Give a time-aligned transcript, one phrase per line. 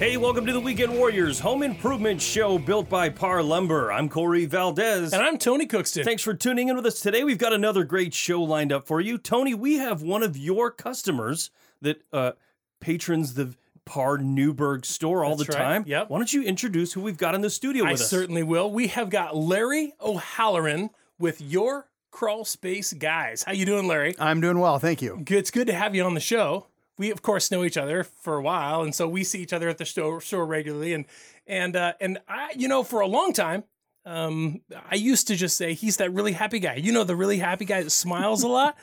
[0.00, 3.92] Hey, welcome to the Weekend Warriors Home Improvement Show built by Par Lumber.
[3.92, 5.12] I'm Corey Valdez.
[5.12, 6.04] And I'm Tony Cookston.
[6.04, 7.22] Thanks for tuning in with us today.
[7.22, 9.18] We've got another great show lined up for you.
[9.18, 11.50] Tony, we have one of your customers
[11.82, 12.32] that uh,
[12.80, 15.64] patrons the Par Newberg store all That's the right.
[15.64, 15.84] time.
[15.86, 16.08] Yep.
[16.08, 18.06] Why don't you introduce who we've got in the studio I with us?
[18.06, 18.70] I certainly will.
[18.70, 20.88] We have got Larry O'Halleran
[21.18, 23.42] with your crawl space guys.
[23.42, 24.14] How you doing, Larry?
[24.18, 25.22] I'm doing well, thank you.
[25.28, 26.68] It's good to have you on the show.
[27.00, 29.70] We of course know each other for a while, and so we see each other
[29.70, 30.92] at the store, store regularly.
[30.92, 31.06] And
[31.46, 33.64] and uh, and I, you know, for a long time,
[34.04, 36.74] um, I used to just say he's that really happy guy.
[36.74, 38.76] You know, the really happy guy that smiles a lot.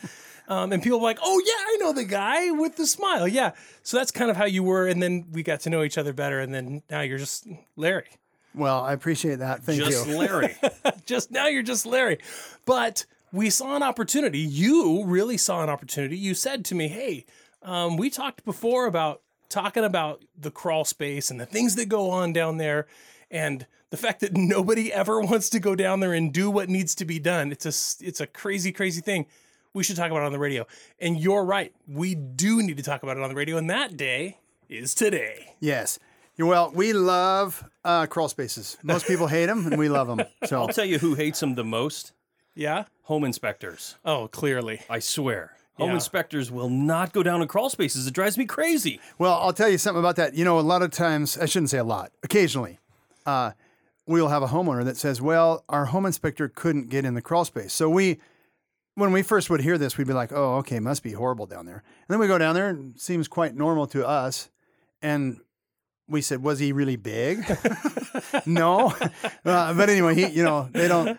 [0.48, 3.28] Um, and people were like, oh yeah, I know the guy with the smile.
[3.28, 3.52] Yeah.
[3.84, 6.12] So that's kind of how you were, and then we got to know each other
[6.12, 8.10] better, and then now you're just Larry.
[8.56, 9.62] Well, I appreciate that.
[9.62, 10.14] Thank Just you.
[10.14, 10.56] Just Larry.
[11.06, 12.18] just now you're just Larry.
[12.66, 14.40] But we saw an opportunity.
[14.40, 16.18] You really saw an opportunity.
[16.18, 17.26] You said to me, "Hey,
[17.68, 22.10] um, we talked before about talking about the crawl space and the things that go
[22.10, 22.88] on down there,
[23.30, 26.96] and the fact that nobody ever wants to go down there and do what needs
[26.96, 27.52] to be done.
[27.52, 29.26] It's a s- it's a crazy, crazy thing.
[29.74, 30.66] We should talk about it on the radio.
[31.00, 31.72] And you're right.
[31.88, 33.58] We do need to talk about it on the radio.
[33.58, 34.38] And that day
[34.70, 35.54] is today.
[35.60, 36.00] Yes.
[36.40, 38.78] Well, we love uh, crawl spaces.
[38.82, 40.22] Most people hate them, and we love them.
[40.46, 42.12] So I'll tell you who hates them the most
[42.56, 42.86] Yeah.
[43.04, 43.96] home inspectors.
[44.04, 44.82] Oh, clearly.
[44.90, 45.54] I swear.
[45.78, 45.96] Home Yeah.
[45.96, 48.08] inspectors will not go down in crawl spaces.
[48.08, 49.00] It drives me crazy.
[49.20, 50.34] Well, I'll tell you something about that.
[50.34, 52.80] You know, a lot of times, I shouldn't say a lot, occasionally,
[53.26, 53.52] uh,
[54.08, 57.46] we'll have a homeowner that says, Well, our home inspector couldn't get in the crawl
[57.46, 57.74] space.
[57.74, 58.20] So we,
[58.96, 61.66] when we first would hear this, we'd be like, Oh, okay, must be horrible down
[61.66, 61.84] there.
[61.86, 64.50] And then we go down there and it seems quite normal to us.
[65.02, 65.38] And
[66.08, 67.44] we said, Was he really big?
[68.46, 68.96] no.
[69.46, 71.18] Uh, but anyway, he, you know, they don't,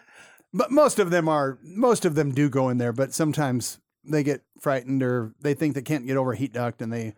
[0.52, 4.22] but most of them are, most of them do go in there, but sometimes they
[4.22, 7.14] get frightened or they think they can't get over a heat duct and they,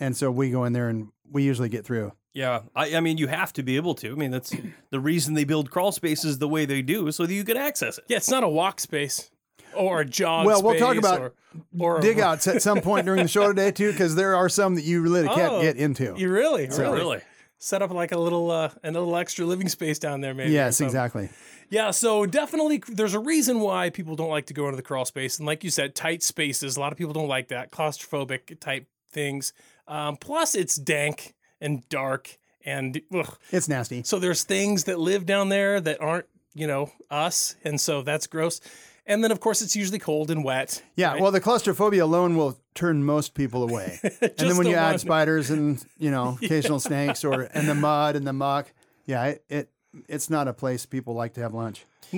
[0.00, 2.12] and so we go in there and we usually get through.
[2.34, 4.12] Yeah, I, I mean, you have to be able to.
[4.12, 4.54] I mean, that's
[4.90, 7.98] the reason they build crawl spaces the way they do, so that you can access
[7.98, 8.04] it.
[8.08, 9.30] Yeah, it's not a walk space
[9.74, 11.32] or a jog Well, we'll talk about or,
[11.78, 14.76] or Dig outs at some point during the show today too, because there are some
[14.76, 16.14] that you really can't Oh, get into.
[16.16, 17.20] You really, oh, really, Really?
[17.58, 20.52] Set up like a little, uh, a little extra living space down there, maybe.
[20.52, 20.88] Yes, something.
[20.88, 21.28] exactly.
[21.70, 25.04] Yeah, so definitely, there's a reason why people don't like to go into the crawl
[25.04, 26.76] space, and like you said, tight spaces.
[26.76, 29.52] A lot of people don't like that, claustrophobic type things.
[29.86, 33.36] Um, plus, it's dank and dark, and ugh.
[33.50, 34.02] It's nasty.
[34.02, 38.26] so there's things that live down there that aren't, you know, us, and so that's
[38.26, 38.60] gross.
[39.08, 40.82] And then, of course, it's usually cold and wet.
[40.94, 43.98] Yeah, well, the claustrophobia alone will turn most people away.
[44.02, 47.74] and then when the you add spiders and you know occasional snakes or and the
[47.74, 48.70] mud and the muck,
[49.06, 49.70] yeah, it, it
[50.08, 51.84] it's not a place people like to have lunch.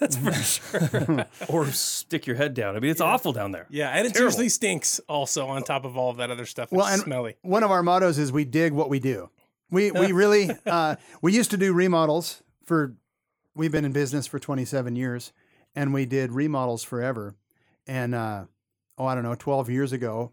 [0.00, 1.26] That's for sure.
[1.48, 2.76] Or stick your head down.
[2.76, 3.66] I mean, it's awful down there.
[3.70, 4.30] Yeah, and it Terrible.
[4.32, 6.64] usually stinks also on top of all of that other stuff.
[6.64, 7.36] It's Well, and smelly.
[7.42, 9.30] one of our mottos is we dig what we do.
[9.70, 12.94] We we really uh, we used to do remodels for.
[13.54, 15.32] We've been in business for 27 years,
[15.76, 17.36] and we did remodels forever.
[17.86, 18.46] And uh,
[18.98, 20.32] oh, I don't know, 12 years ago,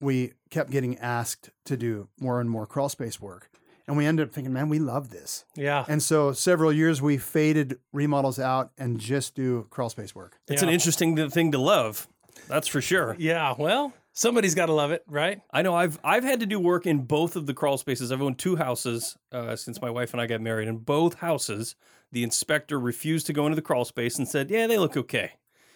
[0.00, 3.50] we kept getting asked to do more and more crawl space work,
[3.86, 5.44] and we ended up thinking, man, we love this.
[5.54, 5.84] Yeah.
[5.86, 10.38] And so several years we faded remodels out and just do crawl space work.
[10.48, 12.08] It's an interesting thing to love.
[12.48, 13.14] That's for sure.
[13.18, 15.40] Yeah, well, somebody's got to love it, right?
[15.50, 18.10] I know I've I've had to do work in both of the crawl spaces.
[18.10, 20.68] I've owned two houses uh, since my wife and I got married.
[20.68, 21.76] In both houses,
[22.14, 25.32] the inspector refused to go into the crawl space and said, "Yeah, they look okay."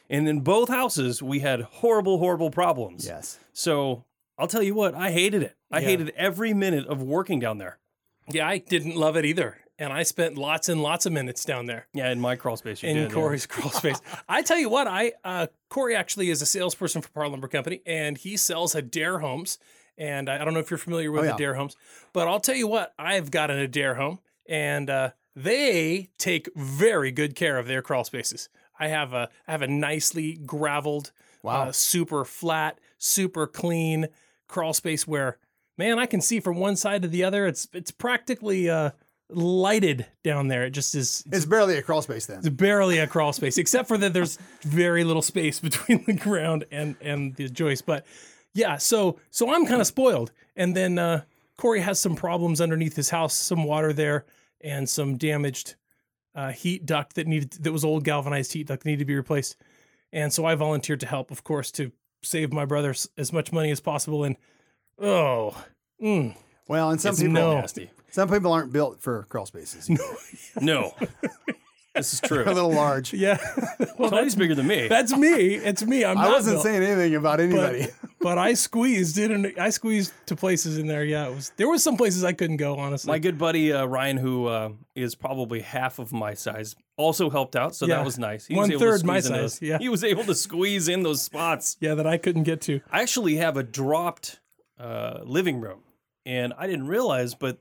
[0.09, 3.05] And in both houses, we had horrible, horrible problems.
[3.07, 3.39] Yes.
[3.53, 4.05] So
[4.39, 5.55] I'll tell you what, I hated it.
[5.71, 5.89] I Yeah.
[5.89, 7.79] hated every minute of working down there.
[8.27, 9.59] Yeah, I didn't love it either.
[9.81, 12.83] And I spent lots and lots of minutes down there Yeah, in my crawl space,
[12.83, 13.11] you in did.
[13.11, 13.15] yeah.
[13.15, 14.01] Corey's crawl space.
[14.29, 17.83] I tell you what, I uh, Corey actually is a salesperson for Par Lumber Company,
[17.87, 19.59] and he sells Adair homes.
[19.99, 21.35] And I I don't know if you're familiar with Oh, yeah.
[21.35, 21.77] Adair homes,
[22.13, 24.19] but I'll tell you what, I've got an Adair home,
[24.49, 25.11] and uh,
[25.43, 28.49] they take very good care of their crawl spaces.
[28.79, 31.13] I have a I have a nicely graveled,
[31.43, 31.69] Wow.
[31.69, 34.09] uh, super flat, super clean
[34.49, 35.39] crawl space where,
[35.77, 37.47] man, I can see from one side to the other.
[37.47, 38.91] It's it's practically uh,
[39.31, 40.65] lighted down there.
[40.65, 41.23] It just is.
[41.31, 42.39] It's barely a crawl space then.
[42.39, 46.65] It's barely a crawl space, except for that there's very little space between the ground
[46.73, 47.87] and and the joist.
[47.87, 48.05] But
[48.55, 50.33] yeah, so so I'm kind of spoiled.
[50.57, 51.23] And then uh,
[51.57, 54.25] Corey has some problems underneath his house, some water there,
[54.61, 55.75] and some damaged
[56.35, 59.17] uh, heat duct that needed that was old galvanized heat duct that needed to be
[59.17, 59.57] replaced.
[60.13, 63.71] And so I volunteered to help, of course, to save my brother as much money
[63.71, 64.25] as possible.
[64.25, 64.37] And
[64.99, 65.55] oh,
[66.03, 66.35] mm,
[66.67, 67.61] Well, and some It's people no.
[67.61, 67.91] Nasty.
[68.11, 69.89] some people aren't built for crawl spaces.
[70.61, 70.95] No,
[71.99, 72.43] this is true.
[72.47, 73.13] A little large.
[73.13, 73.39] yeah.
[73.99, 74.89] well, Tony's bigger than me.
[74.89, 75.55] that's me.
[75.55, 76.05] It's me.
[76.05, 77.87] I'm I not wasn't built, saying anything about anybody.
[78.01, 79.53] but, but I squeezed in.
[79.59, 81.05] I squeezed to places in there.
[81.05, 81.53] Yeah, it was.
[81.57, 82.77] There was some places I couldn't go.
[82.77, 87.31] Honestly, My good buddy uh, Ryan, who uh, is probably half of my size, also
[87.31, 87.97] helped out, so Yeah.
[87.97, 88.47] that was nice.
[88.47, 89.79] He One was able to third my squeeze in size, those- yeah.
[89.79, 91.77] he was able to squeeze in those spots.
[91.81, 92.81] yeah, that I couldn't get to.
[92.91, 94.41] I actually have a dropped
[94.81, 95.81] uh, living room,
[96.27, 97.59] and I didn't realize, but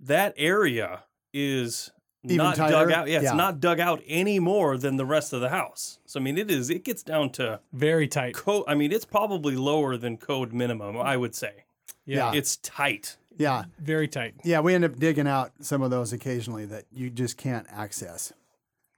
[0.00, 1.90] that area is
[2.24, 3.08] Even not dug out.
[3.08, 3.32] Yeah, it's Yeah.
[3.34, 5.98] not dug out any more than the rest of the house.
[6.06, 6.70] So I mean, it is.
[6.70, 8.34] It gets down to Very tight.
[8.34, 8.64] code.
[8.68, 10.96] I mean, it's probably lower than code minimum.
[10.98, 11.64] I would say
[12.06, 12.38] Yeah, Yeah.
[12.38, 13.16] it's tight.
[13.38, 13.64] yeah.
[13.78, 14.34] very tight.
[14.44, 18.32] Yeah, we end up digging out some of those occasionally that you just can't access.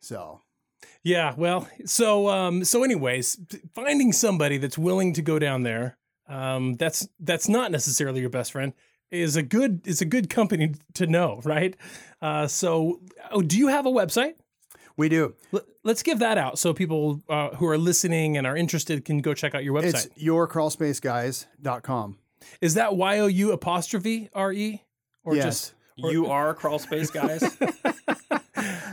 [0.01, 0.41] So
[1.03, 3.39] Yeah, well, so um, so anyways,
[3.75, 5.97] finding somebody that's willing to go down there,
[6.29, 8.73] um, that's that's not necessarily your best friend,
[9.11, 11.77] is a good is a good company to know, right?
[12.23, 13.01] Uh, so,
[13.35, 14.35] oh, do you have a website?
[14.97, 15.35] we do.
[15.53, 19.19] L- let's give that out so people uh, who are listening and are interested can
[19.21, 20.07] go check out your website.
[20.07, 22.19] It's yourcrawlspaceguys.com.
[22.61, 24.83] is that Y O U apostrophe R E
[25.25, 25.45] or yes.
[25.45, 27.43] just You are crawl space guys.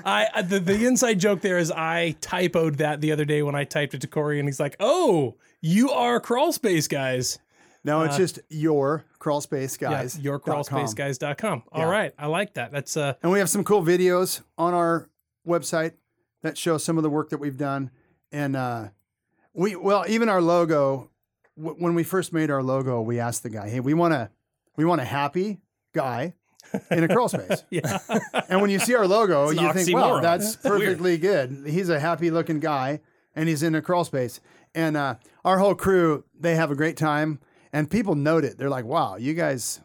[0.03, 3.55] I I- the the inside joke there is I typoed that the other day when
[3.55, 7.39] I typed it to Corey and he's like, "Oh, you are crawl space guys."
[7.83, 10.17] No, it's just your crawl space Uh, Yeah, guys.
[10.17, 11.63] yourcrawlspaceguys.com.
[11.71, 12.71] All right, I like that.
[12.71, 15.09] That's uh And we have some cool videos on our
[15.47, 15.93] website
[16.43, 17.91] that show some of the work that we've done.
[18.31, 18.89] And uh,
[19.53, 21.09] we, well, even our logo,
[21.57, 24.29] w- when we first made our logo, we asked the guy, hey, we want a,
[24.75, 25.59] we want a happy
[25.93, 26.33] guy
[26.89, 27.63] in a crawl space.
[27.69, 27.99] yeah.
[28.49, 31.63] And when you see our logo, you think, well, that's perfectly good.
[31.67, 33.01] He's a happy looking guy
[33.35, 34.39] and he's in a crawl space.
[34.73, 37.39] And uh, our whole crew, they have a great time
[37.73, 38.57] and people note it.
[38.57, 39.79] They're like, wow, you guys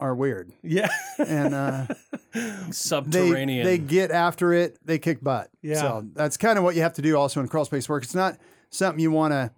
[0.00, 0.52] are weird.
[0.62, 0.88] yeah.
[1.18, 1.86] And uh,
[2.34, 3.64] they, Subterranean.
[3.64, 5.48] they get after it, they kick butt.
[5.62, 5.80] Yeah.
[5.80, 8.04] So that's kind of what you have to do also in crawl space work.
[8.04, 8.38] It's not
[8.70, 9.50] something you want to,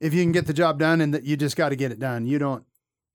[0.00, 1.98] if you can get the job done and that you just got to get it
[1.98, 2.26] done.
[2.26, 2.64] You don't,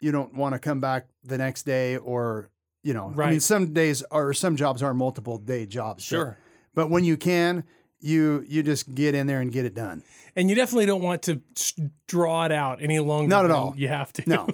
[0.02, 2.50] you don't want to come back the next day or,
[2.84, 3.42] you know, I mean, Right.
[3.42, 6.04] some days or some jobs are multiple day jobs.
[6.04, 6.38] but- sure.
[6.76, 7.64] But, when you can,
[8.00, 10.04] you, you just get in there and get it done.
[10.36, 11.42] And you definitely don't want to
[12.08, 13.28] draw it out any longer.
[13.28, 13.74] Not at all.
[13.76, 14.24] You have to.
[14.30, 14.48] No,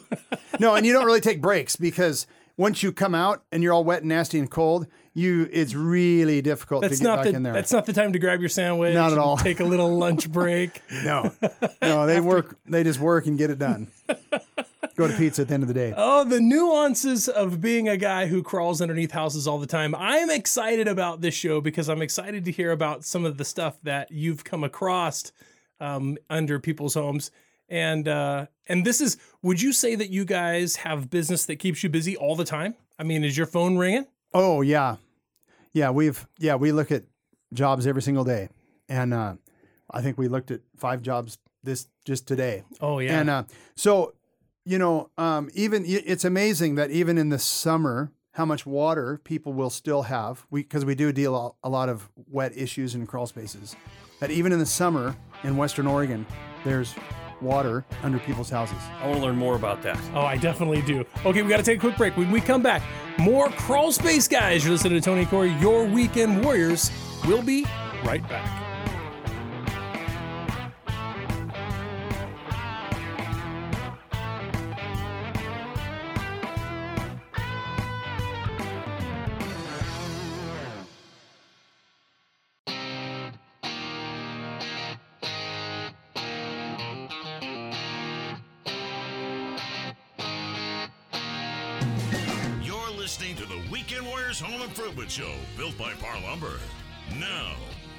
[0.59, 0.75] no.
[0.75, 2.25] And you don't really take breaks because
[2.55, 6.41] once you come out and you're all wet and nasty and cold, you, it's really
[6.41, 7.53] difficult That's to get back the in there.
[7.53, 8.93] that's not the time to grab your sandwich.
[8.95, 9.37] Not at all.
[9.37, 10.81] Take a little lunch break.
[11.03, 11.33] No,
[11.81, 12.57] no, they work.
[12.65, 13.89] They just work and get it done.
[14.95, 15.93] Go to pizza at the end of the day.
[15.97, 19.95] Oh, the nuances of being a guy who crawls underneath houses all the time.
[19.95, 23.79] I'm excited about this show because I'm excited to hear about some of the stuff
[23.83, 25.31] that you've come across
[25.79, 27.31] um, under people's homes.
[27.69, 31.83] And uh, and this is, would you say that you guys have business that keeps
[31.83, 32.75] you busy all the time?
[32.99, 34.05] I mean, is your phone ringing?
[34.33, 34.97] Oh yeah,
[35.71, 35.89] yeah.
[35.89, 37.03] We've yeah we look at
[37.51, 38.49] jobs every single day,
[38.87, 39.35] and uh,
[39.89, 42.63] I think we looked at five jobs this just today.
[42.81, 43.43] Oh yeah, And uh,
[43.75, 44.13] so,
[44.65, 49.53] you know, um, even it's amazing that even in the summer, how much water people
[49.53, 50.45] will still have.
[50.49, 53.75] We because we do deal a- a lot of wet issues in crawl spaces.
[54.19, 56.25] That even in the summer in Western Oregon,
[56.63, 56.95] there's
[57.41, 58.77] water under people's houses.
[59.01, 59.99] I want to learn more about that.
[60.15, 61.05] Oh, I definitely do.
[61.25, 62.15] Okay, we got to take a quick break.
[62.15, 62.81] When we come back,
[63.19, 64.63] more crawl space guys.
[64.63, 66.89] You're listening to Tony Corey, your weekend warriors.
[67.27, 67.65] We'll be
[68.05, 68.62] right back.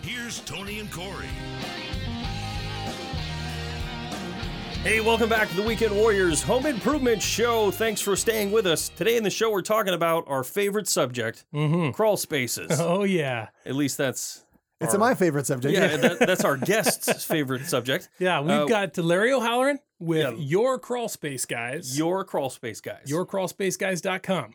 [0.04, 1.26] Here's Tony and Corey.
[4.82, 7.70] Hey, welcome back to the Weekend Warriors Home Improvement Show.
[7.70, 8.90] Thanks for staying with us.
[8.90, 11.44] Today in the show, we're talking about our favorite subject
[11.94, 12.70] crawl spaces.
[12.80, 14.44] Oh yeah, At least that's.
[14.80, 15.72] It's our- my favorite subject.
[15.74, 18.10] Yeah, that, that's our guest's favorite subject.
[18.18, 18.40] yeah.
[18.42, 20.44] We've Uh, got Larry O'Halleran with yeah.
[20.44, 21.96] your crawl space guys.
[21.96, 23.04] Your crawl space guys.
[23.06, 24.54] yourcrawlspaceguys.com,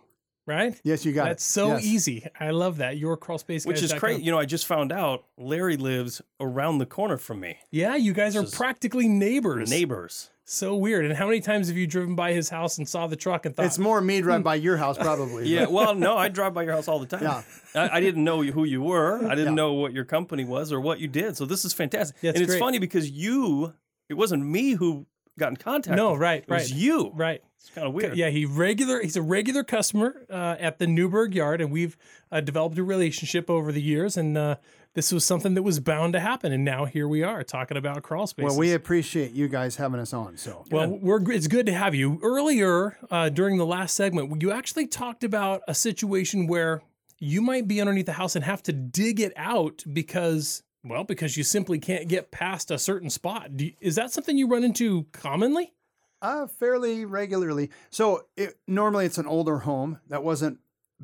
[0.50, 0.80] right?
[0.84, 1.30] Yes, you got it.
[1.30, 1.86] That's so Yes.
[1.86, 2.28] easy.
[2.40, 2.98] I love that.
[2.98, 3.70] Yourcrawlspaceguys.com.
[3.70, 4.22] which is great.
[4.22, 7.60] You know, I just found out Larry lives around the corner from me.
[7.72, 9.70] Yeah, you guys are practically neighbors.
[9.70, 10.32] Neighbors.
[10.46, 11.06] So weird.
[11.06, 13.56] And how many times have you driven by his house and saw the truck and
[13.56, 14.46] thought, It's more me drive hmm.
[14.46, 15.48] by your house, probably.
[15.48, 17.22] Yeah, well, no, I drive by your house all the time.
[17.22, 17.44] Yeah.
[17.76, 19.24] I, I didn't know who you were.
[19.28, 19.62] I didn't Yeah.
[19.62, 21.38] know what your company was or what you did.
[21.38, 22.18] So this is fantastic.
[22.22, 22.60] Yeah, it's and it's great.
[22.60, 23.76] funny because you
[24.10, 25.06] it wasn't me who
[25.38, 25.96] got in contact.
[25.96, 27.12] No, with- right, it was you.
[27.14, 27.44] Right.
[27.60, 28.16] It's kind of weird.
[28.16, 29.02] Yeah, he regular.
[29.02, 31.98] He's a regular customer uh, at the Newberg Yard, and we've
[32.32, 34.16] uh, developed a relationship over the years.
[34.16, 34.56] And uh,
[34.94, 38.02] this was something that was bound to happen, and now here we are talking about
[38.02, 38.52] crawl spaces.
[38.52, 40.38] Well, we appreciate you guys having us on.
[40.38, 42.18] So Well, we're it's good to have you.
[42.24, 46.82] Earlier, uh, during the last segment, you actually talked about a situation where
[47.20, 51.38] you might be underneath the house and have to dig it out because, well, because
[51.38, 53.56] you simply can't get past a certain spot.
[53.58, 55.74] Do you- is that something you run into commonly?
[56.22, 57.70] Uh, fairly regularly.
[57.90, 60.60] So it, normally it's an older home that wasn't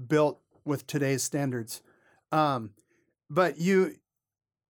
[0.08, 1.82] built with today's standards.
[2.32, 2.72] Um,
[3.29, 3.96] but you,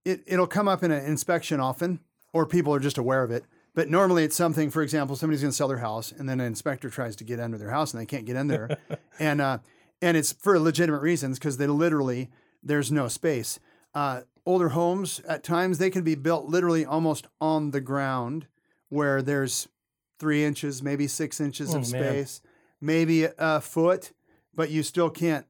[0.04, 2.00] it, it'll come up in an inspection often,
[2.32, 3.44] or people are just aware of it.
[3.74, 6.46] But normally it's something, for example, somebody's going to sell their house and then an
[6.46, 8.78] inspector tries to get under their house and they can't get in there.
[9.18, 9.58] and, uh,
[10.00, 12.30] and it's for legitimate reasons because they literally,
[12.62, 13.58] there's no space.
[13.94, 18.46] Uh, older homes at times they can be built literally almost on the ground
[18.88, 19.68] where there's
[20.18, 22.02] three inches, maybe six inches Oh, of man.
[22.02, 22.40] space,
[22.80, 24.12] maybe a foot,
[24.54, 25.46] but you still can't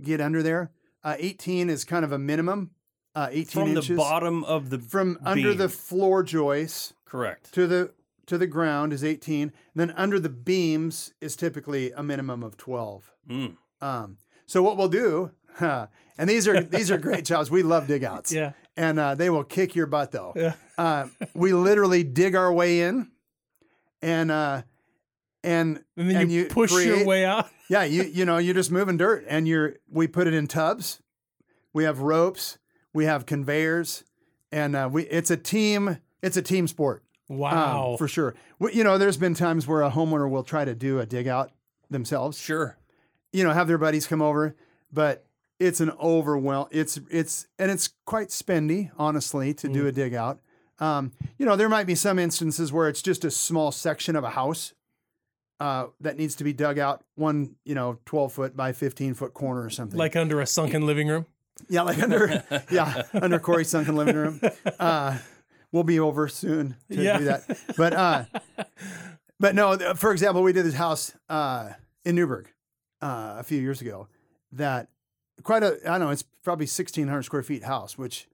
[0.00, 0.70] get under there.
[1.02, 2.70] Uh, 18 is kind of a minimum.
[3.14, 7.52] Uh, 18 From inches the bottom of the from under the floor joists correct.
[7.54, 7.92] to the
[8.26, 9.42] to the ground is 18.
[9.42, 13.10] And then under the beams is typically a minimum of 12.
[13.30, 13.56] Mm.
[13.80, 15.30] Um, so what we'll do,
[16.18, 17.50] and these are these are great jobs.
[17.50, 18.32] We love digouts.
[18.32, 18.52] Yeah.
[18.76, 20.32] And uh, they will kick your butt though.
[20.36, 20.54] Yeah.
[20.78, 23.10] Uh, we literally dig our way in,
[24.02, 24.60] and uh,
[25.42, 27.48] and And then and you, push your way out.
[27.70, 31.00] Yeah, you you know you're just moving dirt, and you're we put it in tubs.
[31.72, 32.58] We have ropes.
[32.92, 34.04] We have conveyors,
[34.52, 35.98] and uh, we it's a team.
[36.22, 37.02] It's a team sport.
[37.30, 37.96] um, Wow.
[37.98, 38.34] for sure.
[38.60, 41.26] We, you know, there's been times where a homeowner will try to do a dig
[41.26, 41.50] out
[41.90, 42.38] themselves.
[42.38, 42.76] Sure.
[43.32, 44.54] You know, have their buddies come over,
[44.92, 45.25] but
[45.58, 46.68] it's an overwhelm.
[46.70, 49.72] It's it's and it's quite spendy, honestly, to Mm.
[49.72, 50.40] do a dig out.
[50.78, 54.24] Um, you know, there might be some instances where it's just a small section of
[54.24, 54.74] a house
[55.58, 59.32] uh, that needs to be dug out, one you know, twelve foot by fifteen foot
[59.32, 59.98] corner or something.
[59.98, 61.24] like under a sunken living room.
[61.70, 64.40] yeah, like under yeah under Corey's sunken living room.
[64.78, 65.16] Uh,
[65.72, 67.18] we'll be over soon to Yeah.
[67.18, 67.58] do that.
[67.78, 68.24] But uh,
[69.40, 71.70] but no, for example, we did this house uh,
[72.04, 72.48] in Newberg
[73.00, 74.08] uh, a few years ago.
[74.52, 74.88] That
[75.42, 78.28] quite a I don't know it's probably sixteen hundred square feet house, which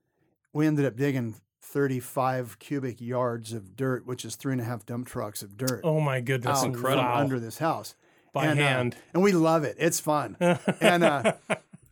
[0.53, 4.65] we ended up digging thirty five cubic yards of dirt, which is three and a
[4.65, 5.81] half dump trucks of dirt.
[5.85, 6.59] Oh my goodness.
[6.59, 7.09] out incredible.
[7.09, 7.95] under this house
[8.33, 8.97] By and, uh, hand.
[9.15, 9.77] and we love it.
[9.79, 10.37] It's fun,
[10.81, 11.35] and uh,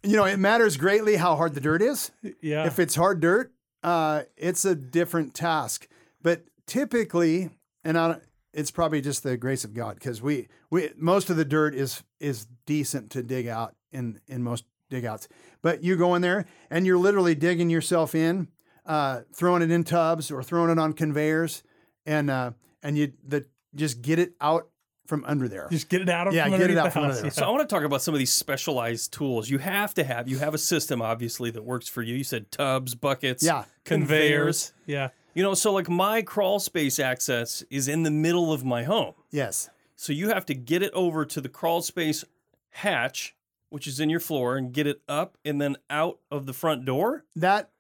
[0.03, 2.11] you know it matters greatly how hard the dirt is.
[2.43, 2.67] yeah.
[2.67, 3.53] If it's hard dirt,
[3.83, 5.89] uh, it's a different task.
[6.23, 7.51] But typically,
[7.85, 11.37] and I, don't- it's probably just the grace of God because we we most of
[11.37, 15.29] the dirt is is decent to dig out in in most dig outs.
[15.63, 18.49] But you go in there and you're literally digging yourself in,
[18.85, 21.63] uh, throwing it in tubs or throwing it on conveyors,
[22.05, 22.51] and uh,
[22.83, 24.69] and you the just get it out
[25.07, 25.67] from under there.
[25.71, 27.11] Just get it out of Yeah, from get it out the from house.
[27.17, 27.31] under there.
[27.33, 30.29] So I want to talk about some of these specialized tools you have to have.
[30.29, 32.15] You have a system, obviously, that works for you.
[32.15, 33.65] You said tubs, buckets, Yeah.
[33.85, 34.73] Conveyors.
[34.87, 35.09] Yeah.
[35.35, 39.15] You know, so like my crawl space access is in the middle of my home.
[39.31, 39.69] yes.
[39.97, 42.25] So you have to get it over to the crawl space
[42.71, 43.35] hatch,
[43.71, 46.85] which is in your floor, and get it up and then out of the front
[46.85, 47.25] door.
[47.37, 47.71] that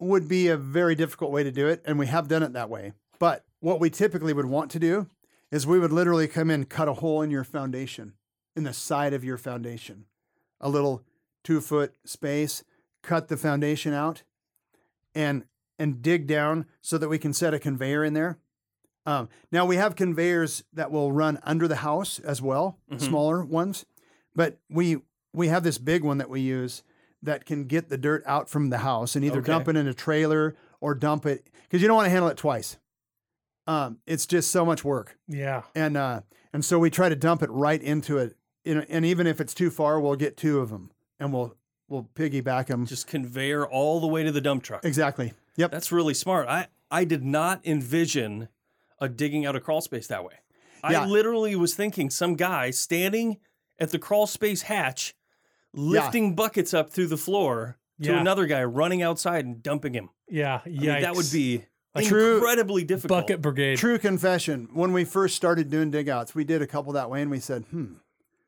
[0.00, 2.70] would be a very difficult way to do it, and we have done it that
[2.70, 2.92] way.
[3.18, 5.08] But what we typically would want to do
[5.50, 8.12] is we would literally come in, cut a hole in your foundation,
[8.54, 10.04] in the side of your foundation,
[10.60, 11.02] a little
[11.42, 12.62] two foot space,
[13.02, 14.22] cut the foundation out,
[15.14, 15.44] and
[15.80, 18.38] and dig down so that we can set a conveyor in there.
[19.06, 23.86] Um, now we have conveyors that will run under the house as well, smaller ones,
[24.34, 24.98] but we
[25.38, 26.82] we have this big one that we use
[27.22, 29.46] that can get the dirt out from the house and either Okay.
[29.52, 32.36] dump it in a trailer or dump it because you don't want to handle it
[32.36, 32.76] twice.
[33.66, 35.62] Um, it's just so much work, Yeah.
[35.74, 36.20] and uh,
[36.52, 38.36] and so we try to dump it right into it.
[38.64, 40.90] You know, and even if it's too far, we'll get two of them
[41.20, 41.54] and we'll
[41.88, 42.86] we'll piggyback them.
[42.86, 44.84] Just conveyor all the way to the dump truck.
[44.84, 45.32] Exactly.
[45.56, 45.70] Yep.
[45.70, 46.48] That's really smart.
[46.48, 48.48] I I did not envision
[49.00, 50.34] a digging out a crawl space that way.
[50.88, 51.02] Yeah.
[51.02, 53.36] I literally was thinking some guy standing
[53.78, 55.14] at the crawl space hatch,
[55.78, 58.20] lifting buckets up through the floor to Yeah.
[58.20, 60.10] another guy running outside and dumping him.
[60.28, 60.60] Yeah.
[60.64, 60.92] I Yeah.
[60.94, 61.64] mean, that would be
[62.04, 63.22] true incredibly difficult.
[63.22, 63.78] bucket brigade.
[63.78, 64.68] True confession.
[64.72, 67.64] When we first started doing digouts, we did a couple that way and we said,
[67.70, 67.94] hmm,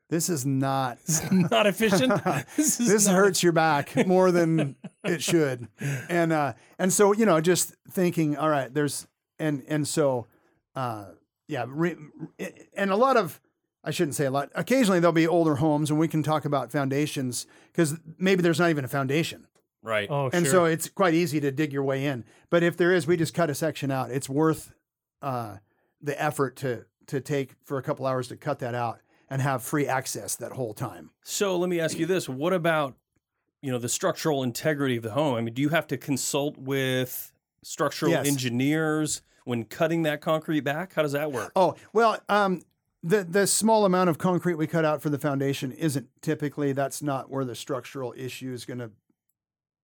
[0.09, 0.97] this is not,
[1.31, 2.21] not efficient.
[2.57, 5.67] this this not- hurts your back more than it should.
[6.09, 9.07] And, uh, and so, you know, just thinking, all right, there's,
[9.39, 10.27] and, and so,
[10.75, 11.05] uh,
[11.47, 11.65] yeah.
[11.67, 11.95] Re,
[12.75, 13.41] and a lot of,
[13.83, 16.71] I shouldn't say a lot, occasionally there'll be older homes and we can talk about
[16.71, 19.47] foundations because maybe there's not even a foundation.
[19.83, 20.07] Right.
[20.11, 20.51] Oh, And sure.
[20.51, 22.23] so it's quite easy to dig your way in.
[22.51, 24.11] But if there is, we just cut a section out.
[24.11, 24.71] It's worth
[25.21, 25.57] uh,
[26.01, 29.63] the effort to to take for a couple hours to cut that out and have
[29.63, 31.09] free access that whole time.
[31.23, 32.95] So let me ask you this: What about
[33.63, 35.35] you know the structural integrity of the home?
[35.35, 37.31] I mean, do you have to consult with
[37.63, 38.27] structural Yes.
[38.27, 40.93] engineers when cutting that concrete back?
[40.93, 41.51] How does that work?
[41.55, 42.61] Oh well, um,
[43.03, 47.01] the the small amount of concrete we cut out for the foundation isn't typically that's
[47.01, 48.91] not where the structural issue is going to,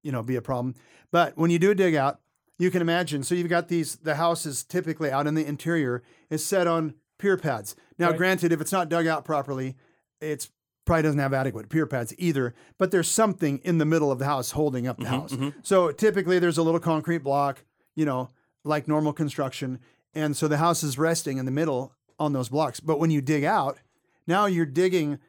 [0.03, 0.75] you know, be a problem.
[1.11, 2.19] But when you do a dig out,
[2.59, 3.23] you can imagine.
[3.23, 3.95] So you've got these.
[3.97, 7.75] The house is typically out in the interior is set on pier pads.
[7.97, 8.17] Now, Right.
[8.17, 9.75] granted, if it's not dug out properly,
[10.21, 10.51] it's
[10.85, 12.53] probably doesn't have adequate pier pads either.
[12.77, 15.31] But there's something in the middle of the house holding up the mm-hmm, house.
[15.33, 15.59] Mm-hmm.
[15.63, 17.63] So typically, there's a little concrete block.
[17.95, 18.29] You know,
[18.63, 19.79] like normal construction.
[20.13, 22.79] And so the house is resting in the middle on those blocks.
[22.79, 23.77] But when you dig out,
[24.25, 25.19] now you're digging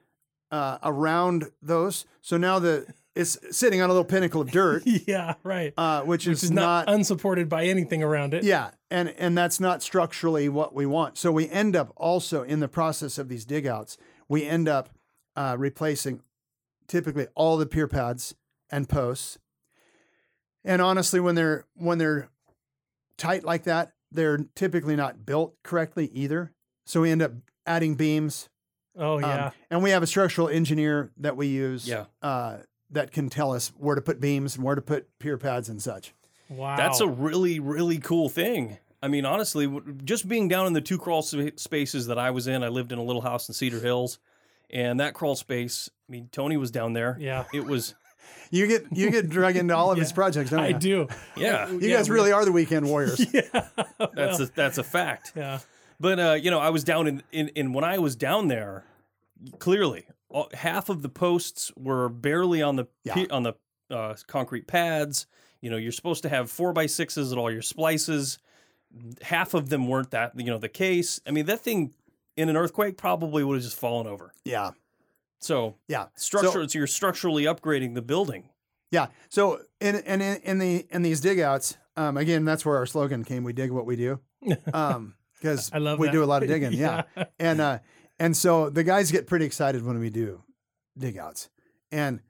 [0.50, 2.06] uh, around those.
[2.20, 5.74] So now the it's sitting on a little pinnacle of dirt, yeah, right.
[5.76, 8.44] uh, which, Which is, is not, not, unsupported by anything around it.
[8.44, 11.18] yeah, and and that's not structurally what we want.
[11.18, 14.90] So we end up also in the process of these digouts, we end up
[15.34, 16.22] uh, replacing
[16.86, 18.36] typically all the pier pads
[18.70, 19.38] and posts.
[20.64, 22.28] And honestly, when they're when they're
[23.16, 26.52] tight like that, they're typically not built correctly either.
[26.88, 27.32] So we end up
[27.66, 28.48] adding beams.
[28.96, 29.50] Oh um, yeah.
[29.70, 32.06] and we have a structural engineer that we use Yeah.
[32.22, 32.56] uh,
[32.90, 35.80] that can tell us where to put beams and where to put pier pads and
[35.82, 36.14] such.
[36.48, 36.76] wow.
[36.76, 38.78] That's a really, really cool thing.
[39.02, 39.70] I mean, honestly,
[40.02, 42.98] just being down in the two crawl spaces that I was in, I lived in
[42.98, 44.18] a little house in Cedar Hills,
[44.70, 45.90] and that crawl space.
[46.08, 47.16] I mean, Tony was down there.
[47.20, 47.44] Yeah.
[47.52, 47.94] it was.
[48.50, 50.78] You get you get drug into all of his projects, don't I you?
[50.78, 51.08] do.
[51.36, 53.20] Yeah, You Yeah, guys really are the weekend warriors.
[53.34, 53.42] Yeah,
[54.14, 55.32] that's a, that's a fact.
[55.36, 55.58] Yeah.
[56.00, 58.84] But uh, you know, I was down in, in in when I was down there,
[59.58, 63.24] clearly all, half of the posts were barely on the Yeah.
[63.30, 63.54] on the
[63.90, 65.26] uh, concrete pads.
[65.60, 68.38] You know, you're supposed to have four by sixes at all your splices.
[69.22, 70.32] Half of them weren't that.
[70.38, 71.20] You know, the case.
[71.26, 71.94] I mean, that thing
[72.36, 74.32] in an earthquake probably would have just fallen over.
[74.44, 74.70] Yeah,
[75.40, 76.06] So yeah.
[76.14, 76.68] structure.
[76.68, 78.50] So, you're structurally upgrading the building.
[78.92, 79.08] Yeah.
[79.28, 83.24] So in in in, in the in these digouts, um, again, that's where our slogan
[83.24, 83.42] came.
[83.42, 84.20] We dig what we do.
[84.72, 86.12] Um, because I love we that.
[86.12, 86.72] do a lot of digging.
[86.72, 87.02] yeah.
[87.38, 87.78] And uh,
[88.18, 90.42] and so the guys get pretty excited when we do
[90.96, 91.48] dig outs.
[91.92, 92.20] And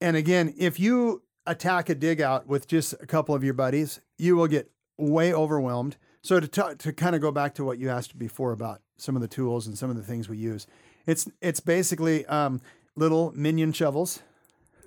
[0.00, 4.00] and again, if you attack a dig out with just a couple of your buddies,
[4.18, 5.96] you will get way overwhelmed.
[6.22, 9.16] So to t- to kind of go back to what you asked before about some
[9.16, 10.66] of the tools and some of the things we use,
[11.06, 12.60] it's it's basically um,
[12.96, 14.20] little minion shovels.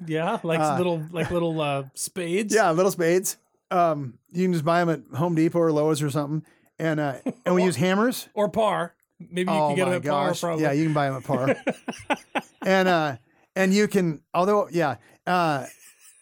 [0.06, 0.40] Yeah.
[0.44, 2.54] Like Uh, little like little uh, spades.
[2.54, 3.38] Yeah, little spades.
[3.70, 6.44] Um, you can just buy them at Home Depot or Lowe's or something.
[6.80, 8.30] And uh, and we use hammers.
[8.34, 8.96] Or par.
[9.20, 10.42] Maybe you oh can get my them at par gosh!
[10.42, 10.64] probably.
[10.64, 11.56] Yeah, you can buy them at par.
[12.66, 13.18] and uh,
[13.56, 15.66] and you can although yeah, uh,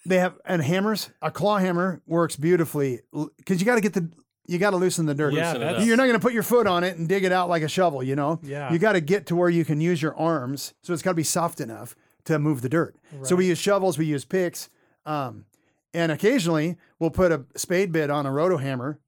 [0.05, 1.09] they have and hammers.
[1.21, 3.01] A claw hammer works beautifully
[3.37, 4.09] because you got to get the
[4.47, 5.33] you got to loosen the dirt.
[5.33, 7.31] Yeah, Loosen that's- You're not going to put your foot on it and dig it
[7.31, 8.39] out like a shovel, you know?
[8.43, 8.71] Yeah.
[8.71, 10.73] You got to get to where you can use your arms.
[10.83, 12.95] So it's got to be soft enough to move the dirt.
[13.23, 14.69] So we use shovels, we use picks.
[15.05, 15.45] Um,
[15.93, 18.99] and occasionally we'll put a spade bit on a roto hammer.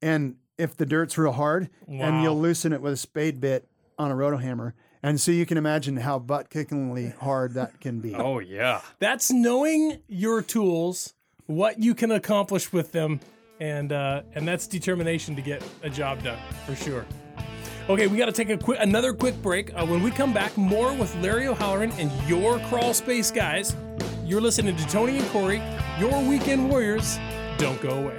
[0.00, 3.68] And if the dirt's real hard, and you'll loosen it with a spade bit
[3.98, 4.74] on a roto hammer.
[5.02, 8.14] And so you can imagine how butt kickingly hard that can be.
[8.18, 8.80] Oh yeah.
[8.98, 11.14] That's knowing your tools,
[11.46, 13.20] what you can accomplish with them,
[13.60, 17.06] and uh, and that's determination to get a job done for sure.
[17.88, 19.72] Okay, we got to take a quick another quick break.
[19.74, 23.74] Uh, when we come back, more with Larry O'Halleran and your crawl space guys.
[24.24, 25.62] You're listening to Tony and Corey,
[25.98, 27.18] your weekend warriors.
[27.56, 28.18] Don't go away.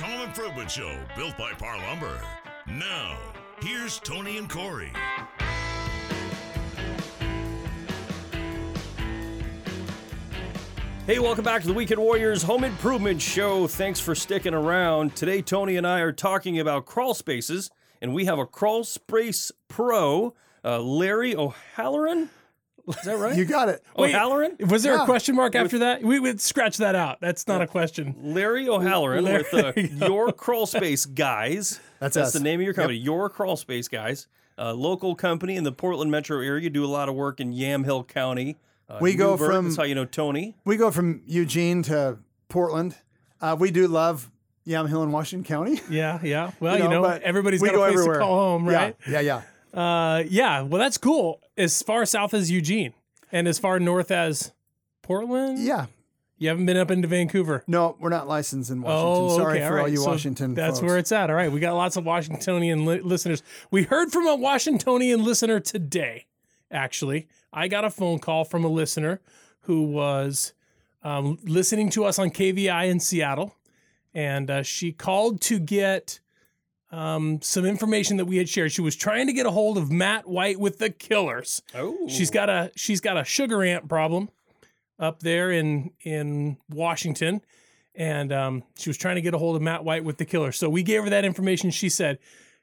[0.00, 2.20] Home Improvement Show, built by Par Lumber.
[2.66, 3.18] Now,
[3.60, 4.92] here's Tony and Corey.
[11.06, 13.66] Hey, welcome back to the Weekend Warriors Home Improvement Show.
[13.66, 15.16] Thanks for sticking around.
[15.16, 19.50] Today, Tony and I are talking about crawl spaces, and we have a crawl space
[19.66, 20.34] pro,
[20.64, 22.30] uh, Larry O'Halleran.
[22.88, 23.36] Is that right?
[23.36, 23.82] You got it.
[23.96, 24.56] O'Halleran?
[24.68, 25.02] Was there Yeah.
[25.02, 26.02] a question mark after that?
[26.02, 27.20] We would scratch that out.
[27.20, 28.14] That's not a question.
[28.22, 31.80] Larry O'Halleran Larry- with uh, Your Crawl Space Guys.
[32.00, 32.32] That's That's us.
[32.32, 34.26] the name of your company, Your Crawl Space Guys.
[34.56, 36.68] A local company in the Portland metro area.
[36.70, 38.56] Do a lot of work in Yamhill County.
[38.88, 40.56] Uh, We go from- That's how you know Tony.
[40.64, 42.96] We go from Eugene to Portland.
[43.40, 44.30] Uh, we do love
[44.66, 45.80] Yamhill in Washington County.
[45.90, 46.50] Yeah, yeah.
[46.60, 48.14] Well, you know, but everybody's we got a place everywhere.
[48.18, 48.96] to call home, right?
[49.06, 49.42] Yeah, yeah, yeah.
[49.72, 50.62] Uh, yeah.
[50.62, 51.40] Well, that's cool.
[51.56, 52.94] As far south as Eugene,
[53.32, 54.52] and as far north as
[55.02, 55.58] Portland?
[55.58, 55.86] Yeah.
[56.40, 57.64] You haven't been up into Vancouver.
[57.66, 59.06] No, we're not licensed in Washington.
[59.34, 59.90] Oh, Sorry okay, for all right.
[59.90, 60.86] you So Washington That's folks.
[60.88, 61.30] where it's at.
[61.30, 63.42] All right, we got lots of Washingtonian li- listeners.
[63.72, 66.26] We heard from a Washingtonian listener today.
[66.70, 69.20] Actually, I got a phone call from a listener
[69.62, 70.52] who was
[71.02, 73.56] um, listening to us on KVI in Seattle,
[74.14, 76.20] and uh, she called to get
[76.90, 78.72] um, some information that we had shared.
[78.72, 81.62] She was trying to get a hold of Matt White with the Killers.
[81.74, 84.30] Oh, She's got a she's got a sugar ant problem
[84.98, 87.42] up there in in Washington,
[87.94, 90.52] and um, she was trying to get a hold of Matt White with the killer.
[90.52, 91.70] So we gave her that information.
[91.70, 92.18] She said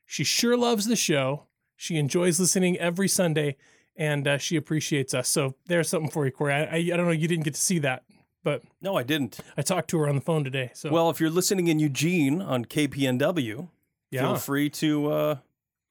[0.05, 1.43] she sure loves the show.
[1.77, 3.57] She enjoys listening every Sunday,
[3.95, 5.27] and uh, she appreciates us.
[5.29, 6.53] So there's something for you, Corey.
[6.53, 8.03] I, I I don't know you didn't get to see that,
[8.43, 9.39] but no, I didn't.
[9.55, 10.71] I talked to her on the phone today.
[10.73, 13.69] So Well, if you're listening in Eugene on KPNW,
[14.11, 15.35] yeah, feel free to uh,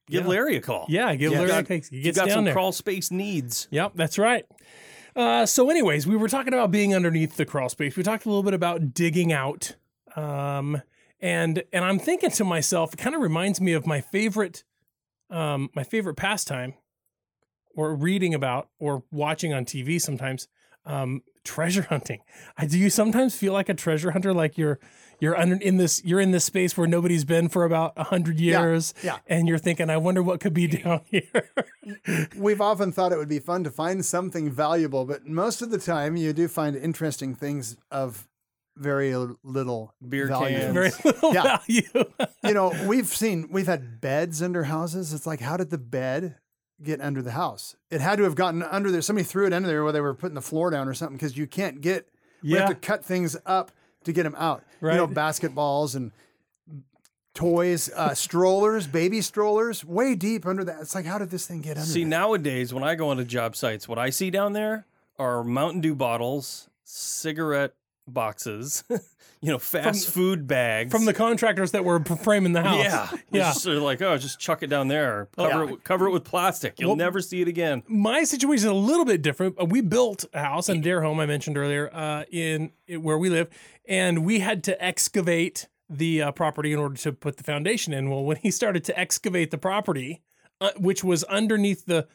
[0.09, 0.29] give Yeah.
[0.31, 0.87] Larry a call.
[0.89, 1.39] yeah, give Yeah.
[1.39, 1.85] Larry You a got- cake.
[1.91, 2.55] He gets got down some there.
[2.55, 3.69] crawl space needs.
[3.71, 4.45] Yep, that's right.
[5.17, 7.97] Uh, so, anyways, we were talking about being underneath the crawl space.
[7.97, 9.77] We talked a little bit about digging out,
[10.17, 10.83] um,
[11.21, 14.65] and and I'm thinking to myself, it kind of reminds me of my favorite,
[15.31, 16.75] um, my favorite pastime,
[17.77, 20.49] or reading about, or watching on TV sometimes,
[20.85, 22.21] um, treasure hunting.
[22.59, 24.81] I do you sometimes feel like a treasure hunter, like you're
[25.21, 28.39] you're under in this you're in this space where nobody's been for about a hundred
[28.41, 29.19] years, yeah.
[29.27, 31.51] and you're thinking, I wonder what could be down here.
[32.37, 35.79] We've often thought it would be fun to find something valuable, but most of the
[35.79, 38.27] time you do find interesting things of
[38.77, 40.59] very little Beer value.
[40.59, 40.73] cans.
[40.75, 41.59] Very little Yeah.
[41.59, 41.83] value.
[42.43, 45.13] you know, we've seen we've had beds under houses.
[45.13, 46.37] It's like, how did the bed
[46.83, 47.77] get under the house?
[47.91, 49.01] It had to have gotten under there.
[49.03, 51.37] Somebody threw it under there where they were putting the floor down or something because
[51.37, 52.09] you can't get.
[52.43, 52.67] We have Yeah.
[52.69, 53.71] to cut things up
[54.05, 54.65] to get them out.
[54.81, 56.13] You know, basketballs and
[57.35, 60.81] toys, uh, strollers, baby strollers, way deep under that.
[60.81, 61.83] It's like, how did this thing get under?
[61.83, 62.11] See, there?
[62.11, 64.87] nowadays when I go onto job sites, what I see down there
[65.19, 67.75] are Mountain Dew bottles, cigarette
[68.07, 68.85] boxes,
[69.41, 72.85] you know, fast food bags from the contractors that were framing the house.
[72.85, 73.43] Yeah, yeah.
[73.53, 75.29] Just of like, oh, just chuck it down there.
[75.37, 75.63] Cover Yeah.
[75.63, 76.79] it, with- cover it with plastic.
[76.79, 77.83] You'll Well- never see it again.
[77.87, 79.57] My situation is a little bit different.
[79.61, 83.19] Uh, We built a house an Adair Home, I mentioned earlier, uh, in, in where
[83.19, 83.49] we live,
[83.89, 88.11] and we had to excavate the uh, property in order to put the foundation in.
[88.11, 90.23] Well, when he started to excavate the property,
[90.61, 92.07] uh, which was underneath the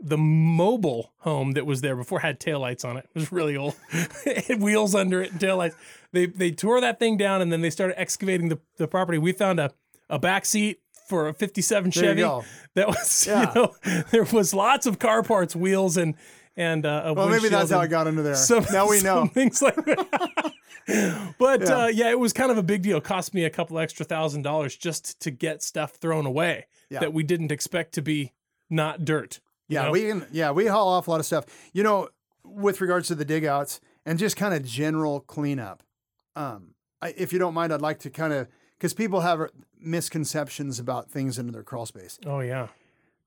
[0.00, 3.08] the mobile home that was there before had taillights on it.
[3.14, 3.76] It was really old.
[4.26, 5.74] it had wheels under it and taillights.
[6.12, 9.18] They they tore that thing down and then they started excavating the, the property.
[9.18, 9.70] We found a,
[10.10, 12.20] a back seat for a 57 There you Chevy.
[12.20, 12.44] go.
[12.74, 13.52] That was Yeah.
[13.54, 16.14] you know there was lots of car parts, wheels and
[16.58, 18.34] and uh, well, maybe that's how it and got under there.
[18.34, 19.26] some- now we know.
[19.26, 20.52] things like that.
[21.38, 21.66] but Yeah.
[21.84, 22.98] Uh, yeah, it was kind of a big deal.
[22.98, 27.00] It cost me a couple extra thousand dollars just to get stuff thrown away Yeah.
[27.00, 28.32] that we didn't expect to be
[28.70, 29.40] not dirt.
[29.68, 29.90] You Yeah, know?
[29.92, 30.26] we can.
[30.32, 31.44] Yeah, we haul off a lot of stuff.
[31.72, 32.08] You know,
[32.44, 35.82] with regards to the dig outs and just kind of general cleanup.
[36.36, 38.48] Um, I, if you don't mind, I'd like to kind of
[38.78, 42.18] because people have misconceptions about things under their crawl space.
[42.26, 42.68] Oh yeah.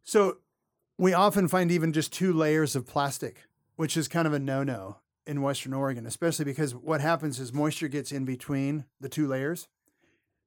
[0.04, 0.38] So
[0.98, 3.44] we often find even just two layers of plastic,
[3.76, 7.88] which is kind of a no-no in Western Oregon, especially because what happens is moisture
[7.88, 9.68] gets in between the two layers.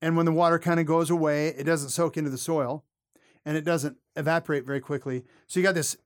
[0.01, 2.85] And when the water kind of goes away, it doesn't soak into the soil
[3.45, 5.25] and it doesn't evaporate very quickly.
[5.47, 5.97] So you got this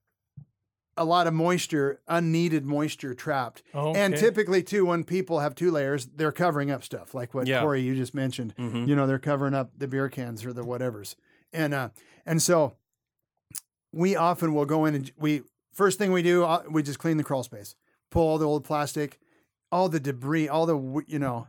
[0.98, 3.62] a lot of moisture, unneeded moisture trapped.
[3.74, 7.46] Oh, And typically too, when people have two layers, they're covering up stuff like what
[7.46, 7.60] Yeah.
[7.60, 8.54] Corey you just mentioned.
[8.56, 8.88] Mhm.
[8.88, 11.14] You know, they're covering up the beer cans or the whatevers.
[11.52, 11.90] And uh
[12.24, 12.76] and so
[13.92, 17.18] we often will go in and we first thing we do uh, we just clean
[17.18, 17.74] the crawl space,
[18.10, 19.20] pull all the old plastic,
[19.70, 21.46] all the debris, all the you know,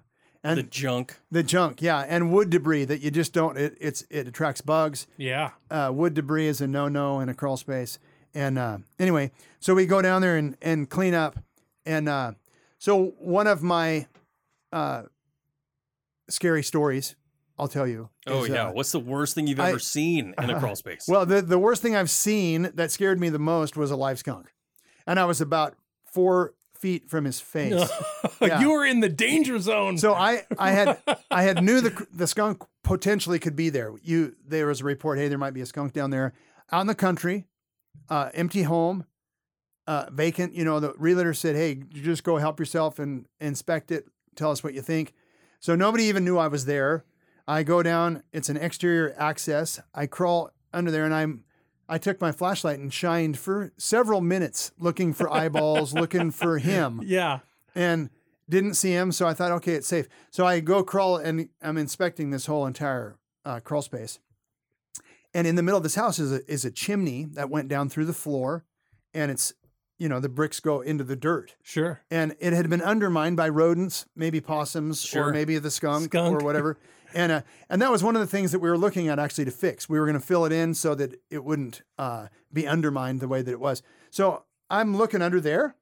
[0.48, 1.82] and The junk, the, junk.
[1.82, 3.58] yeah, and wood debris that you just don't.
[3.58, 5.08] It, it's it attracts bugs.
[5.18, 5.52] Yeah.
[5.70, 8.00] Uh, wood debris is a no no in a crawl space.
[8.34, 11.38] And uh, anyway, so we go down there and and clean up,
[11.86, 12.32] and uh,
[12.78, 14.08] so one of my
[14.72, 15.04] uh,
[16.30, 17.16] scary stories,
[17.58, 18.10] I'll tell you.
[18.28, 18.68] Oh is, yeah.
[18.68, 21.06] uh, What's the worst thing you've I- ever seen in a crawl space?
[21.08, 24.20] Well, the, the worst thing I've seen that scared me the most was a live
[24.20, 24.54] skunk.
[25.06, 27.90] And I was about four feet from his face.
[28.40, 28.60] Yeah.
[28.60, 29.98] you were in the danger zone.
[29.98, 31.00] So I, I had
[31.32, 33.94] I had knew the the skunk potentially could be there.
[34.04, 36.34] You there was a report, hey, there might be a skunk down there
[36.72, 37.46] out in the country,
[38.10, 39.06] uh, empty home,
[39.88, 40.54] uh, vacant.
[40.54, 44.06] You know, the realtor said, hey, you just go help yourself and inspect it.
[44.36, 45.13] Tell us what you think.
[45.60, 47.04] So nobody even knew I was there.
[47.48, 48.22] I go down.
[48.32, 49.80] It's an exterior access.
[49.96, 51.44] I crawl under there, and I'm.
[51.89, 57.02] I took my flashlight and shined for several minutes looking for eyeballs, looking for him
[57.06, 57.39] yeah.
[57.76, 58.10] and
[58.50, 59.12] didn't see him.
[59.12, 60.08] So I thought, okay, it's safe.
[60.32, 64.19] So I go crawl and I'm inspecting this whole entire uh, crawl space.
[65.34, 67.89] And in the middle of this house is a, is a chimney that went down
[67.89, 68.65] through the floor,
[69.13, 69.54] and it's
[70.00, 71.56] you know, the bricks go into the dirt.
[71.63, 72.02] Sure.
[72.12, 75.30] And it had been undermined by rodents, maybe possums Sure.
[75.30, 76.39] or maybe the skunk, Skunk.
[76.41, 76.78] or whatever.
[77.13, 79.46] and uh, and that was one of the things that we were looking at actually
[79.46, 79.88] to fix.
[79.89, 83.28] We were going to fill it in so that it wouldn't uh, be undermined the
[83.28, 83.82] way that it was.
[84.10, 85.76] So I'm looking under there.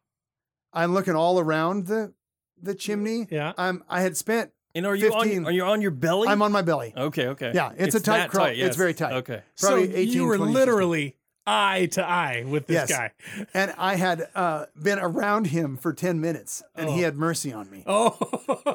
[0.74, 2.14] I'm looking all around the
[2.62, 3.28] the chimney.
[3.30, 3.54] Yeah.
[3.58, 5.40] I'm I had spent And are you 15.
[5.40, 5.46] on?
[5.46, 6.28] Are you on your belly?
[6.28, 6.94] I'm on my belly.
[6.96, 7.52] Okay, okay.
[7.54, 8.48] Yeah, it's a tight crawl.
[8.48, 9.14] tight, It's very tight.
[9.14, 9.42] Okay.
[9.60, 10.60] Probably so 18, you were 20 inches.
[10.60, 11.16] literally
[11.48, 12.90] eye to eye with this Yes.
[12.90, 13.12] guy.
[13.54, 17.70] And I had uh, been around him for 10 minutes and he had mercy on
[17.70, 17.84] me.
[17.86, 18.18] Oh.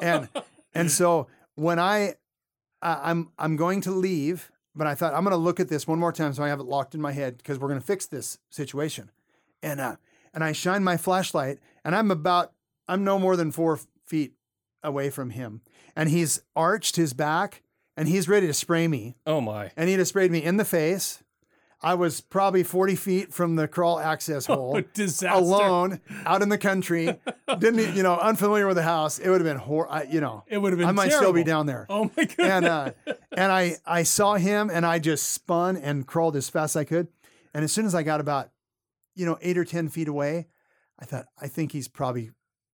[0.01, 0.29] And
[0.73, 2.15] and so when I
[2.81, 5.87] uh, I'm I'm going to leave, but I thought I'm going to look at this
[5.87, 7.85] one more time so I have it locked in my head because we're going to
[7.85, 9.11] fix this situation.
[9.63, 9.95] And uh
[10.33, 12.53] and I shine my flashlight and I'm about
[12.87, 14.33] I'm no more than 4 feet
[14.83, 15.61] away from him
[15.95, 17.61] and he's arched his back
[17.95, 19.71] and he's ready to spray me Oh my.
[19.77, 21.21] and he'd have sprayed me in the face.
[21.83, 25.35] I was probably 40 feet from the crawl access hole, Oh, disaster.
[25.37, 27.19] alone, out in the country,
[27.59, 29.17] didn't you know, unfamiliar with the house.
[29.19, 31.33] It would have been hor, I, you know, It would have been I might still
[31.33, 31.85] be down there.
[31.89, 32.35] Oh my goodness.
[32.51, 32.91] And uh,
[33.35, 36.83] and I I saw him and I just spun and crawled as fast as I
[36.83, 37.07] could.
[37.53, 38.49] And as soon as I got about,
[39.15, 40.47] you know, eight or 10 feet away,
[40.99, 42.31] I thought, I think he's probably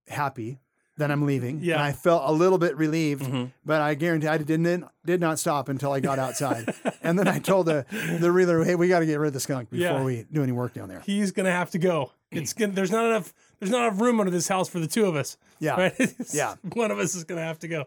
[0.08, 0.60] happy
[0.98, 1.60] that I'm leaving.
[1.62, 1.76] Yeah.
[1.76, 3.52] And I felt a little bit relieved, Mhm.
[3.66, 6.74] but I guarantee I didn't did not stop until I got outside.
[7.04, 7.86] and then I told the
[8.20, 10.04] the reeler, "Hey, we got to get rid of the skunk before Yeah.
[10.04, 12.12] we do any work down there." He's gonna have to go.
[12.32, 12.74] It's gonna.
[12.74, 13.34] There's not enough.
[13.60, 15.38] There's not enough room under this house for the two of us.
[15.60, 15.76] Yeah.
[15.80, 16.16] Right?
[16.34, 16.56] Yeah.
[16.74, 17.86] One of us is gonna have to go.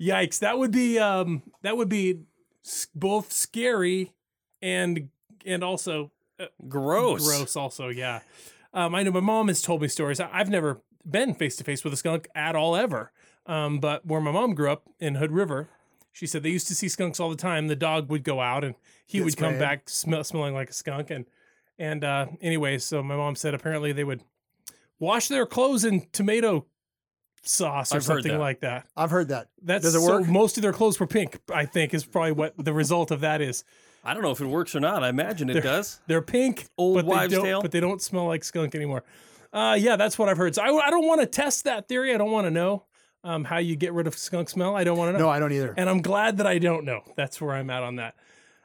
[0.00, 0.40] Yikes!
[0.40, 0.98] That would be.
[0.98, 1.42] Um.
[1.62, 2.20] That would be
[2.94, 4.12] both scary
[4.60, 5.08] and
[5.44, 6.10] and also
[6.68, 7.24] Gross.
[7.24, 7.56] gross.
[7.56, 8.20] Also, yeah.
[8.74, 8.94] Um.
[8.94, 10.20] I know my mom has told me stories.
[10.20, 13.12] I've never been face to face with a skunk at all ever.
[13.46, 13.78] Um.
[13.78, 15.68] But where my mom grew up in Hood River,
[16.12, 17.68] she said they used to see skunks all the time.
[17.68, 18.74] The dog would go out and
[19.06, 19.60] he Get would come sprayed.
[19.60, 21.10] back smell, smelling like a skunk.
[21.10, 21.26] And
[21.78, 24.22] and uh, anyways, so my mom said apparently they would
[24.98, 26.66] wash their clothes in tomato
[27.42, 28.38] sauce or I've something that.
[28.40, 28.86] like that.
[28.96, 29.48] I've heard that.
[29.62, 31.38] That's Does it so most of their clothes were pink.
[31.52, 33.62] I think is probably what the result of that is.
[34.02, 35.02] I don't know if it works or not.
[35.04, 36.00] I imagine it does.
[36.06, 37.62] They're pink, Old but wives' don't, tale?
[37.62, 39.02] but they don't smell like skunk anymore.
[39.52, 40.54] Uh, yeah, that's what I've heard.
[40.54, 42.14] So I, I don't want to test that theory.
[42.14, 42.84] I don't want to know
[43.24, 44.76] um, how you get rid of skunk smell.
[44.76, 45.26] I don't want to know.
[45.26, 45.74] No, I don't either.
[45.76, 47.02] and I'm glad that I don't know.
[47.16, 48.14] That's where I'm at on that.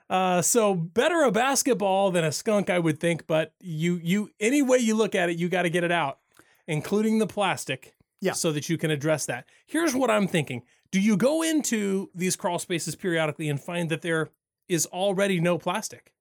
[0.10, 3.28] Uh, so better a basketball than a skunk, I would think.
[3.28, 6.20] But you, you, any way you look at it, you got to get it out,
[6.68, 8.34] including the plastic, Yeah.
[8.34, 9.46] so that you can address that.
[9.66, 14.02] Here's what I'm thinking: Do you go into these crawl spaces periodically and find that
[14.02, 14.32] there
[14.68, 16.12] is already no plastic?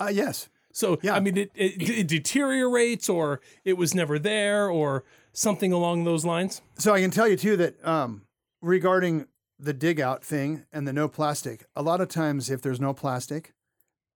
[0.00, 0.48] Uh, yes.
[0.72, 1.14] So Yeah.
[1.14, 6.24] I mean, it, it, it deteriorates, or it was never there, or something along those
[6.24, 6.62] lines.
[6.78, 8.22] So I can tell you too that um,
[8.60, 9.26] regarding
[9.58, 12.92] the dig out thing and the no plastic, a lot of times if there's no
[12.92, 13.54] plastic,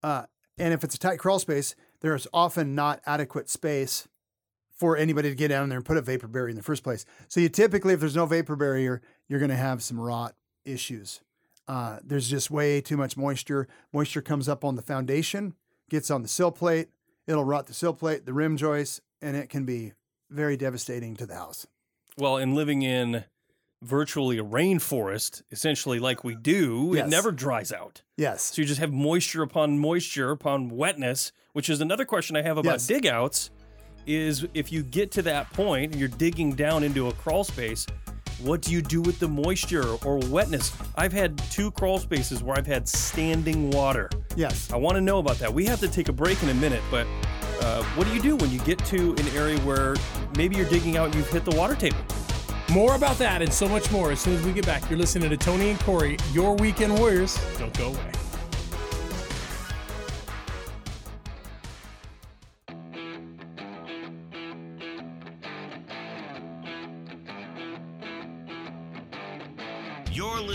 [0.03, 0.25] uh,
[0.59, 4.09] and if it's a tight crawl space, there's often not adequate space
[4.77, 7.07] for anybody to get down there and put a vapor barrier in the first place.
[7.29, 11.21] So you typically, if there's no vapor barrier, you're going to have some rot issues.
[11.66, 13.69] Uh, there's just way too much moisture.
[13.92, 15.55] Moisture comes up on the foundation,
[15.90, 16.88] gets on the sill plate.
[17.27, 19.92] It'll rot the sill plate, the rim joists, and it can be
[20.31, 21.66] very devastating to the house.
[22.18, 23.25] Well, in living in
[23.83, 27.07] virtually a rainforest, essentially like we do, Yes.
[27.07, 28.03] it never dries out.
[28.16, 28.42] Yes.
[28.55, 32.59] So you just have moisture upon moisture upon wetness, which is another question I have
[32.59, 32.87] about Yes.
[32.87, 33.51] dig outs
[34.07, 37.87] is if you get to that point and you're digging down into a crawl space,
[38.42, 40.77] what do you do with the moisture or wetness?
[40.96, 44.11] I've had two crawl spaces where I've had standing water.
[44.37, 44.70] Yes.
[44.72, 45.53] I want to know about that.
[45.53, 47.07] We have to take a break in a minute, but
[47.62, 49.96] uh, what do you do when you get to an area where
[50.37, 51.99] maybe you're digging out and you've hit the water table?
[52.70, 54.88] More about that and so much more as soon as we get back.
[54.90, 57.38] You're listening to Tony and Corey, your weekend warriors.
[57.59, 58.12] Don't go away.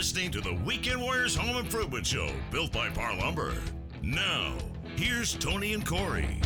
[0.02, 3.54] Listening to the Weekend Warriors Home Improvement Show, built by Par Lumber.
[4.02, 4.58] Now,
[4.96, 6.40] here's Tony and Corey.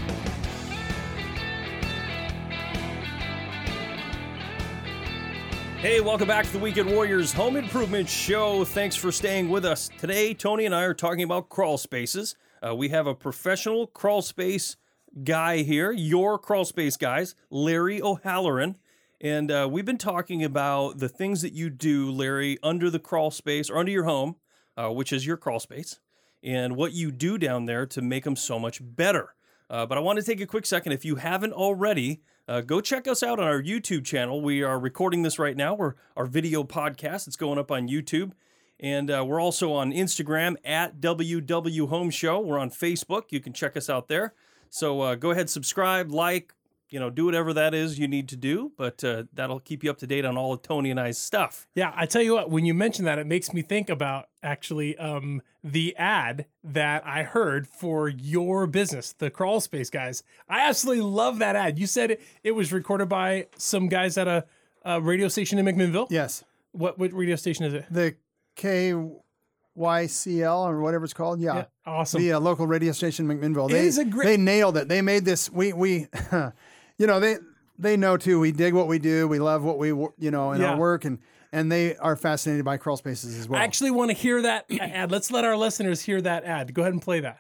[5.78, 8.66] Hey, welcome back to the Weekend Warriors Home Improvement Show.
[8.66, 9.90] Thanks for staying with us.
[10.00, 12.36] Today, Tony and I are talking about crawl spaces.
[12.62, 14.76] Uh, we have a professional crawl space
[15.24, 18.76] guy here, your crawl space guys, Larry O'Halleran.
[19.22, 23.32] And uh, we've been talking about the things that you do, Larry, under the crawl
[23.32, 24.36] space or under your home,
[24.76, 26.00] uh, which is your crawl space,
[26.44, 29.34] and what you do down there to make them so much better.
[29.70, 30.92] Uh, but I want to take a quick second.
[30.92, 34.42] If you haven't already, uh, go check us out on our YouTube channel.
[34.42, 35.74] We are recording this right now.
[35.74, 37.28] We're our video podcast.
[37.28, 38.34] It's going up on YouTube.
[38.80, 42.42] And uh, we're also on Instagram at WW Home Show.
[42.42, 43.24] We're on Facebook.
[43.30, 44.34] You can check us out there.
[44.70, 46.54] So uh, go ahead, subscribe, like,
[46.90, 49.90] you know, do whatever that is you need to do, but uh, that'll keep you
[49.90, 51.68] up to date on all of Tony and I's stuff.
[51.76, 54.96] Yeah, I tell you what, when you mention that, it makes me think about actually
[54.98, 60.24] um, the ad that I heard for your business, the Crawl Space guys.
[60.48, 61.80] I absolutely love that ad.
[61.80, 64.46] You said it, it was recorded by some guys at a,
[64.84, 66.08] a radio station in McMinnville.
[66.12, 66.44] Yes.
[66.72, 67.86] What what radio station is it?
[67.90, 68.16] The
[68.58, 69.22] KYCL
[70.68, 71.40] or whatever it's called.
[71.40, 71.56] Yeah.
[71.56, 72.22] Yeah, awesome.
[72.22, 73.70] The uh, local radio station, McMinnville.
[73.70, 74.88] It They, is a great- they nailed it.
[74.88, 75.52] They made this.
[75.52, 76.08] We, we,
[76.98, 77.38] you know, they,
[77.78, 78.40] they know too.
[78.40, 79.28] We dig what we do.
[79.28, 80.72] We love what we, you know, in Yeah.
[80.72, 81.20] our work and,
[81.52, 83.62] and they are fascinated by crawl spaces as well.
[83.62, 85.12] I actually want to hear that ad.
[85.12, 86.74] Let's let our listeners hear that ad.
[86.74, 87.40] Go ahead and play that.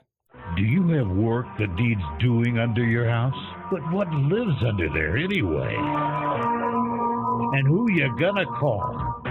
[0.57, 3.33] Do you have work that needs doing under your house?
[3.71, 5.75] But what lives under there anyway?
[7.57, 9.21] And who you gonna call?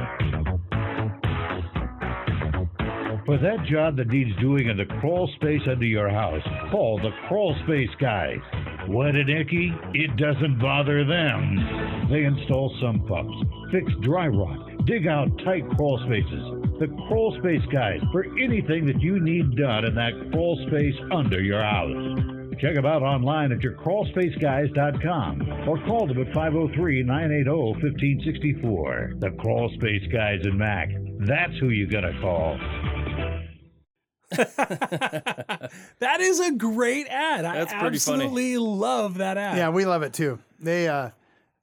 [3.26, 7.10] For that job that needs doing in the crawl space under your house, call the
[7.28, 8.40] crawl space guys.
[8.88, 9.72] Wet and icky?
[9.94, 12.08] It doesn't bother them.
[12.10, 13.36] They install sump pumps,
[13.70, 16.62] fix dry rot, dig out tight crawl spaces.
[16.78, 21.40] The crawl space guys for anything that you need done in that crawl space under
[21.40, 22.18] your house.
[22.60, 29.20] Check them out online at yourcrawlspaceguys.com or call them at 503-980-1564.
[29.20, 30.88] The Crawl Space Guys in Mac.
[31.18, 32.56] That's who you're gonna call.
[36.00, 37.44] That is a great ad.
[37.44, 38.24] That's I pretty funny.
[38.24, 39.56] absolutely love that ad.
[39.56, 40.38] yeah, we love it too.
[40.60, 41.10] They, uh,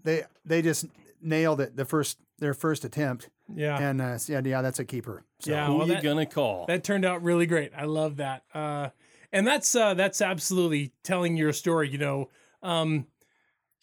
[0.04, 0.86] they, they just
[1.22, 3.30] nailed it the first, their first attempt.
[3.54, 3.78] Yeah.
[3.78, 5.24] And, uh, yeah, yeah, that's a keeper.
[5.40, 5.68] So, yeah.
[5.68, 6.66] Who well, you that- gonna call?
[6.68, 7.72] That turned out really great.
[7.76, 8.44] I love that.
[8.54, 8.90] Uh,
[9.32, 11.90] and that's uh, that's absolutely telling your story.
[11.90, 12.30] You know,
[12.62, 13.08] um,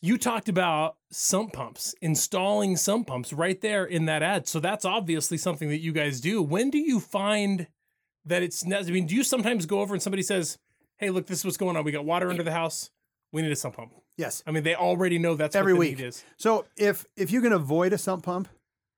[0.00, 4.46] you talked about sump pumps, installing sump pumps right there in that ad.
[4.46, 6.42] So that's obviously something that you guys do.
[6.42, 7.66] When do you find
[8.28, 8.64] that it's?
[8.64, 10.58] I mean, do you sometimes go over and somebody says,
[10.96, 11.84] "Hey, look, this is what's going on.
[11.84, 12.90] We got water under the house.
[13.32, 14.42] We need a sump pump." yes.
[14.46, 15.98] I mean, they already know that's Every what the week.
[15.98, 16.24] need is.
[16.36, 18.48] So if if you can avoid a sump pump,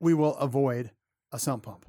[0.00, 0.90] we will avoid
[1.32, 1.86] a sump pump.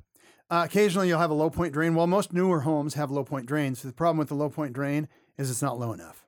[0.50, 1.96] Uh, occasionally, you'll have a low point drain.
[1.96, 3.82] Well, most newer homes have low point drains.
[3.82, 6.26] The problem with the low point drain is it's not low enough.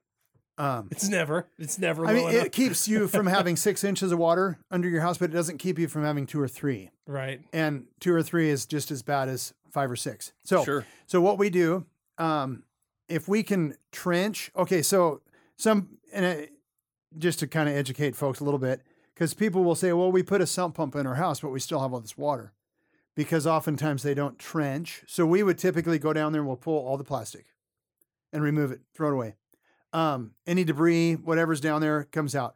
[0.57, 1.47] Um, It's never.
[1.57, 2.05] It's never.
[2.05, 2.45] I mean, enough.
[2.45, 5.57] it keeps you from having six inches of water under your house, but it doesn't
[5.57, 6.91] keep you from having two or three.
[7.07, 7.41] right.
[7.51, 10.31] And two or three is just as bad as five or six.
[10.43, 10.85] So, Sure.
[11.07, 11.85] so what we do,
[12.19, 12.63] um,
[13.09, 15.21] if we can trench, okay, so
[15.57, 16.45] some, and uh,
[17.17, 18.81] just to kind of educate folks a little bit,
[19.15, 21.59] because people will say, well, we put a sump pump in our house, but we
[21.59, 22.53] still have all this water,
[23.15, 25.03] because oftentimes they don't trench.
[25.07, 27.45] So we would typically go down there and we'll pull all the plastic
[28.31, 29.35] and remove it, throw it away.
[29.93, 32.55] Um, any debris, whatever's down there, comes out.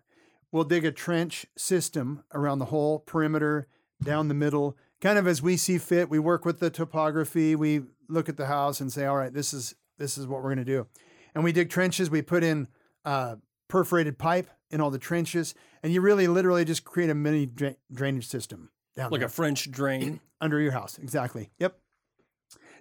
[0.52, 3.67] We'll dig a trench system around the whole perimeter,
[4.04, 6.10] down the middle, kind of as we see fit.
[6.10, 7.56] We work with the topography.
[7.56, 10.54] We look at the house and say, all right, this is this is what we're
[10.54, 10.88] going to do.
[11.36, 12.10] And we dig trenches.
[12.10, 12.67] We put in
[13.06, 13.36] uh,
[13.67, 17.76] perforated pipe in all the trenches, and you really literally just create a mini dra-
[17.91, 20.19] drainage system down like there a French drain.
[20.41, 20.97] under your house.
[20.97, 21.50] Exactly.
[21.60, 21.78] Yep.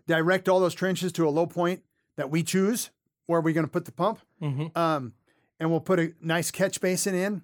[0.07, 1.83] Direct all those trenches to a low point
[2.17, 2.91] that we choose
[3.27, 4.21] where are we're going to put the pump.
[4.41, 4.77] Mhm.
[4.77, 5.15] Um,
[5.59, 7.43] and we'll put a nice catch basin in,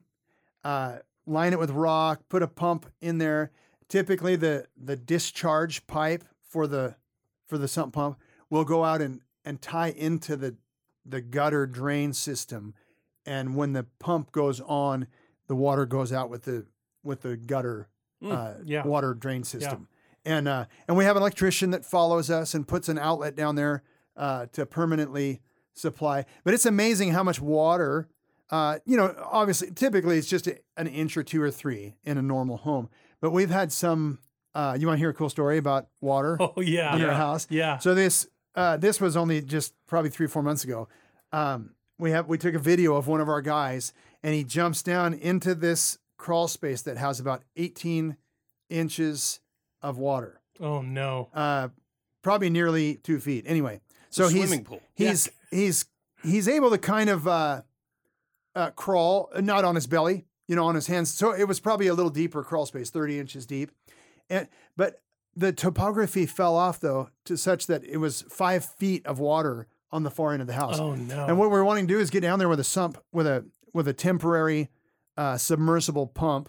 [0.65, 3.51] uh, line it with rock, put a pump in there.
[3.89, 6.97] Typically, the the discharge pipe for the
[7.47, 8.19] for the sump pump
[8.51, 10.57] will go out and and tie into the
[11.05, 12.75] the gutter drain system.
[13.25, 15.07] And when the pump goes on,
[15.47, 16.67] the water goes out with the
[17.03, 17.89] with the gutter
[18.25, 18.87] uh, yeah.
[18.87, 19.89] water drain system.
[20.25, 23.57] And uh, and we have an electrician that follows us and puts an outlet down
[23.57, 23.83] there
[24.17, 25.41] uh, to permanently
[25.75, 26.25] supply.
[26.45, 28.09] But it's amazing how much water.
[28.51, 32.19] Uh, you know, obviously, typically it's just a, an inch or two or three in
[32.19, 32.89] a normal home.
[33.21, 34.19] But we've had some.
[34.55, 36.93] Uh, you want to hear a cool story about water Oh yeah.
[36.93, 37.07] in yeah.
[37.07, 37.47] your house?
[37.49, 37.79] Yeah.
[37.79, 40.89] So this uh, this was only just probably three or four months ago.
[41.33, 44.83] Um, we have we took a video of one of our guys, and he jumps
[44.83, 48.17] down into this crawl space that has about 18
[48.69, 49.41] inches
[49.81, 51.29] of water, Oh no.
[51.35, 51.69] uh,
[52.23, 53.45] probably nearly two feet.
[53.47, 53.81] Anyway,
[54.13, 54.81] so he's swimming pool.
[54.95, 55.87] he's he's
[56.23, 57.63] he's able to kind of uh,
[58.55, 61.13] uh, crawl, not on his belly, you know, on his hands.
[61.13, 63.71] So it was probably a little deeper crawl space, 30 inches deep.
[64.31, 65.03] And but
[65.35, 70.03] the topography fell off though to such that it was five feet of water on
[70.03, 70.79] the far end of the house.
[70.79, 71.27] Oh no.
[71.27, 73.45] And what we're wanting to do is get down there with a sump with a
[73.75, 74.71] with a temporary
[75.17, 76.49] uh, submersible pump,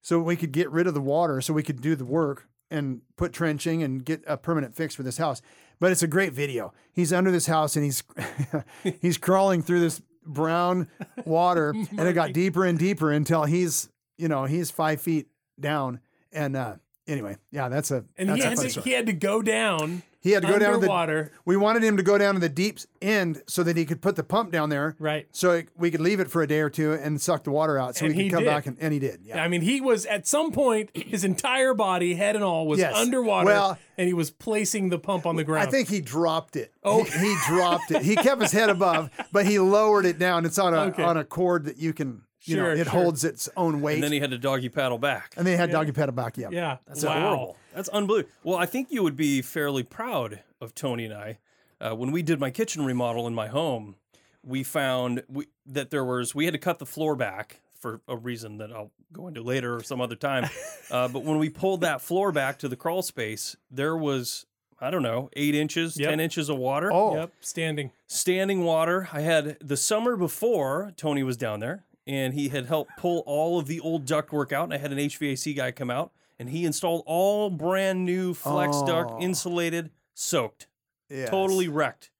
[0.00, 3.02] so we could get rid of the water, so we could do the work and
[3.16, 5.42] put trenching and get a permanent fix for this house.
[5.80, 6.72] But it's a great video.
[6.92, 8.02] He's under this house and he's
[9.00, 10.88] he's crawling through this brown
[11.24, 16.00] water, and it got deeper and deeper until he's you know he's five feet down,
[16.32, 16.76] and uh,
[17.06, 20.02] anyway, yeah, that's a And that's he a had, to, he had to go down.
[20.20, 21.32] He had to go down to the underwater.
[21.44, 24.16] We wanted him to go down to the deep end so that he could put
[24.16, 25.26] the pump down there, Right.
[25.32, 27.78] So it, we could leave it for a day or two and suck the water
[27.78, 28.50] out, so And we he could come did.
[28.50, 29.20] back and, and he did.
[29.22, 29.44] Yeah.
[29.44, 32.94] I mean, he was at some point, his entire body, head and all, was Yes.
[32.96, 35.68] underwater, Well- and he was placing the pump on the ground.
[35.68, 36.72] I think he dropped it.
[36.82, 38.00] Oh, he, he dropped it.
[38.02, 40.46] He kept his head above, but he lowered it down.
[40.46, 41.02] It's on a Okay.
[41.02, 42.92] on a cord that you can, you know, Sure, it sure.
[42.92, 43.94] holds its own weight.
[43.94, 45.34] And And then then he had to doggy paddle back.
[45.36, 46.36] And they had doggy paddle back.
[46.36, 46.48] Yeah.
[46.50, 47.20] yeah, That's wow.
[47.20, 47.56] horrible.
[47.74, 48.32] That's unbelievable.
[48.44, 51.38] Well, I think you would be fairly proud of Tony and I.
[51.80, 53.96] Uh, when we did my kitchen remodel in my home,
[54.42, 58.16] we found we, that there was we had to cut the floor back for a
[58.16, 60.48] reason that I'll go into later or some other time.
[60.90, 64.46] uh, but when we pulled that floor back to the crawl space, there was
[64.80, 66.10] I don't know eight inches, Yep.
[66.10, 67.90] ten inches of water, Oh, Yep, standing.
[68.06, 69.08] standing water.
[69.12, 73.58] I had the summer before Tony was down there, and he had helped pull all
[73.58, 74.64] of the old ductwork out.
[74.64, 78.76] And I had an HVAC guy come out, and he installed all brand new flex
[78.76, 78.86] Oh.
[78.86, 80.66] duct, insulated, soaked,
[81.08, 81.30] yes.
[81.30, 82.10] totally wrecked.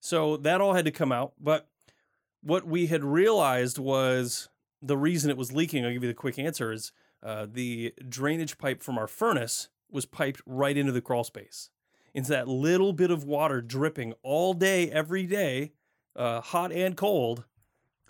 [0.00, 1.32] So that all had to come out.
[1.40, 1.68] But
[2.42, 4.48] what we had realized was
[4.82, 5.84] the reason it was leaking.
[5.84, 10.04] I'll give you the quick answer: is uh, the drainage pipe from our furnace was
[10.04, 11.70] piped right into the crawl space.
[12.12, 15.72] It's that little bit of water dripping all day, every day,
[16.14, 17.44] uh, hot and cold.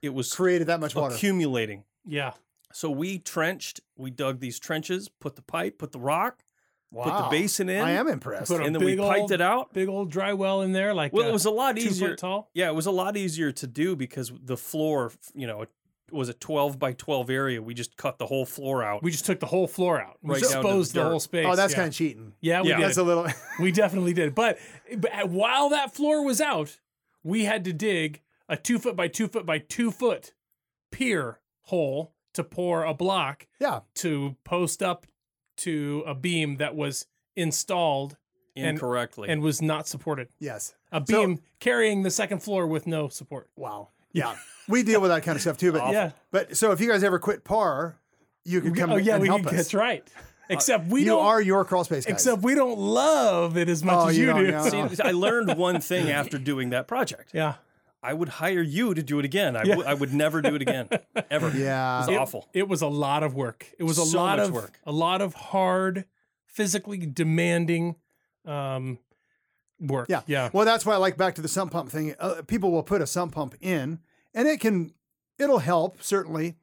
[0.04, 1.14] It was created that much water.
[1.14, 1.84] accumulating.
[2.06, 2.32] Yeah,
[2.72, 6.42] So we trenched, we dug these trenches, put the pipe, put the rock,
[6.92, 8.50] put the basin in, I am impressed.
[8.50, 9.72] Put a and then we piped old- it out.
[9.72, 12.14] big old dry well in there, like Well, uh, it was a lot easier.
[12.16, 12.50] tall.
[12.52, 15.70] Yeah, it was a lot easier to do because the floor, you know, it
[16.12, 17.62] was a 12 by 12 area.
[17.62, 19.02] We just cut the whole floor out.
[19.02, 20.18] We just took the whole floor out.
[20.22, 21.46] We Right exposed the the, whole space.
[21.48, 21.76] oh, that's yeah.
[21.78, 22.32] kind of cheating.
[22.42, 22.76] yeah, we Yeah.
[22.76, 22.84] did.
[22.84, 23.26] That's a little.
[23.58, 24.34] we definitely did.
[24.34, 24.58] But,
[24.98, 26.78] but while that floor was out,
[27.22, 30.32] we had to dig a two foot by two foot by two foot
[30.90, 33.80] pier hole to pour a block yeah.
[33.94, 35.06] to post up
[35.56, 38.16] to a beam that was installed
[38.56, 39.28] incorrectly.
[39.28, 40.28] and was not supported.
[40.38, 40.74] Yes.
[40.92, 43.48] A So- beam carrying the second floor with no support.
[43.56, 43.88] Wow.
[44.12, 44.36] Yeah.
[44.68, 45.72] we deal with that kind of stuff too.
[45.72, 46.10] But Yeah.
[46.30, 47.96] But so if you guys ever quit Parr,
[48.44, 49.52] you can come oh yeah, and we help us.
[49.52, 50.06] that's right.
[50.50, 51.24] Except we you don't.
[51.24, 52.12] are your crawl space guys.
[52.16, 54.50] except we don't love it as much Oh, as you you, don't do.
[54.50, 54.88] know.
[54.88, 57.30] See, I learned one thing after doing that project.
[57.32, 57.54] yeah.
[58.04, 59.56] I would hire you to do it again.
[59.56, 59.76] I Yeah.
[59.76, 60.88] would- would never do it again,
[61.30, 61.48] ever.
[61.50, 62.00] Yeah.
[62.00, 62.48] It's It- awful.
[62.52, 63.66] It was a lot of work.
[63.78, 64.78] It was a So lot of work.
[64.84, 66.04] a lot of hard,
[66.46, 67.96] physically demanding
[68.44, 68.98] um,
[69.80, 70.08] work.
[70.10, 70.20] Yeah.
[70.26, 70.50] Yeah.
[70.52, 72.14] Well, that's why I like back to the sump pump thing.
[72.20, 74.00] Uh, people will put a sump pump in,
[74.34, 74.92] and it can,
[75.38, 76.56] it'll help certainly,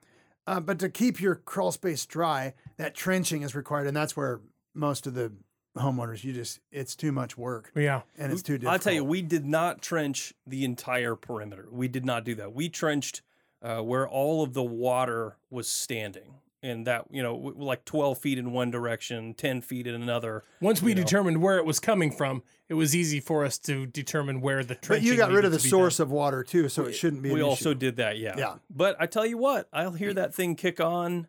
[0.48, 4.42] uh, but to keep your crawl space dry, that trenching is required, and that's where
[4.76, 5.34] most of the
[5.78, 8.02] homeowners, you just, it's too much work, Yeah.
[8.18, 8.74] and it's too difficult.
[8.74, 11.68] I'll tell you, we did not trench the entire perimeter.
[11.72, 12.54] We did not do that.
[12.54, 13.22] We trenched
[13.62, 16.36] uh, where all of the water was standing.
[16.64, 20.44] And that, you know, like 12 feet in one direction, 10 feet in another.
[20.60, 21.02] Once we know.
[21.02, 24.76] determined where it was coming from, it was easy for us to determine where the
[24.76, 25.02] trench.
[25.02, 27.24] but you got rid of the to be source of water too, so it shouldn't
[27.24, 27.32] be.
[27.32, 27.80] We an also issue.
[27.80, 28.36] did that, yeah.
[28.38, 28.56] Yeah.
[28.70, 31.26] But I tell you what, I'll hear that thing kick on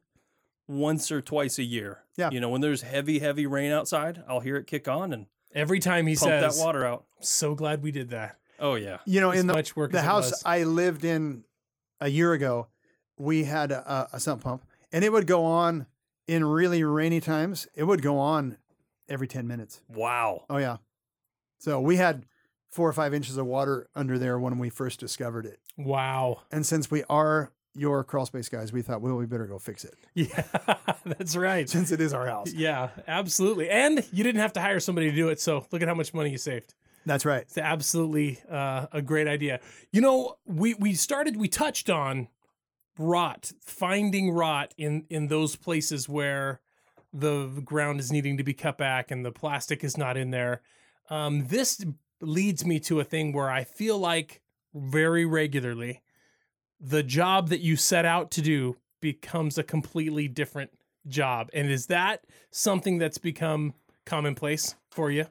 [0.69, 2.05] once or twice a year.
[2.17, 2.31] Yeah.
[2.31, 5.27] You know, when there's heavy, heavy rain outside, I'll hear it kick on and.
[5.55, 7.05] Every time he pump says, that water out.
[7.21, 9.01] "So glad we did that." Oh, yeah.
[9.05, 10.43] You know, as in the, much work the house.
[10.47, 11.45] I lived in
[12.01, 12.69] a year ago,
[13.19, 15.85] we had a, a sump pump, and it would go on
[16.27, 17.69] in really rainy times.
[17.75, 18.57] It would go on
[19.11, 19.83] every ten minutes.
[19.89, 20.47] Wow.
[20.49, 20.79] Oh yeah.
[21.59, 22.25] So we had
[22.71, 25.61] four or five inches of water under there when we first discovered it.
[25.77, 26.45] Wow.
[26.51, 29.85] And since we are your crawl space guys, we thought, well, we better go fix
[29.85, 30.43] it Yeah,
[31.05, 31.69] that's right.
[31.69, 32.53] since it is our house.
[32.53, 33.71] Yeah, absolutely.
[33.71, 35.41] And you didn't have to hire somebody to do it.
[35.41, 36.75] So look at how much money you saved.
[37.07, 37.43] That's right.
[37.43, 39.61] It's absolutely uh, a great idea.
[39.91, 42.29] You know, we we started we touched on
[42.99, 46.61] rot, finding rot in in those places where
[47.13, 50.63] the ground is needing to be cut back and the plastic is not in there.
[51.11, 51.85] Um, this
[52.21, 54.41] leads me to a thing where I feel like
[54.73, 56.03] very regularly
[56.85, 60.71] the job that you set out to do becomes a completely different
[61.07, 61.49] job.
[61.55, 63.75] And is that something that's become
[64.05, 65.27] commonplace for you?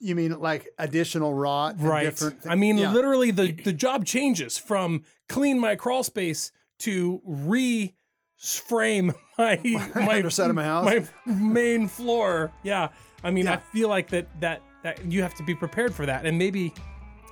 [0.00, 1.74] You mean like additional rot?
[1.76, 2.92] and right different thi- i mean Yeah.
[2.92, 7.94] literally the the job changes from clean my crawl space to re
[8.36, 9.58] frame my
[9.96, 10.84] my underside of my house?
[10.84, 12.88] my main floor yeah
[13.24, 16.24] i mean i feel like that that that you have to be prepared for that
[16.24, 16.72] and maybe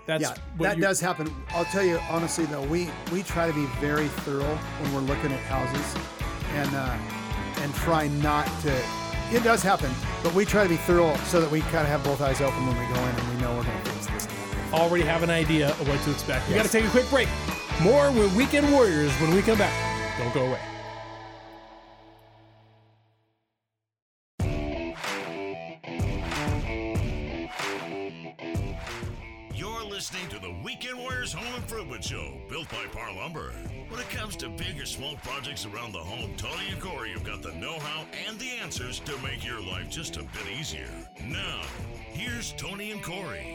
[0.06, 1.34] that's yeah, what that does happen.
[1.50, 5.32] I'll tell you honestly though, we we try to be very thorough when we're looking
[5.32, 6.02] at houses,
[6.54, 6.96] and uh,
[7.62, 8.72] and try not to.
[9.32, 9.90] It does happen,
[10.22, 12.64] but we try to be thorough so that we kind of have both eyes open
[12.66, 14.28] when we go in and we know we're going to fix this.
[14.72, 17.28] already have an idea of what to expect we got to take a quick break
[17.82, 19.74] more with weekend warriors when we come back
[20.18, 20.60] don't go away
[31.56, 33.52] Improvement Show, built by Parr Lumber.
[33.88, 37.22] When it comes to big or small projects around the home, Tony and Corey have
[37.22, 40.90] got the know how and the answers to make your life just a bit easier.
[41.24, 41.62] Now,
[41.94, 43.54] here's Tony and Corey.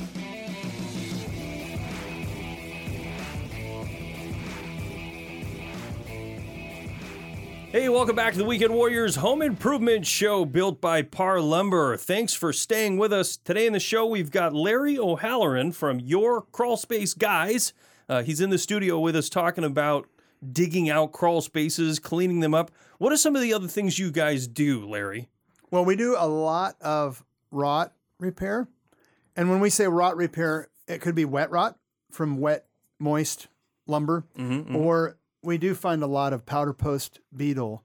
[7.71, 11.95] Hey, welcome back to the Weekend Warriors Home Improvement Show built by Parr Lumber.
[11.95, 13.37] Thanks for staying with us.
[13.37, 17.71] Today in the show, we've got Larry O'Halleran from Your Crawl Space Guys.
[18.09, 20.09] Uh, he's in the studio with us talking about
[20.51, 22.71] digging out crawl spaces, cleaning them up.
[22.97, 25.29] What are some of the other things you guys do, Larry?
[25.69, 28.67] Well, we do a lot of rot repair.
[29.37, 31.77] And when we say rot repair, it could be wet rot
[32.11, 32.65] from wet,
[32.99, 33.47] moist
[33.87, 34.25] lumber,
[34.75, 37.83] or we do find a lot of powder post beetle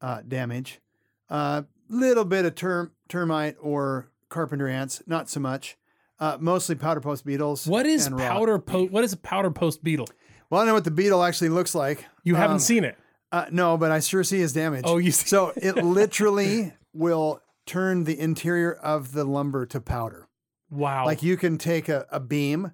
[0.00, 0.80] uh, damage.
[1.28, 5.76] A uh, little bit of term, termite or carpenter ants, not so much.
[6.18, 7.66] Uh, mostly powder post beetles.
[7.66, 8.92] What is powder post?
[8.92, 10.06] What is a powder post beetle?
[10.50, 12.04] Well, I know what the beetle actually looks like.
[12.24, 12.98] You haven't Um, seen it.
[13.32, 14.82] Uh, no, but I sure see his damage.
[14.86, 20.28] Oh, you see- So it literally will turn the interior of the lumber to powder.
[20.68, 21.06] Wow.
[21.06, 22.72] Like you can take a, a beam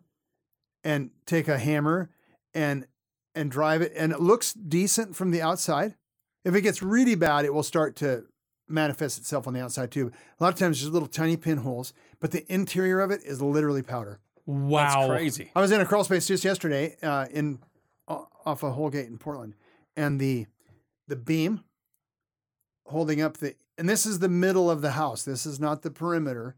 [0.82, 2.10] and take a hammer
[2.54, 2.86] and
[3.36, 5.94] and drive it, and it looks decent from the outside.
[6.44, 8.24] If it gets really bad, it will start to
[8.68, 10.10] manifest itself on the outside too.
[10.40, 13.82] A lot of times, there's little tiny pinholes, but the interior of it is literally
[13.82, 14.18] powder.
[14.46, 15.06] wow.
[15.06, 15.50] That's crazy.
[15.54, 17.60] I was in a crawl space just yesterday uh, in
[18.08, 19.54] o- off of Holgate in Portland,
[19.96, 20.46] and the
[21.08, 21.60] the beam
[22.86, 25.24] holding up the and this is the middle of the house.
[25.24, 26.56] This is not the perimeter.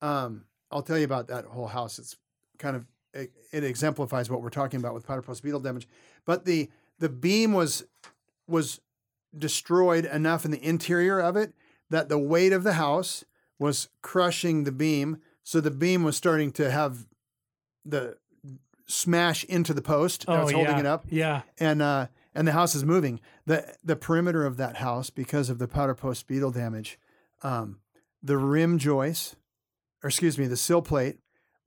[0.00, 1.98] Um, I'll tell you about that whole house.
[1.98, 2.16] It's
[2.58, 5.88] kind of it, it exemplifies what we're talking about with powder post beetle damage.
[6.24, 7.84] But the the beam was
[8.46, 8.80] was
[9.36, 11.54] destroyed enough in the interior of it
[11.90, 13.24] that the weight of the house
[13.58, 15.18] was crushing the beam.
[15.42, 17.06] So the beam was starting to have
[17.84, 18.16] the
[18.86, 20.80] smash into the post that Oh, was holding yeah.
[20.80, 21.42] it up Yeah.
[21.58, 25.58] and uh and the house is moving the the perimeter of that house because of
[25.58, 26.98] the powder post beetle damage
[27.42, 27.78] um
[28.22, 29.36] the rim joist
[30.02, 31.18] or excuse me the sill plate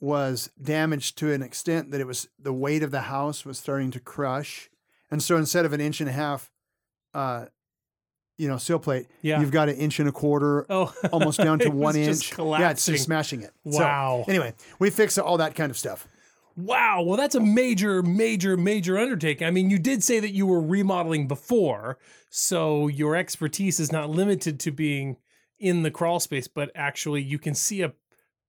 [0.05, 3.89] was damaged to an extent that it was the weight of the house was starting
[3.91, 4.69] to crush
[5.09, 6.51] and so instead of an inch and a half
[7.15, 7.45] uh
[8.37, 9.39] you know sill plate Yeah.
[9.39, 12.85] you've got an inch and a quarter Oh, almost down to one inch yeah it's
[12.85, 14.25] just smashing it So, Wow.
[14.27, 16.07] anyway we fix all that kind of stuff
[16.57, 17.01] Wow.
[17.05, 19.45] Well, that's a major, major, major undertaking.
[19.45, 21.97] I mean, you did say that you were remodeling before,
[22.29, 25.17] so your expertise is not limited to being
[25.59, 27.91] in the crawl space, but actually you can see a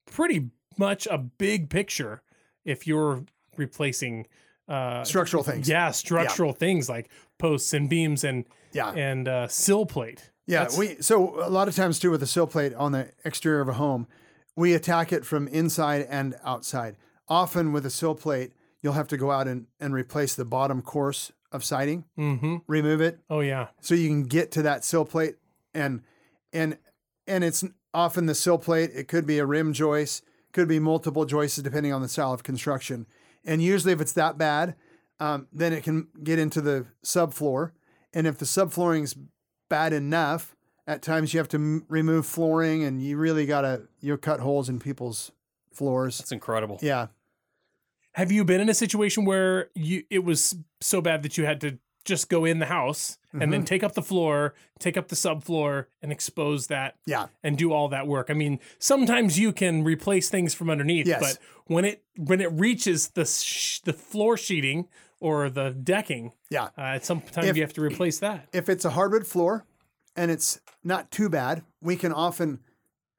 [0.08, 2.22] pretty much a big picture
[2.64, 3.24] if you're
[3.56, 4.26] replacing
[4.68, 7.08] uh structural things yeah, structural things like
[7.38, 10.30] posts and beams and yeah and uh, sill plate.
[10.46, 13.10] Yeah, That's- we so a lot of times too with the sill plate on the
[13.24, 14.06] exterior of a home,
[14.56, 16.96] we attack it from inside and outside.
[17.28, 18.52] Often with a sill plate,
[18.82, 22.56] you'll have to go out and, and replace the bottom course of siding, Mm-hmm.
[22.68, 23.68] remove it, Oh yeah.
[23.80, 25.36] so you can get to that sill plate
[25.74, 26.02] and
[26.52, 26.76] and
[27.26, 27.64] and it's
[27.94, 28.90] often the sill plate.
[28.94, 30.22] It could be a rim joist,
[30.56, 33.06] could be multiple joists depending on the style of construction.
[33.44, 34.74] And usually, if it's that bad,
[35.20, 37.72] um, then it can get into the subfloor.
[38.14, 39.14] And if the subflooring's
[39.68, 44.16] bad enough, at times you have to m- remove flooring, and you really gotta you
[44.16, 45.30] cut holes in people's
[45.74, 46.16] floors.
[46.16, 46.78] That's incredible.
[46.80, 47.08] Yeah,
[48.12, 51.60] Have you been in a situation where you it was so bad that you had
[51.60, 53.50] to just go in the house and Mm-hmm.
[53.50, 57.70] then take up the floor, take up the subfloor, and expose that yeah, and do
[57.72, 58.30] all that work?
[58.30, 61.20] I mean, sometimes you can replace things from underneath, Yes.
[61.20, 64.88] but when it when it reaches the sh- the floor sheeting
[65.20, 66.64] or the decking, yeah.
[66.78, 68.48] uh, at some time If- you have to replace that.
[68.54, 69.66] if it's a hardwood floor
[70.16, 72.60] and it's not too bad, we can often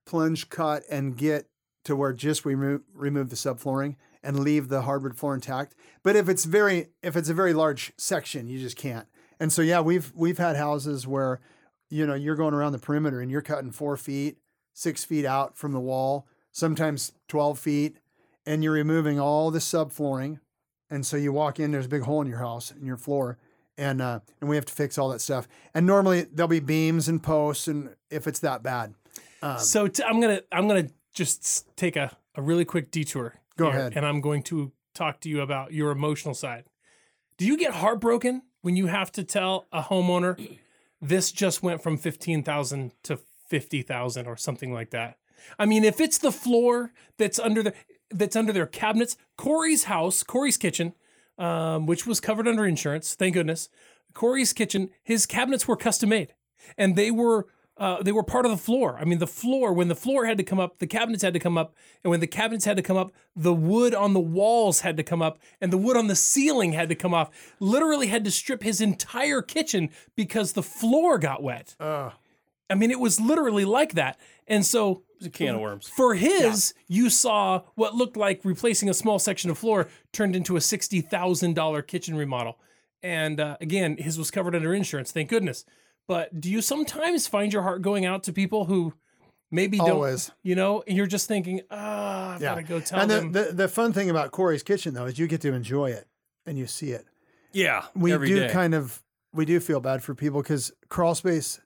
[0.08, 1.48] plunge cut and get
[1.84, 5.76] to where just we remove, remove the subflooring and leave the hardwood floor intact.
[6.04, 9.08] But if it's very if it's a very large section, you just can't.
[9.40, 11.40] And so yeah, we've we've had houses where
[11.90, 14.38] you know you're going around the perimeter and you're cutting four feet,
[14.74, 17.98] six feet out from the wall, sometimes twelve feet,
[18.46, 20.40] and you're removing all the subflooring.
[20.90, 23.38] And so you walk in, there's a big hole in your house in your floor,
[23.78, 25.48] and uh, and we have to fix all that stuff.
[25.74, 28.94] And normally there'll be beams and posts, and if it's that bad,
[29.42, 33.36] um, so I'm gonna I'm gonna just take a, a really quick detour.
[33.58, 33.94] Go ahead.
[33.96, 36.66] and I'm going to talk to you about your emotional side.
[37.38, 40.58] Do you get heartbroken when you have to tell a homeowner
[41.02, 45.18] this just went from fifteen thousand to fifty thousand or something like that?
[45.60, 47.74] I mean, if it's the floor that's under the
[48.10, 50.94] that's under their cabinets, Corey's house, Corey's kitchen,
[51.38, 53.70] um, which was covered under insurance, thank goodness.
[54.14, 56.34] Corey's kitchen, his cabinets were custom made,
[56.78, 57.48] and they were
[57.80, 58.98] uh, they were part of the floor.
[59.00, 61.40] I mean, the floor when the floor had to come up, the cabinets had to
[61.40, 64.82] come up, and when the cabinets had to come up, the wood on the walls
[64.82, 67.30] had to come up, and the wood on the ceiling had to come off.
[67.60, 71.76] Literally had to strip his entire kitchen because the floor got wet.
[72.70, 75.88] I mean, it was literally like that, and so a can of worms.
[75.88, 80.58] for his, you saw what looked like replacing a small section of floor turned into
[80.58, 82.60] a sixty thousand dollar kitchen remodel.
[83.04, 85.64] And uh, again, his was covered under insurance, thank goodness.
[86.08, 88.94] But do you sometimes find your heart going out to people who
[89.52, 90.32] maybe don't, Always.
[90.42, 92.50] you know, and you're just thinking, ah, I've Yeah.
[92.52, 93.32] gotta go tell and them.
[93.34, 96.08] the, the the fun thing about Corey's kitchen though is you get to enjoy it
[96.46, 97.06] and you see it.
[97.54, 98.50] Yeah, We do day.
[98.50, 99.04] kind of
[99.34, 101.60] we do feel bad for people because crawl space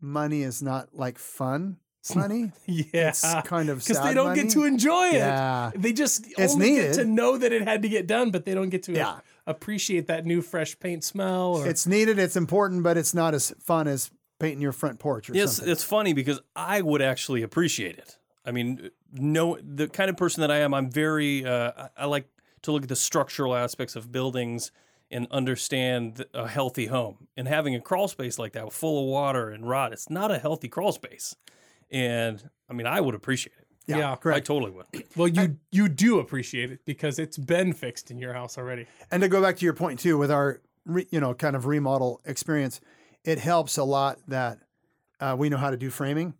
[0.00, 1.76] money is not like fun
[2.14, 2.52] money.
[2.66, 4.42] yeah, It's kind of because they don't money.
[4.42, 5.14] get to enjoy it.
[5.14, 5.70] Yeah.
[5.74, 6.86] They just It's only needed.
[6.88, 9.20] get to know that it had to get done, but they don't get to Yeah.
[9.46, 11.56] appreciate that new fresh paint smell.
[11.56, 15.28] Or, It's needed, it's important, but it's not as fun as painting your front porch
[15.28, 15.72] or It's something.
[15.72, 18.16] it's funny because I would actually appreciate it.
[18.44, 21.44] I mean, no, the kind of person that I am, I'm very.
[21.44, 22.28] Uh, I, I like
[22.62, 24.70] to look at the structural aspects of buildings
[25.10, 27.28] and understand a healthy home.
[27.36, 30.38] And having a crawl space like that, full of water and rot, it's not a
[30.38, 31.34] healthy crawl space.
[31.90, 33.66] And I mean, I would appreciate it.
[33.86, 34.46] yeah, I correct.
[34.46, 34.86] totally would.
[35.16, 38.86] Well, you you do appreciate it because it's been fixed in your house already.
[39.10, 41.66] And to go back to your point too, with our re, you know kind of
[41.66, 42.80] remodel experience,
[43.24, 44.58] it helps a lot that
[45.20, 46.34] uh, we know how to do framing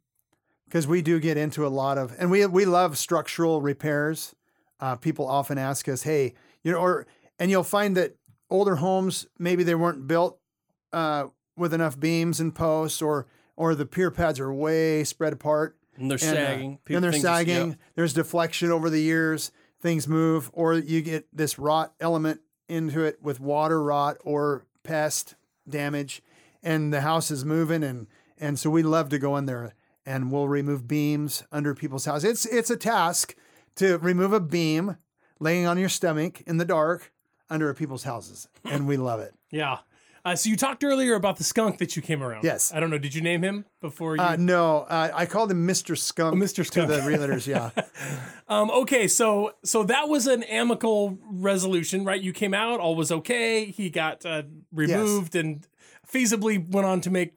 [0.66, 4.34] because we do get into a lot of and we we love structural repairs.
[4.80, 7.06] Uh, people often ask us, hey, you know, or
[7.38, 8.14] and you'll find that
[8.50, 10.38] older homes maybe they weren't built
[10.92, 11.24] uh,
[11.56, 13.26] with enough beams and posts, or
[13.58, 15.76] or the pier pads are way spread apart.
[15.96, 16.78] And they're And, uh, sagging.
[16.90, 17.68] and they're things just- sagging.
[17.70, 17.74] yeah.
[17.96, 19.50] There's deflection over the years.
[19.82, 25.34] Things move, or you get this rot element into it with water rot or pest
[25.68, 26.22] damage,
[26.62, 27.82] and the house is moving.
[27.82, 28.06] And
[28.38, 29.72] and so we love to go in there
[30.06, 32.30] and we'll remove beams under people's houses.
[32.30, 33.34] It's it's a task
[33.76, 34.96] to remove a beam
[35.40, 37.12] laying on your stomach in the dark
[37.50, 39.34] under people's houses, and we love it.
[39.50, 39.78] Yeah.
[40.24, 42.44] Uh, so you talked earlier about the skunk that you came around.
[42.44, 42.72] Yes.
[42.74, 42.98] I don't know.
[42.98, 44.22] Did you name him before you?
[44.22, 45.96] Uh, no, uh, I called him Mr.
[45.96, 46.36] Skunk.
[46.36, 46.66] Mr.
[46.66, 46.88] Skunk.
[46.88, 47.46] to the realtors.
[47.46, 47.70] Yeah.
[48.48, 52.20] um, okay, so so that was an amicable resolution, right?
[52.20, 53.66] You came out, all was okay.
[53.66, 54.42] He got uh,
[54.72, 55.66] removed and
[56.06, 57.34] feasibly went on to make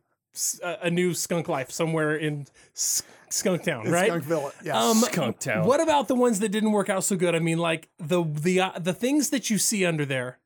[0.63, 4.11] a new skunk life somewhere in Skunk Town, right?
[4.11, 4.53] Skunkville.
[4.63, 4.81] Yeah.
[4.81, 5.65] Um, Skunk Town.
[5.65, 7.35] What about the ones that didn't work out so good?
[7.35, 10.39] I mean, like the the uh, the things that you see under there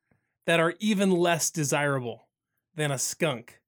[0.45, 2.24] that are even less desirable
[2.75, 3.59] than a skunk.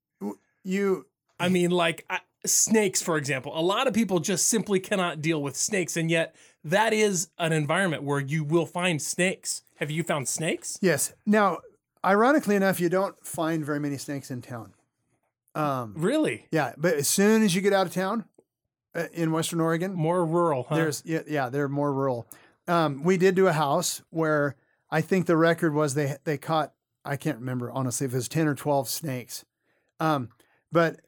[0.64, 1.06] you
[1.40, 3.52] I mean, like I, snakes, for example.
[3.58, 7.52] A lot of people just simply cannot deal with snakes, and yet that is an
[7.54, 9.62] environment where you will find snakes.
[9.76, 10.78] Have you found snakes?
[10.82, 11.14] Yes.
[11.26, 11.60] Now,
[12.04, 14.74] ironically enough, you don't find very many snakes in town.
[15.56, 16.48] Um, Really?
[16.52, 18.26] yeah, but as soon as you get out of town
[18.96, 20.76] uh, in Western Oregon, More rural, huh?
[20.76, 22.28] there's yeah, yeah, they're more rural.
[22.68, 24.56] Um, we did do a house where
[24.92, 26.74] I think the record was they they caught
[27.08, 29.46] I can't remember honestly if it was ten or twelve snakes.
[30.00, 30.30] Um,
[30.72, 31.00] but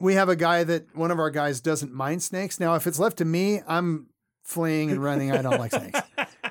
[0.00, 2.58] we have a guy that one of our guys doesn't mind snakes.
[2.58, 4.08] Now, if it's left to me, I'm
[4.42, 5.32] fleeing and running.
[5.32, 6.00] I don't like snakes.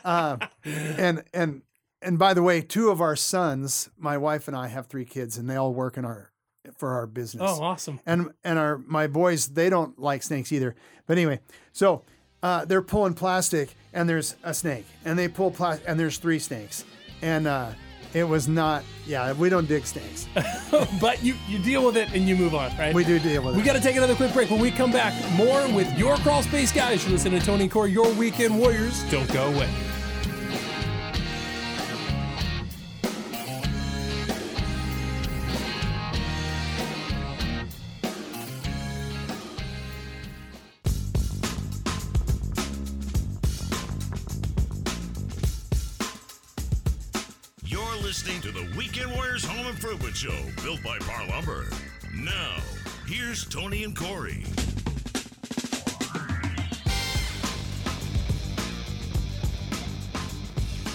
[0.03, 1.61] Um, and and
[2.01, 5.37] and by the way, two of our sons, my wife and I have three kids,
[5.37, 6.31] and they all work in our
[6.77, 7.43] for our business.
[7.45, 7.99] oh, awesome.
[8.05, 10.75] And and our my boys, they don't like snakes either.
[11.07, 11.39] But anyway,
[11.71, 12.03] so
[12.41, 16.39] uh, they're pulling plastic, and there's a snake, and they pull plastic, and there's three
[16.39, 16.85] snakes,
[17.21, 17.71] and uh,
[18.14, 18.84] it was not.
[19.05, 20.28] Yeah, we don't dig snakes.
[21.01, 22.93] but you you deal with it and you move on, right?
[22.93, 23.64] We do deal with We it.
[23.64, 24.49] We got to take another quick break.
[24.49, 27.03] When we come back, more with your crawl space guys.
[27.03, 29.03] You're listening to Tony and Corey, your weekend warriors.
[29.11, 29.70] Don't go away.
[50.24, 51.67] Show, built by Parr Lumber.
[52.15, 52.55] Now,
[53.05, 54.45] here's Tony and Corey.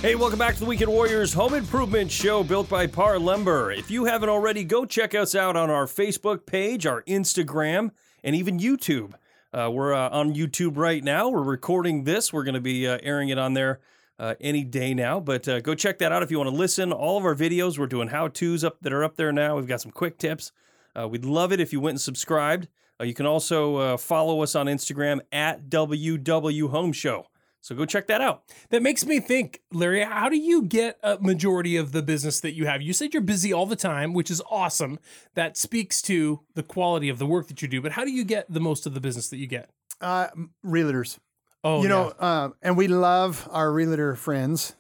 [0.01, 3.71] Hey, welcome back to the Weekend Warriors Home Improvement Show built by Parr Lumber.
[3.71, 7.91] If you haven't already, go check us out on our Facebook page, our Instagram,
[8.25, 9.13] and even YouTube.
[9.53, 11.29] Uh, we're uh, on YouTube right now.
[11.29, 12.33] We're recording this.
[12.33, 13.81] We're going to be uh, airing it on there
[14.19, 15.21] uh, any day now.
[15.21, 16.93] But uh, go check that out if you want to listen.
[16.93, 19.57] All of our videos, we're doing how tos up that are up there now.
[19.57, 20.53] We've got some quick tips.
[20.99, 22.69] Uh, we'd love it if you went and subscribed.
[23.01, 27.27] Uh, you can also uh, follow us on Instagram at WW Home Show.
[27.61, 28.45] So go check that out.
[28.71, 32.55] That makes me think, Larry, how do you get a majority of the business that
[32.55, 32.83] you have?
[32.83, 34.99] You said you're busy all the time, which is awesome.
[35.35, 37.83] That speaks to the quality of the work that you do.
[37.83, 39.71] But how do you get the most of the business that you get?
[40.01, 40.29] Uh,
[40.65, 41.19] realtors.
[41.65, 44.77] Oh, you know, uh, and we love our realtor friends,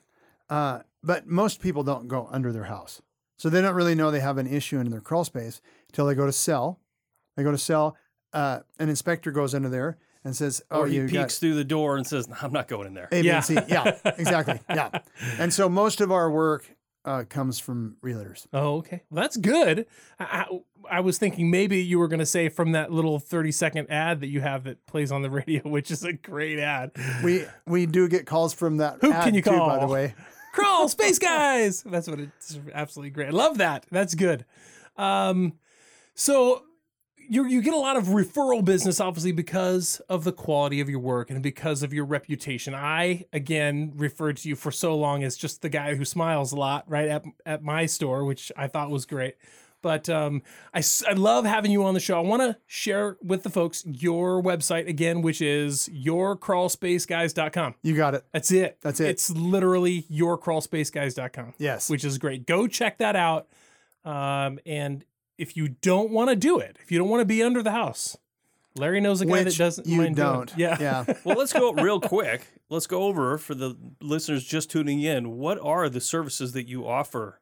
[0.48, 3.02] uh, but most people don't go under their house.
[3.36, 6.14] So they don't really know they have an issue in their crawl space until they
[6.14, 6.80] go to sell.
[7.36, 7.96] They go to sell.
[8.32, 11.54] Uh, an inspector goes under there and says, "Oh, Or he you got peeks through
[11.54, 13.36] the door and says, "I'm not going in there." A, B, Yeah.
[13.36, 14.60] and C." Yeah, exactly.
[14.68, 14.90] Yeah,
[15.38, 16.68] and so most of our work
[17.08, 18.46] uh, comes from realtors.
[18.52, 19.02] Oh, okay.
[19.10, 19.86] Well, that's good.
[20.20, 23.50] I, I, I was thinking maybe you were going to say from that little 30
[23.50, 26.92] second ad that you have that plays on the radio, which is a great ad.
[27.24, 28.98] We we do get calls from that.
[29.00, 30.14] Who can you too, by the way?
[30.52, 31.82] Crawl, Space Guys.
[31.82, 33.28] That's what it's absolutely great.
[33.28, 33.86] I love that.
[33.90, 34.44] That's good.
[34.96, 35.54] Um,
[36.14, 36.64] so
[37.28, 41.00] you you get a lot of referral business, obviously, because of the quality of your
[41.00, 42.74] work and because of your reputation.
[42.74, 46.56] I again referred to you for so long as just the guy who smiles a
[46.56, 49.36] lot, right at at my store, which I thought was great.
[49.80, 50.42] But um,
[50.74, 52.18] I, I love having you on the show.
[52.18, 57.76] I want to share with the folks your website again, which is yourcrawlspaceguys.com.
[57.82, 58.24] You got it.
[58.32, 58.78] That's it.
[58.80, 59.10] That's it.
[59.10, 61.54] It's literally yourcrawlspaceguys.com.
[61.58, 61.88] Yes.
[61.88, 62.44] Which is great.
[62.44, 63.46] Go check that out.
[64.04, 65.04] Um, and
[65.38, 67.70] if you don't want to do it, if you don't want to be under the
[67.70, 68.16] house,
[68.76, 70.52] Larry knows a guy that doesn't you mind don't.
[70.56, 70.76] Yeah.
[70.80, 71.04] Yeah.
[71.24, 72.46] well, let's go real quick.
[72.70, 75.36] Let's go over for the listeners just tuning in.
[75.36, 77.40] What are the services that you offer?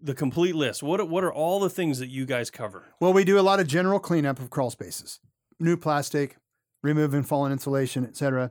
[0.00, 0.82] The complete list.
[0.82, 2.86] What are- what are all the things that you guys cover?
[3.00, 5.20] Well, we do a lot of general cleanup of crawl spaces,
[5.60, 6.36] new plastic,
[6.82, 8.50] removing fallen insulation, etc.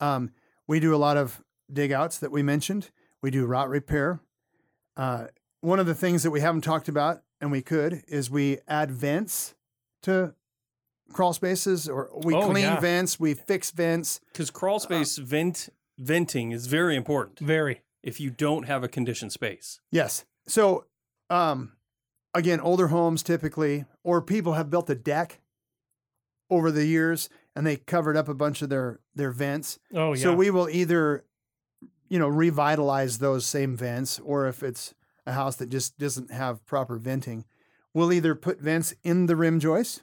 [0.00, 0.30] Um,
[0.66, 2.90] we do a lot of dig outs that we mentioned.
[3.22, 4.20] We do rot repair.
[4.96, 5.26] Uh,
[5.60, 8.90] one of the things that we haven't talked about, and we could, is we add
[8.90, 9.54] vents
[10.02, 10.34] to
[11.12, 12.80] crawl spaces, or we Oh, clean yeah.
[12.80, 14.20] vents, we fix vents.
[14.32, 15.68] Because crawl space vent
[15.98, 17.38] venting is very important.
[17.38, 17.82] Very.
[18.02, 20.24] If you don't have a conditioned space, Yes.
[20.48, 20.84] So,
[21.28, 21.72] um,
[22.34, 25.40] again, older homes typically, or people have built a deck
[26.50, 29.78] over the years and they covered up a bunch of their their vents.
[29.92, 30.22] Oh, yeah.
[30.22, 31.24] So we will either,
[32.08, 34.94] you know, revitalize those same vents, or if it's
[35.26, 37.44] a house that just doesn't have proper venting,
[37.92, 40.02] we'll either put vents in the rim joist.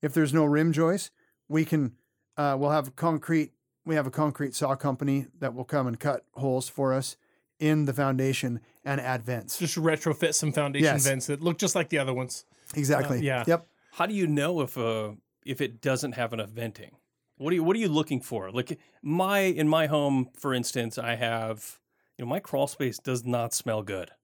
[0.00, 1.10] If there's no rim joist,
[1.48, 1.92] we can,
[2.36, 3.52] uh, we'll have concrete.
[3.84, 7.16] We have a concrete saw company that will come and cut holes for us
[7.58, 9.58] in the foundation and add vents.
[9.58, 11.04] just retrofit some foundation Yes.
[11.06, 12.44] vents that look just like the other ones.
[12.74, 13.20] Exactly.
[13.20, 13.44] yeah.
[13.46, 13.66] Yep.
[13.92, 15.10] how do you know if uh
[15.44, 16.92] if it doesn't have enough venting?
[17.36, 18.50] What are you what are you looking for?
[18.50, 21.78] Like my in my home, for instance, I have
[22.22, 24.10] you know my crawl space does not smell good.
[24.10, 24.14] I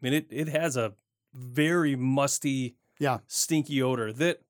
[0.00, 0.94] mean it it has a
[1.32, 3.18] very musty, Yeah.
[3.28, 4.40] stinky odor that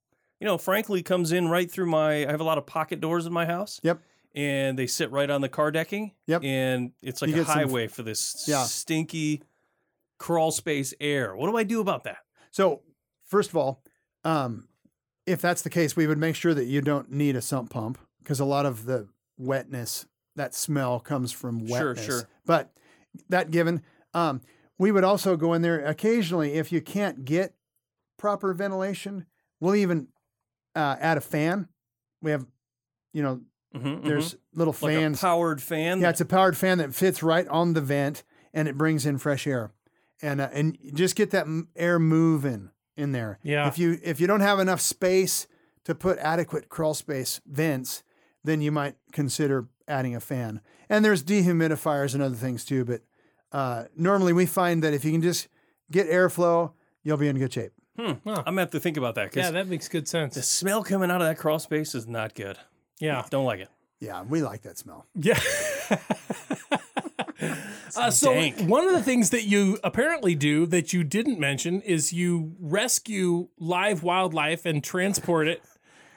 [0.40, 2.26] you know frankly comes in right through my.
[2.26, 3.78] I have a lot of pocket doors in my house.
[3.82, 4.00] Yep.
[4.34, 6.12] And they sit right on the car decking.
[6.26, 6.42] Yep.
[6.44, 8.64] And it's like You a get some- highway for this Yeah.
[8.64, 9.42] stinky
[10.18, 11.36] crawl space air.
[11.36, 12.18] What do I do about that?
[12.50, 12.80] So,
[13.26, 13.82] first of all,
[14.24, 14.66] um,
[15.26, 17.98] if that's the case, we would make sure that you don't need a sump pump
[18.20, 22.04] because a lot of the wetness, that smell comes from wetness.
[22.04, 22.28] Sure, sure.
[22.44, 22.72] But
[23.28, 24.40] that given, um,
[24.78, 27.54] we would also go in there occasionally if you can't get
[28.18, 29.26] proper ventilation.
[29.60, 30.08] We'll even
[30.74, 31.68] uh, add a fan.
[32.22, 32.46] We have,
[33.12, 33.40] you know,
[33.74, 34.82] Mhm, there's little mhm.
[34.82, 35.18] like fans.
[35.18, 36.00] a powered fan.
[36.00, 39.18] Yeah, it's a powered fan that fits right on the vent and it brings in
[39.18, 39.72] fresh air.
[40.22, 43.40] And uh, and just get that air moving in there.
[43.42, 43.66] Yeah.
[43.66, 45.48] If you if you don't have enough space
[45.86, 48.04] to put adequate crawl space vents,
[48.44, 50.60] then you might consider adding a fan.
[50.94, 53.00] And there's dehumidifiers and other things too, but
[53.52, 55.48] uh, normally we find that if you can just
[55.90, 56.72] get airflow,
[57.02, 57.72] you'll be in good shape.
[57.98, 58.12] Hmm.
[58.26, 60.34] I'm gonna have to think about that Yeah, that makes good sense.
[60.34, 62.58] the smell coming out of that crawl space is not good.
[63.00, 63.24] Yeah.
[63.30, 63.68] Don't like it.
[64.00, 65.06] Yeah, we like that smell.
[65.14, 65.38] Yeah.
[67.96, 68.58] Uh, so dank.
[68.62, 73.48] one of the things that you apparently do that you didn't mention is you rescue
[73.58, 75.62] live wildlife and transport it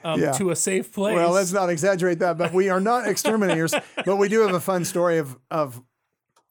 [0.04, 0.32] um, Yeah.
[0.32, 1.14] to a safe place.
[1.14, 3.74] Well, let's not exaggerate that, but we are not exterminators.
[4.04, 5.82] but we do have a fun story of of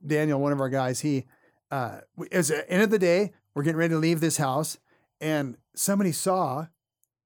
[0.06, 1.02] Daniel, one of our guys.
[1.02, 1.26] He
[1.72, 2.00] uh,
[2.32, 3.34] it was the end of the day.
[3.54, 4.78] We're getting ready to leave this house,
[5.20, 6.68] and somebody saw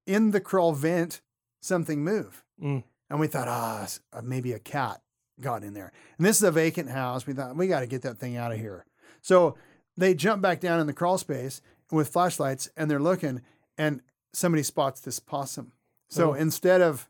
[0.06, 1.20] in the crawl vent
[1.60, 2.82] something move, Mm.
[3.10, 5.00] and we thought, ah, uh, maybe a cat
[5.40, 5.92] got in there.
[6.18, 7.26] And this is a vacant house.
[7.26, 8.84] We thought we got to get that thing out of here.
[9.20, 9.56] So
[9.96, 11.60] they jump back down in the crawl space
[11.90, 13.42] with flashlights, and they're looking,
[13.78, 14.00] and
[14.32, 15.72] somebody spots this possum.
[16.12, 16.34] So Oh.
[16.34, 17.08] instead of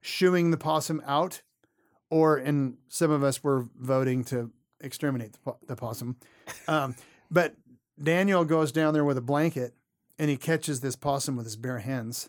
[0.00, 1.42] shooing the possum out,
[2.10, 6.16] or and some of us were voting to exterminate the, po- the possum,
[6.66, 6.96] um,
[7.30, 7.54] but
[8.02, 9.74] Daniel goes down there with a blanket
[10.18, 12.28] and he catches this possum with his bare hands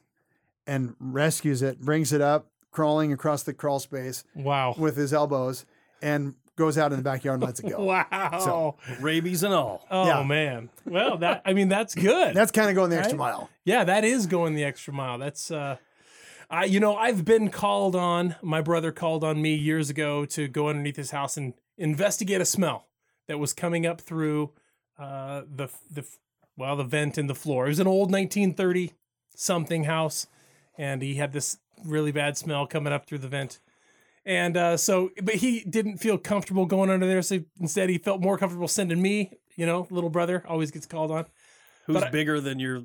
[0.68, 4.76] and rescues it, brings it up, crawling across the crawl space Wow.
[4.78, 5.66] with his elbows
[6.04, 7.84] and goes out in the backyard and lets it go.
[7.84, 8.76] Wow.
[9.00, 9.88] Rabies and all.
[9.90, 10.24] oh Yeah.
[10.24, 10.70] man.
[10.86, 12.36] Well, that I mean that's good.
[12.36, 13.32] That's kind of going the extra Right?
[13.32, 13.50] mile.
[13.66, 15.18] Yeah, that is going the extra mile.
[15.18, 15.78] That's uh
[16.52, 20.48] I you know, I've been called on, my brother called on me years ago to
[20.48, 22.88] go underneath his house and investigate a smell
[23.28, 24.52] that was coming up through
[25.00, 26.06] uh the the
[26.58, 27.66] well, the vent in the floor.
[27.66, 28.94] It was an old 1930
[29.36, 30.28] something house
[30.78, 33.60] and he had this really bad smell coming up through the vent.
[34.26, 37.22] And uh, so, but he didn't feel comfortable going under there.
[37.24, 41.10] So instead, he felt more comfortable sending me, you know, little brother always gets called
[41.12, 41.26] on.
[41.88, 42.84] Who's but I- bigger than your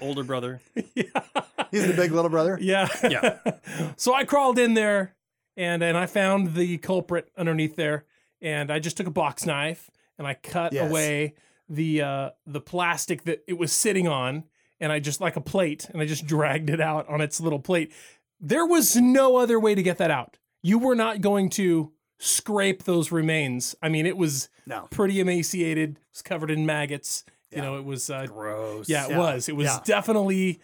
[0.00, 0.60] older brother?
[0.74, 2.58] He's the big little brother.
[2.60, 2.88] Yeah.
[3.02, 3.38] Yeah.
[3.96, 5.14] so I crawled in there
[5.56, 8.04] and and I found the culprit underneath there
[8.40, 10.88] and I just took a box knife and I cut Yes.
[10.90, 11.34] away
[11.68, 14.44] the uh the plastic that it was sitting on
[14.80, 17.58] and I just like a plate and I just dragged it out on its little
[17.58, 17.92] plate.
[18.40, 20.38] There was no other way to get that out.
[20.62, 23.74] You were not going to scrape those remains.
[23.82, 24.86] I mean, it was No.
[24.90, 27.24] pretty emaciated, it was covered in maggots.
[27.56, 28.88] You know, it was uh, Gross.
[28.88, 29.48] yeah, it was.
[29.48, 30.60] It was definitely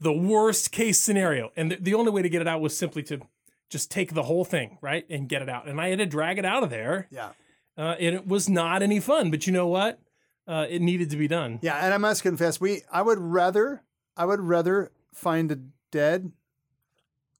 [0.00, 1.50] the worst case scenario.
[1.56, 3.20] And the, the only way to get it out was simply to
[3.68, 5.04] just take the whole thing, right?
[5.10, 5.68] And get it out.
[5.68, 7.06] And I had to drag it out of there.
[7.10, 7.30] Yeah.
[7.78, 9.30] Uh, and it was not any fun.
[9.30, 10.00] But you know what?
[10.48, 11.60] Uh, it needed to be done.
[11.62, 13.82] Yeah, and I must confess, we I would rather
[14.16, 15.58] I would rather find a
[15.92, 16.32] dead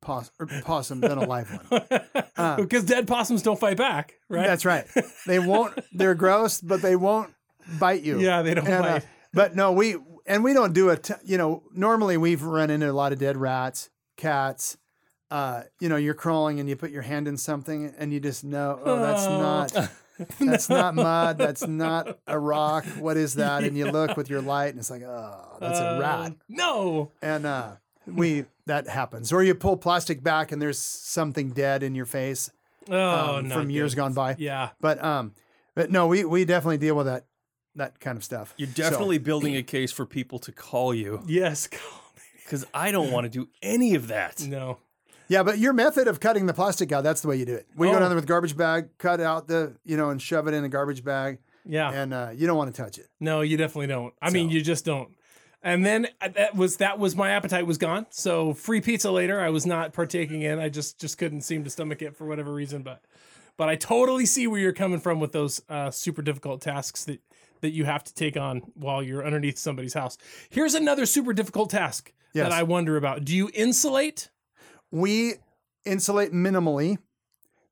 [0.00, 1.82] poss- or possum than a live one.
[2.36, 4.46] Uh, because dead possums don't fight back, right?
[4.46, 4.86] That's right.
[5.26, 5.78] They won't.
[5.92, 7.34] They're gross, but they won't
[7.78, 8.18] bite you.
[8.20, 9.06] Yeah, they don't And, uh, bite.
[9.32, 9.96] but no, we
[10.26, 11.10] and we don't do it.
[11.24, 14.76] You know, normally we've run into a lot of dead rats, cats.
[15.30, 18.42] Uh, you know, you're crawling and you put your hand in something and you just
[18.44, 19.40] know, oh, that's Oh.
[19.40, 19.90] not.
[20.38, 21.38] That's not mud.
[21.38, 22.84] That's not a rock.
[22.98, 23.64] What is that?
[23.64, 26.32] And you look with your light, and it's like, oh, that's a rat.
[26.32, 27.10] Uh, No.
[27.22, 29.32] And uh, we that happens.
[29.32, 32.50] Or you pull plastic back, and there's something dead in your face
[32.90, 34.36] Oh, um, not from years gone by.
[34.38, 34.70] Yeah.
[34.78, 35.32] But um,
[35.74, 37.24] but no, we we definitely deal with that
[37.76, 38.54] that kind of stuff.
[38.56, 41.68] You're So- definitely building a case for people to call you Yes.
[42.44, 44.40] because I don't want to do any of that.
[44.42, 44.78] No.
[45.28, 45.42] yeah.
[45.42, 47.66] But your method of cutting the plastic out, that's the way you do it.
[47.76, 47.92] We Oh.
[47.92, 50.64] go down there with garbage bag, cut out the you know, and shove it in
[50.64, 51.90] a garbage bag, Yeah.
[51.92, 53.08] and uh, you don't want to touch it.
[53.20, 54.12] No, you definitely don't.
[54.20, 55.10] I mean, you just don't.
[55.62, 58.06] And then uh, that was that was my appetite was gone.
[58.10, 60.58] So free pizza later, I was not partaking in.
[60.58, 62.82] I just just couldn't seem to stomach it for whatever reason.
[62.82, 63.02] But
[63.58, 67.20] but I totally see where you're coming from with those uh, super difficult tasks that
[67.60, 70.16] that you have to take on while you're underneath somebody's house.
[70.50, 72.48] Here's another super difficult task Yes.
[72.48, 73.24] that I wonder about.
[73.24, 74.30] Do you insulate?
[74.90, 75.34] We
[75.84, 76.98] insulate minimally,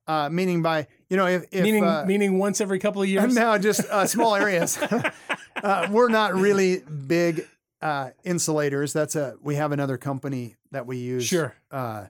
[0.07, 3.35] uh, meaning by you know if, if meaning uh, meaning once every couple of years.
[3.37, 4.79] No, just uh, small areas.
[5.63, 7.47] uh, we're not really big
[7.83, 8.93] uh, insulators.
[8.93, 11.27] That's a we have another company that we use.
[11.27, 11.55] Sure.
[11.71, 12.07] Uh,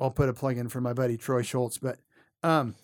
[0.00, 1.78] I'll put a plug in for my buddy Troy Schultz.
[1.78, 1.98] But
[2.42, 2.74] um,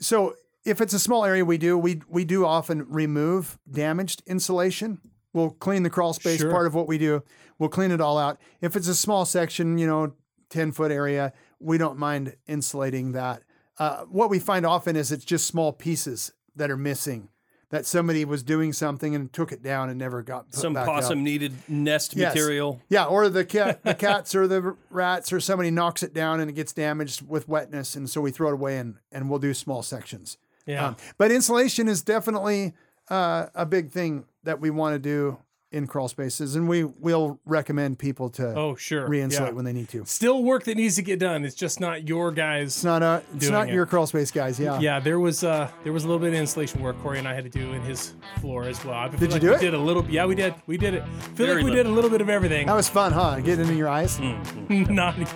[0.00, 0.34] so
[0.66, 4.98] if it's a small area, we do we we do often remove damaged insulation.
[5.32, 6.40] We'll clean the crawl space.
[6.40, 6.50] Sure.
[6.50, 7.22] Part of what we do,
[7.58, 8.38] we'll clean it all out.
[8.60, 10.12] If it's a small section, you know,
[10.50, 13.42] ten foot area, we don't mind insulating that.
[13.78, 17.28] Uh, what we find often is it's just small pieces that are missing.
[17.70, 21.24] That somebody was doing something and took it down and never got Some possum up.
[21.24, 22.32] needed nest Yes.
[22.32, 22.80] material.
[22.88, 26.48] Yeah, or the cat, the cats or the rats or somebody knocks it down and
[26.48, 29.52] it gets damaged with wetness, and so we throw it away and and we'll do
[29.52, 30.38] small sections.
[30.66, 30.88] Yeah.
[30.88, 32.74] Um, but insulation is definitely
[33.08, 35.38] uh, a big thing that we want to do
[35.72, 39.06] in crawl spaces, and we will recommend people to oh sure.
[39.08, 39.54] re-insulate Yeah.
[39.54, 40.04] when they need to.
[40.06, 41.44] Still work that needs to get done.
[41.44, 42.68] It's just not your guys.
[42.68, 43.74] It's not a, it's not it.
[43.74, 44.60] your crawl space guys.
[44.60, 44.78] Yeah.
[44.78, 47.34] Yeah, there was uh there was a little bit of insulation work Corey and I
[47.34, 48.94] had to do in his floor as well.
[48.94, 49.60] I feel Did you do we it?
[49.60, 50.04] Did a little.
[50.08, 50.54] Yeah, we did.
[50.66, 51.04] We did it.
[51.34, 52.66] Feel Very like we did a little bit of everything.
[52.68, 53.40] That was fun, huh?
[53.40, 54.18] Getting in your eyes.
[54.68, 55.28] Not good.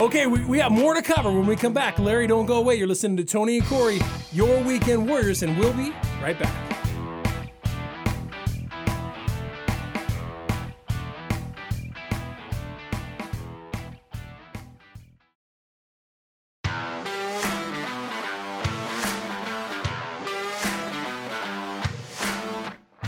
[0.00, 2.00] Okay, we, we have more to cover when we come back.
[2.00, 2.74] Larry, don't go away.
[2.74, 4.00] You're listening to Tony and Corey,
[4.32, 6.52] your weekend warriors, and we'll be right back.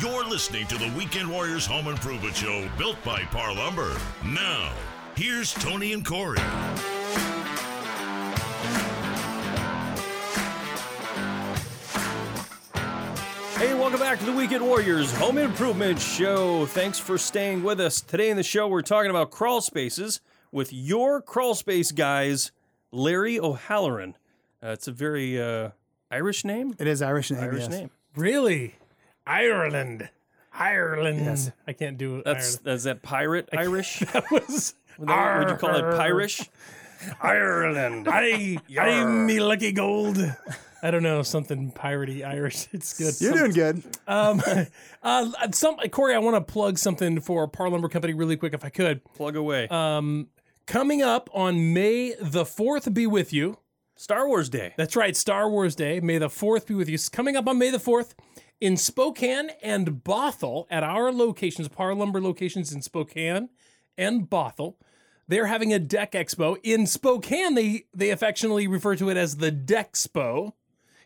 [0.00, 3.96] You're listening to the Weekend Warriors Home Improvement Show built by Parr Lumber.
[4.24, 4.72] Now,
[5.16, 6.38] here's Tony and Corey.
[13.56, 16.66] Hey, welcome back to the Weekend Warriors Home Improvement Show.
[16.66, 18.02] Thanks for staying with us.
[18.02, 20.20] Today in the show, we're talking about crawl spaces
[20.52, 22.52] with your crawl space guys,
[22.92, 24.16] Larry O'Halleran.
[24.62, 25.70] Uh, it's a very uh,
[26.10, 26.74] Irish name.
[26.78, 27.42] It is Irish name.
[27.42, 27.70] Irish yes.
[27.70, 27.90] name.
[28.14, 28.74] Really?
[29.26, 30.10] Ireland.
[30.52, 31.20] Ireland.
[31.20, 31.50] Yes.
[31.66, 34.02] I can't do That's that's that pirate Irish.
[34.12, 34.74] That was.
[34.98, 36.48] Would you call it Pirish?
[37.20, 38.08] Ireland.
[38.10, 40.18] I I'm me lucky gold.
[40.82, 42.68] I don't know something piratey Irish.
[42.72, 43.14] It's good.
[43.20, 43.82] You're Some- doing good.
[44.06, 44.42] Um,
[45.02, 48.64] uh, some Corey, I want to plug something for Parr Lumber Company really quick, if
[48.64, 49.02] I could.
[49.14, 49.68] Plug away.
[49.68, 50.28] Um,
[50.66, 53.58] coming up on May the fourth, be with you.
[53.98, 54.74] Star Wars Day.
[54.76, 56.00] That's right, Star Wars Day.
[56.00, 56.98] May the 4th be with you.
[57.10, 58.12] Coming up on May the 4th
[58.60, 63.48] in Spokane and Bothell at our locations, Parr Lumber locations in Spokane
[63.98, 64.74] and Bothell.
[65.28, 66.56] They're having a deck expo.
[66.62, 70.52] In Spokane, they, they affectionately refer to it as the Dexpo.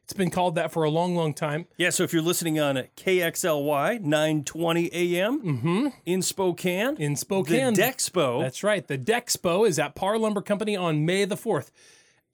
[0.05, 1.67] It's been called that for a long, long time.
[1.79, 7.75] Yeah, so if you're listening on KXLY 920 AM in Spokane, In Spokane.
[7.75, 8.43] the Dexpo.
[8.43, 8.87] That's right.
[8.87, 11.71] The Dexpo is at Parr Lumber Company on May the 4th.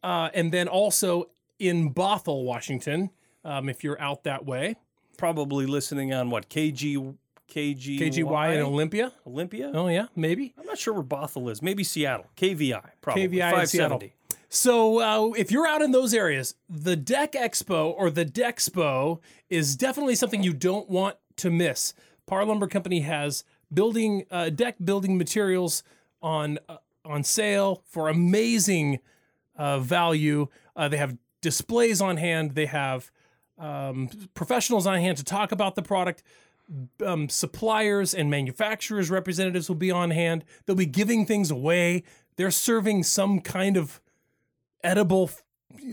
[0.03, 1.29] Uh, and then also
[1.59, 3.11] in Bothell, Washington,
[3.45, 4.77] um, if you're out that way.
[5.19, 7.15] probably listening on what KG
[7.49, 9.13] KG KGY in Olympia.
[9.27, 9.71] Olympia.
[9.75, 10.55] Oh, yeah, maybe.
[10.59, 11.63] I'm not sure where Bothell is.
[11.63, 12.27] Maybe Seattle.
[12.37, 12.91] KVI.
[13.01, 13.99] Probably KVI in Seattle.
[14.01, 14.13] 570.
[14.49, 19.21] So uh, if you're out in those areas, the Deck Expo or the Dexpo
[19.51, 21.95] is definitely something you don't want to miss.
[22.27, 25.83] Parr Lumber Company has building uh, deck building materials
[26.23, 29.01] on uh, on sale for amazing
[29.57, 30.49] uh, value.
[30.75, 32.55] Uh, they have displays on hand.
[32.55, 33.11] They have
[33.59, 36.23] um, professionals on hand to talk about the product.
[37.05, 40.45] Um, suppliers and manufacturers representatives will be on hand.
[40.65, 42.03] They'll be giving things away.
[42.37, 44.01] They're serving some kind of
[44.83, 45.31] edible,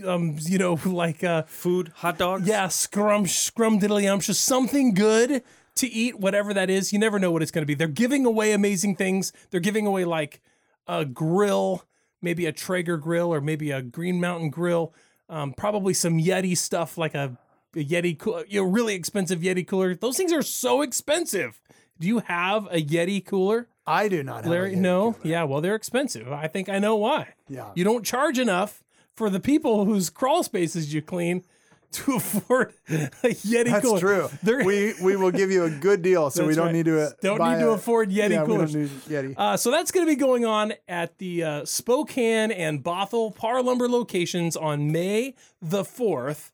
[0.04, 2.46] um, you know, like uh, Food, hot dogs.
[2.48, 5.42] yeah, scrum scrum diddly umptious, something good
[5.76, 6.92] to eat, whatever that is.
[6.92, 7.74] You never know what it's going to be.
[7.74, 9.32] They're giving away amazing things.
[9.50, 10.40] They're giving away like
[10.86, 11.84] a grill,
[12.20, 14.94] maybe a Traeger grill or maybe a Green Mountain grill.
[15.28, 17.38] Um, probably some Yeti stuff like a,
[17.76, 19.94] a Yeti, coo- you know, really expensive Yeti cooler.
[19.94, 21.60] Those things are so expensive.
[22.00, 24.74] Do you have a Yeti cooler, I do not Larry?
[24.76, 25.12] No.
[25.12, 25.26] cooler.
[25.26, 25.44] Yeah.
[25.44, 26.30] Well, they're expensive.
[26.32, 27.34] I think I know why.
[27.48, 27.70] Yeah.
[27.74, 28.82] You don't charge enough
[29.14, 31.44] for the people whose crawl spaces you clean
[31.92, 32.92] to afford a
[33.28, 34.00] Yeti That's cooler.
[34.00, 34.28] true.
[34.42, 36.72] They're- we we will give you a good deal, so we don't right.
[36.74, 38.74] need to uh, Don't need to a- afford Yeti yeah, coolers.
[38.74, 39.34] We don't need Yeti.
[39.38, 43.62] Uh, so that's going to be going on at the uh, Spokane and Bothell Parr
[43.62, 46.50] Lumber locations on May the 4th,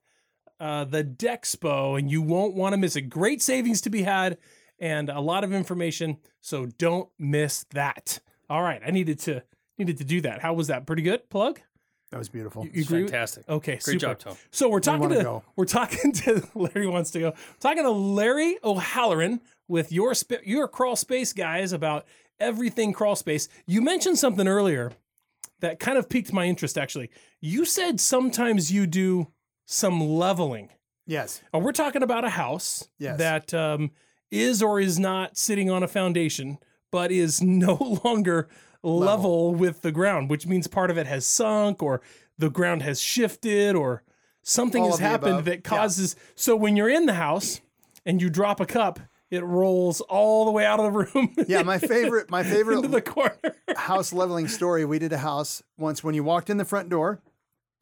[0.61, 3.03] uh, the Dexpo, and you won't want to miss it.
[3.03, 4.39] Great savings to be had
[4.79, 8.21] and a lot of information, so don't miss that.
[8.49, 9.43] All right, I needed to
[9.79, 10.41] needed to do that.
[10.41, 10.87] How was that?
[10.87, 11.61] Pretty good plug?
[12.11, 12.67] that was beautiful.
[12.67, 13.03] You agree?
[13.03, 13.49] Fantastic.
[13.49, 13.99] Okay, Great super.
[13.99, 14.37] job, Tom.
[14.51, 15.45] So we're talking wanna go.
[15.55, 17.35] we're talking to Larry wants to go.
[17.61, 22.07] Talking to Larry O'Halleran with your sp- your crawl space guys about
[22.41, 23.49] everything crawl space.
[23.67, 24.93] You mentioned something earlier
[25.61, 26.77] that kind of piqued my interest.
[26.77, 29.29] Actually, you said sometimes you do
[29.71, 30.69] some leveling.
[31.07, 31.43] yes.
[31.53, 33.19] And we're talking about a house Yes.
[33.19, 33.93] that um,
[34.31, 36.59] is or is not sitting on a foundation,
[36.91, 38.49] but is no longer
[38.83, 42.01] level, with the ground, which means part of it has sunk or
[42.39, 44.03] the ground has shifted or
[44.43, 45.61] something All has happened that Yeah.
[45.61, 46.17] causes.
[46.35, 47.61] So when you're in the house
[48.07, 48.99] and you drop a cup,
[49.31, 51.35] it rolls all the way out of the room.
[51.47, 53.37] Yeah, my favorite my favorite into the corner.
[53.77, 54.85] house leveling story.
[54.85, 57.21] We did a house once when you walked in the front door,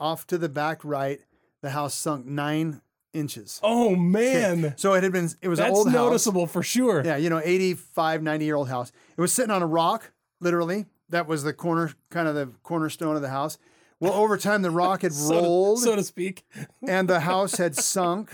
[0.01, 1.21] off to the back right,
[1.63, 2.81] the house sunk nine
[3.13, 3.59] inches.
[3.63, 5.95] Oh man, So it had been it was an that's old house.
[5.95, 7.03] noticeable for sure.
[7.05, 8.93] Yeah, you know, 85, 90 year old house.
[9.17, 10.87] It was sitting on a rock, literally.
[11.09, 13.59] That was the corner, kind of the cornerstone of the house.
[13.99, 16.45] Well, over time, the rock had So to- rolled so to speak.
[16.87, 18.31] and the house had sunk.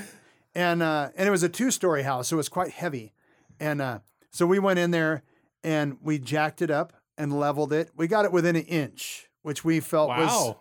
[0.57, 3.13] And uh, and it was a two story house, so it was quite heavy.
[3.59, 3.99] And uh,
[4.31, 5.23] so we went in there
[5.65, 7.91] and we jacked it up and leveled it.
[7.97, 10.61] We got it within an inch, which we felt was Wow.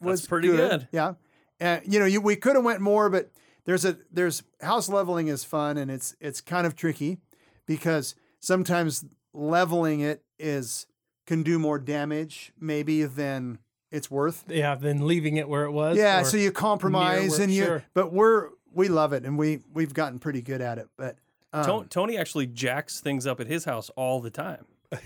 [0.00, 0.86] was That's pretty good.
[0.92, 1.14] Yeah,
[1.62, 3.30] and you know, you, we could have went more, but
[3.64, 7.18] there's a there's house leveling is fun and it's it's kind of tricky
[7.66, 10.86] because sometimes leveling it is
[11.26, 13.58] can do more damage maybe than
[13.92, 14.44] it's worth.
[14.48, 15.96] Yeah, than leaving it where it was.
[15.96, 17.84] Yeah, so you compromise where- and you, sure.
[17.94, 20.88] but we're we love it and we we've gotten pretty good at it.
[20.96, 21.16] But
[21.52, 24.64] um, Tony actually jacks things up at his house all the time.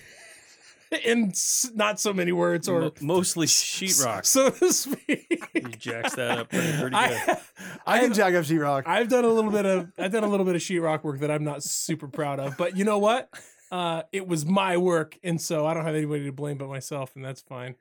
[1.05, 1.33] in
[1.75, 4.25] not so many words or Mo- mostly sheetrock.
[4.27, 5.43] so to speak.
[5.57, 6.93] He jacks that up pretty, pretty good.
[6.95, 7.39] I,
[7.87, 8.83] I can jack up sheetrock.
[8.87, 11.31] I've done a little bit of I've done a little bit of sheetrock work that
[11.31, 13.31] I'm not super proud of, but you know what?
[13.73, 17.17] Uh, it was my work, and so I don't have anybody to blame but myself,
[17.17, 17.75] and that's fine.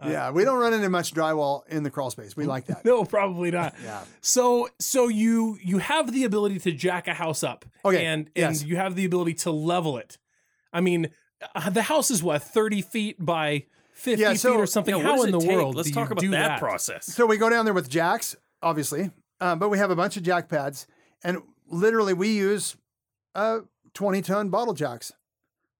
[0.00, 2.36] Uh, yeah, we don't run into much drywall in the crawl space.
[2.36, 2.84] We like that.
[2.84, 3.74] No, probably not.
[3.82, 4.04] Yeah.
[4.20, 7.64] So so you you have the ability to jack a house up.
[7.84, 8.60] Okay, And yes.
[8.60, 10.18] and you have the ability to level it.
[10.72, 11.08] I mean,
[11.54, 14.96] uh, the house is what, 30 feet by 50 Yeah, so- feet or something.
[14.96, 15.50] Yeah, How in the take?
[15.50, 17.06] world Let's do talk you about do that, process.
[17.06, 19.10] So we go down there with jacks, obviously,
[19.40, 20.86] um, but we have a bunch of jack pads,
[21.22, 22.76] and literally we use
[23.34, 23.60] uh,
[23.94, 25.12] 20 ton bottle jacks.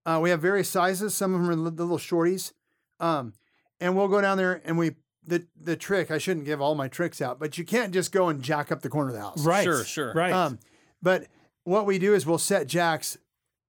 [0.06, 1.14] Uh, we have various sizes.
[1.14, 2.52] Some of them are the little shorties.
[3.00, 3.34] Um,
[3.80, 4.92] and we'll go down there and we
[5.24, 6.10] the the trick.
[6.10, 8.80] I shouldn't give all my tricks out, but you can't just go and jack up
[8.80, 9.44] the corner of the house.
[9.44, 9.62] Right.
[9.64, 10.12] Sure, sure.
[10.14, 10.32] Right.
[10.32, 10.58] Um,
[11.02, 11.26] but
[11.64, 13.18] what we do is we'll set jacks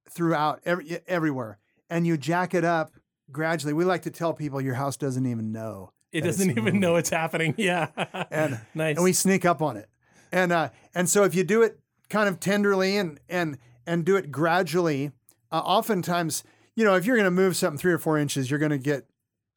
[0.10, 1.60] throughout every, everywhere,
[1.90, 2.94] and you jack it up
[3.32, 3.74] gradually.
[3.74, 5.92] We like to tell people your house doesn't even know.
[6.12, 6.80] it doesn't even moving.
[6.80, 7.54] know it's happening.
[7.58, 7.88] Yeah.
[8.32, 8.96] And nice.
[8.96, 9.90] and we sneak up on it.
[10.32, 11.80] And uh, and so if you do it
[12.10, 15.12] kind of tenderly and and and do it gradually,
[15.52, 16.44] uh, oftentimes
[16.76, 18.78] you know if you're going to move something three or four inches, you're going to
[18.78, 19.06] get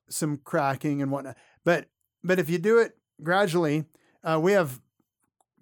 [0.08, 1.36] some cracking and whatnot.
[1.64, 1.86] But
[2.24, 3.84] but if you do it gradually,
[4.24, 4.80] uh, we have.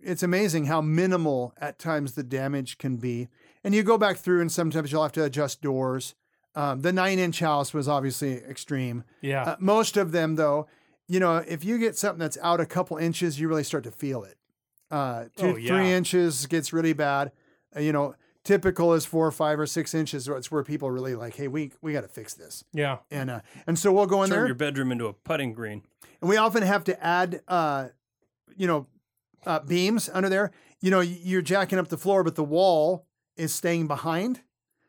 [0.03, 3.29] It's amazing how minimal at times the damage can be.
[3.63, 6.15] And you go back through, and sometimes you'll have to adjust doors.
[6.61, 9.05] Um, the nine inch house was obviously extreme.
[9.23, 9.43] yeah.
[9.45, 10.67] Uh, most of them, though,
[11.09, 13.91] you know, if you get something that's out a couple inches, you really start to
[13.91, 14.37] feel it.
[14.91, 15.69] Uh, two, Oh, yeah.
[15.69, 17.33] three inches gets really bad.
[17.75, 20.29] Uh, you know, typical is four, five, or six inches.
[20.29, 22.99] It's where people really like, hey, we we got to fix this, yeah.
[23.11, 25.53] and uh, and so we'll go in Turn there, Turn your bedroom into a putting
[25.53, 25.83] green.
[26.21, 27.89] and we often have to add, uh,
[28.57, 28.87] you know,
[29.47, 30.51] uh, beams under there.
[30.81, 33.07] You know, you're jacking up the floor, but the wall
[33.37, 34.41] is staying behind,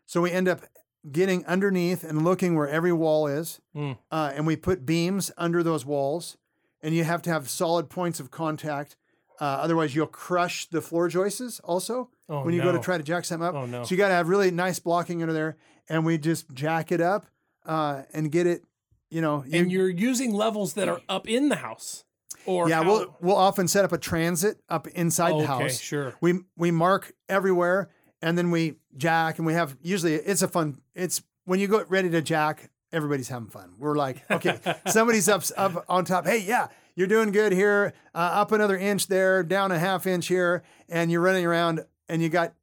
[0.05, 0.61] so we end up
[1.09, 3.97] getting underneath and looking where every wall is Mm.
[4.11, 6.37] uh, and we put beams under those walls,
[6.81, 8.95] and you have to have solid points of contact.
[9.39, 13.03] Uh, otherwise, you'll crush the floor joists also Oh, when you go to try to
[13.03, 13.55] jack something up.
[13.55, 13.83] Oh, no.
[13.83, 15.57] So you got to have really nice blocking under there,
[15.89, 17.25] and we just jack it up
[17.65, 18.63] uh, and get it.
[19.09, 22.03] You know, you- and you're using levels that are up in the house.
[22.45, 25.63] Or yeah, how- we'll we'll often set up a transit up inside Oh, the okay,
[25.63, 25.79] house.
[25.79, 26.13] sure.
[26.21, 27.89] We we mark everywhere,
[28.21, 30.79] and then we jack, and we have usually it's a fun.
[30.95, 33.73] It's when you go ready to jack, everybody's having fun.
[33.77, 36.25] We're like, okay, somebody's up up on top.
[36.25, 37.93] Hey, yeah, you're doing good here.
[38.13, 42.21] Uh, up another inch there, down a half inch here, and you're running around, and
[42.21, 42.53] you got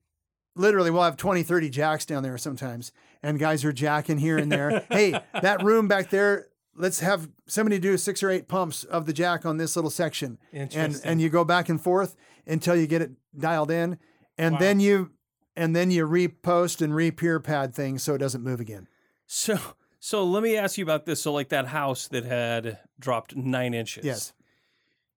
[0.57, 2.91] literally we'll have 20 30 jacks down there sometimes
[3.22, 7.79] and guys are jacking here and there hey that room back there let's have somebody
[7.79, 10.37] do six or eight pumps of the jack on this little section
[10.74, 13.99] and and you go back and forth until you get it dialed in
[14.37, 14.59] and Wow.
[14.59, 15.12] then you
[15.59, 18.86] and then you repost and re-peer pad things so it doesn't move again
[19.26, 19.59] So,
[20.00, 21.20] so let me ask you about this.
[21.22, 24.04] So, like that house that had dropped nine inches.
[24.04, 24.32] yes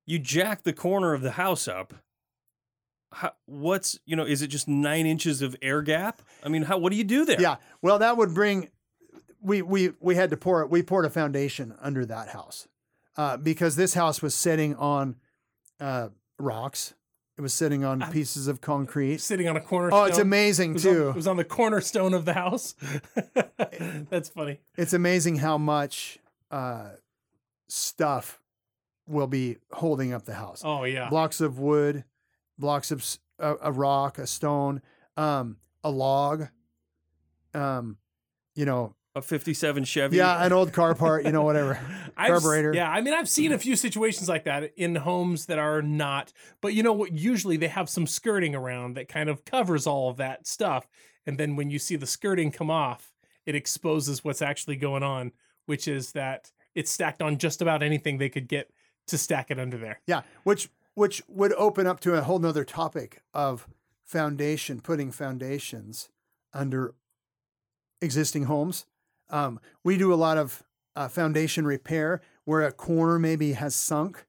[0.05, 1.93] You jack the corner of the house up.
[3.13, 4.25] How, what's you know?
[4.25, 6.21] Is it just nine inches of air gap?
[6.43, 6.77] I mean, how?
[6.77, 7.39] What do you do there?
[7.41, 8.69] yeah well that would bring
[9.41, 10.69] we we we had to pour it.
[10.69, 12.67] we poured a foundation under that house
[13.17, 15.15] uh, because this house was sitting on
[15.79, 16.93] uh, rocks
[17.41, 19.99] it was sitting on pieces of concrete sitting on a cornerstone.
[19.99, 21.09] Oh, it's It amazing on, too.
[21.09, 22.75] it was on the cornerstone of the house.
[24.11, 24.59] That's funny.
[24.77, 26.19] It's amazing how much
[26.51, 26.89] uh,
[27.67, 28.39] stuff
[29.07, 30.61] will be holding up the house.
[30.63, 31.09] Oh yeah.
[31.09, 32.03] Blocks of wood,
[32.59, 33.03] blocks of
[33.39, 34.83] a rock, a stone,
[35.17, 36.47] um, a log.
[37.55, 37.97] Um,
[38.53, 40.18] you know, A '57 Chevy.
[40.18, 41.26] yeah, an old car part.
[41.26, 41.80] You know, whatever.
[42.18, 42.74] Carburetor.
[42.74, 46.32] Yeah, I mean, I've seen a few situations like that in homes that are not,
[46.62, 47.12] but you know what?
[47.12, 50.88] Usually they have some skirting around that kind of covers all of that stuff.
[51.26, 53.12] And then when you see the skirting come off,
[53.45, 55.34] it exposes what's actually going on,
[55.66, 58.72] which is that it's stacked on just about anything they could get
[59.07, 59.99] to stack it under there.
[60.07, 63.68] Yeah, which which would open up to a whole nother topic of
[64.05, 66.09] foundation, putting foundations
[66.53, 66.93] under
[68.01, 68.86] existing homes.
[69.32, 70.63] Um, we do a lot of
[70.95, 74.25] uh, foundation repair where a corner maybe has sunk,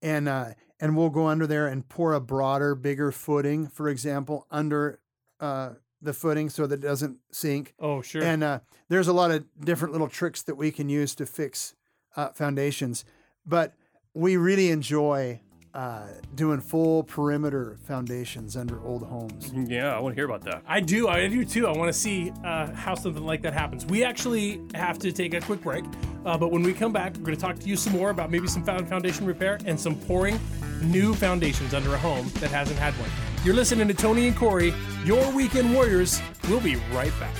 [0.00, 4.46] and uh, and we'll go under there and pour a broader, bigger footing, for example,
[4.50, 5.00] under
[5.40, 5.70] uh,
[6.00, 7.74] the footing so that it doesn't sink.
[7.78, 8.22] Oh, sure.
[8.22, 11.74] And uh, there's a lot of different little tricks that we can use to fix
[12.16, 13.04] uh, foundations.
[13.44, 13.74] But
[14.14, 15.40] we really enjoy
[15.74, 19.52] uh, doing full perimeter foundations under old homes.
[19.54, 20.62] Yeah, I want to hear about that.
[20.66, 21.08] I do.
[21.08, 21.66] I do too.
[21.66, 23.86] I want to see uh, how something like that happens.
[23.86, 25.84] We actually have to take a quick break,
[26.24, 28.30] uh, but when we come back, we're going to talk to you some more about
[28.30, 30.38] maybe some foundation repair and some pouring
[30.82, 33.10] new foundations under a home that hasn't had one.
[33.44, 34.74] You're listening to Tony and Corey,
[35.04, 36.20] your weekend warriors.
[36.48, 37.34] We'll be right back.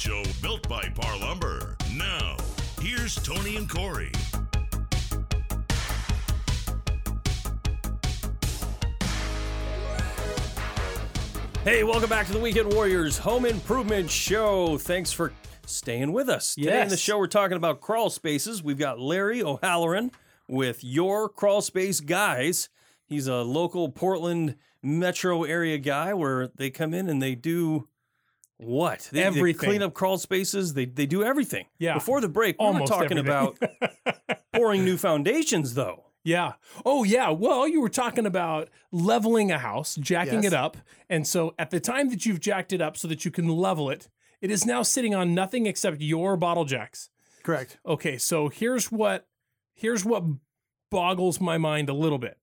[0.00, 1.76] Show, built by Parr Lumber.
[1.94, 2.34] Now,
[2.80, 4.10] here's Tony and Corey.
[11.64, 14.78] Hey, welcome back to the Weekend Warriors Home Improvement Show.
[14.78, 15.34] Thanks for
[15.66, 16.54] staying with us.
[16.54, 18.62] Today in the show, we're talking about crawl spaces.
[18.62, 20.12] We've got Larry O'Halleran
[20.48, 22.70] with Your Crawl Space Guys.
[23.04, 27.89] He's a local Portland metro area guy where they come in and they do
[28.60, 29.08] what?
[29.12, 30.74] They, they clean up crawl spaces.
[30.74, 31.66] They they do everything.
[31.78, 31.94] Yeah.
[31.94, 33.58] Before the break, we Almost were talking everything.
[33.80, 36.04] about pouring new foundations, though.
[36.22, 36.52] Yeah.
[36.84, 37.30] Oh, yeah.
[37.30, 40.52] Well, you were talking about leveling a house, jacking Yes.
[40.52, 40.76] it up.
[41.08, 43.88] And so at the time that you've jacked it up so that you can level
[43.88, 44.08] it,
[44.42, 47.08] it is now sitting on nothing except your bottle jacks.
[47.42, 47.78] Correct.
[47.86, 49.26] Okay, so here's what
[49.74, 50.22] here's what
[50.90, 52.36] boggles my mind a little bit.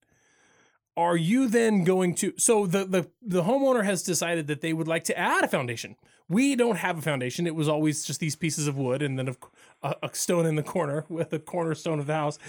[0.98, 4.88] Are you then going to so the the the homeowner has decided that they would
[4.88, 5.96] like to add a foundation.
[6.28, 7.46] We don't have a foundation.
[7.46, 9.36] It was always just these pieces of wood and then
[9.84, 12.40] a, a stone in the corner with a cornerstone of the house.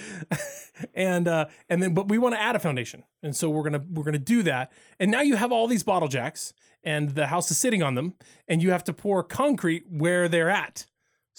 [0.94, 3.04] and uh and then but we want to add a foundation.
[3.22, 4.72] And so we're to we're to do that.
[4.98, 8.14] And now you have all these bottle jacks and the house is sitting on them
[8.48, 10.86] and you have to pour concrete where they're at.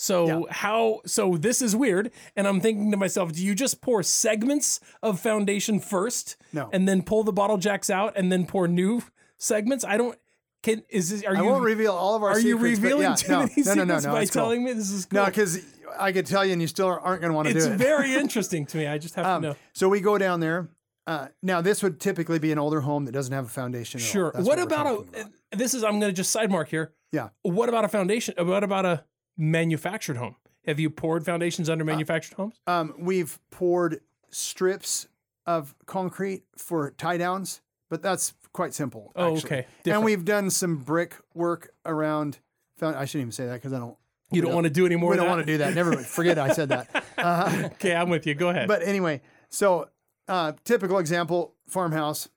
[0.02, 0.42] So Yeah.
[0.54, 4.80] how so this is weird and I'm thinking to myself do you just pour segments
[5.04, 6.70] of foundation first No.
[6.72, 9.02] and then pull the bottle jacks out and then pour new
[9.38, 9.84] segments?
[9.84, 10.18] I don't
[10.64, 12.84] can is this are I you won't reveal all of our are you secrets, but
[12.84, 14.42] revealing yeah, too no, many no, no, no, secrets no, by it's cool.
[14.42, 15.20] telling me this is cool?
[15.20, 15.60] No, because
[16.00, 17.68] I could tell you and you still aren't going to want to do it.
[17.74, 18.88] It's very interesting to me.
[18.88, 19.56] I just have Um, to know.
[19.74, 20.70] So we go down there.
[21.08, 24.00] Uh, now, this would typically be an older home that doesn't have a foundation.
[24.00, 24.10] at all.
[24.12, 24.32] Sure.
[24.34, 25.32] That's What about a about.
[25.52, 26.94] this is I'm going to just sidemark here.
[27.12, 27.30] Yeah.
[27.42, 28.36] What about a foundation?
[28.38, 29.04] What about a
[29.40, 30.36] manufactured home?
[30.68, 32.56] Have you poured foundations Uh, under manufactured homes?
[32.68, 35.08] Um, we've poured strips
[35.48, 39.12] of concrete for tie downs, but that's quite simple.
[39.16, 39.50] Oh, actually.
[39.60, 39.68] okay.
[39.86, 42.40] And we've done some brick work around.
[42.78, 43.98] Found, I shouldn't even say that because I don't.
[44.32, 45.32] You don't don't- want to do any more we don't that?
[45.32, 45.74] want to do that.
[45.74, 45.96] Never.
[45.98, 47.06] Forget I said that.
[47.20, 48.34] Uh, Okay, I'm with you.
[48.34, 48.66] Go ahead.
[48.70, 49.90] but anyway, so
[50.30, 52.30] uh, typical example farmhouse,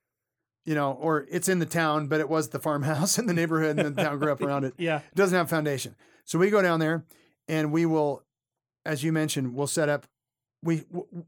[0.64, 3.78] you know, or it's in the town, but it was the farmhouse in the neighborhood
[3.78, 4.74] and the town grew up around it.
[4.78, 4.98] yeah.
[4.98, 5.94] It doesn't have foundation.
[6.24, 7.04] So we go down there
[7.48, 8.22] and we will,
[8.84, 10.06] as you mentioned, we'll set up.
[10.62, 10.84] We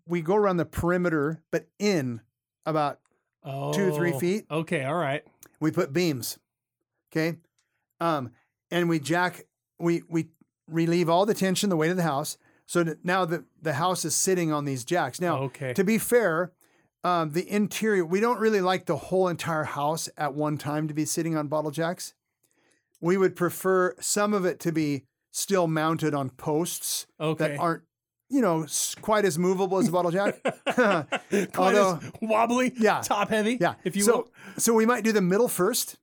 [0.06, 2.20] we go around the perimeter, but in
[2.64, 3.00] about
[3.42, 4.46] oh, two or three feet.
[4.50, 5.24] Okay, all right.
[5.60, 6.38] we put beams.
[7.12, 7.38] Okay,
[8.00, 8.30] um,
[8.70, 9.44] and we jack.
[9.78, 10.28] We we
[10.70, 12.38] relieve all the tension, the weight of the house.
[12.66, 15.20] So now the the house is sitting on these jacks.
[15.20, 15.74] Now, Okay.
[15.74, 16.52] to be fair,
[17.02, 20.94] um, the interior, we don't really like the whole entire house at one time to
[20.94, 22.14] be sitting on bottle jacks.
[23.04, 27.48] We would prefer some of it to be still mounted on posts Okay.
[27.48, 27.82] that aren't,
[28.30, 28.66] you know,
[29.02, 30.40] quite as movable as a bottle jack.
[31.58, 33.00] Although- as wobbly, Yeah.
[33.02, 33.74] top heavy, yeah.
[33.84, 34.30] if you so, will.
[34.56, 35.96] So we might do the middle first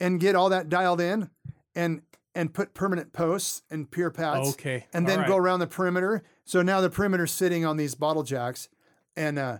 [0.00, 1.30] and get all that dialed in
[1.74, 2.02] and
[2.34, 4.48] and put permanent posts and pier pads.
[4.52, 5.28] Okay, And then right.
[5.28, 6.22] go around the perimeter.
[6.46, 8.68] So now the perimeter's sitting on these bottle jacks
[9.16, 9.58] and uh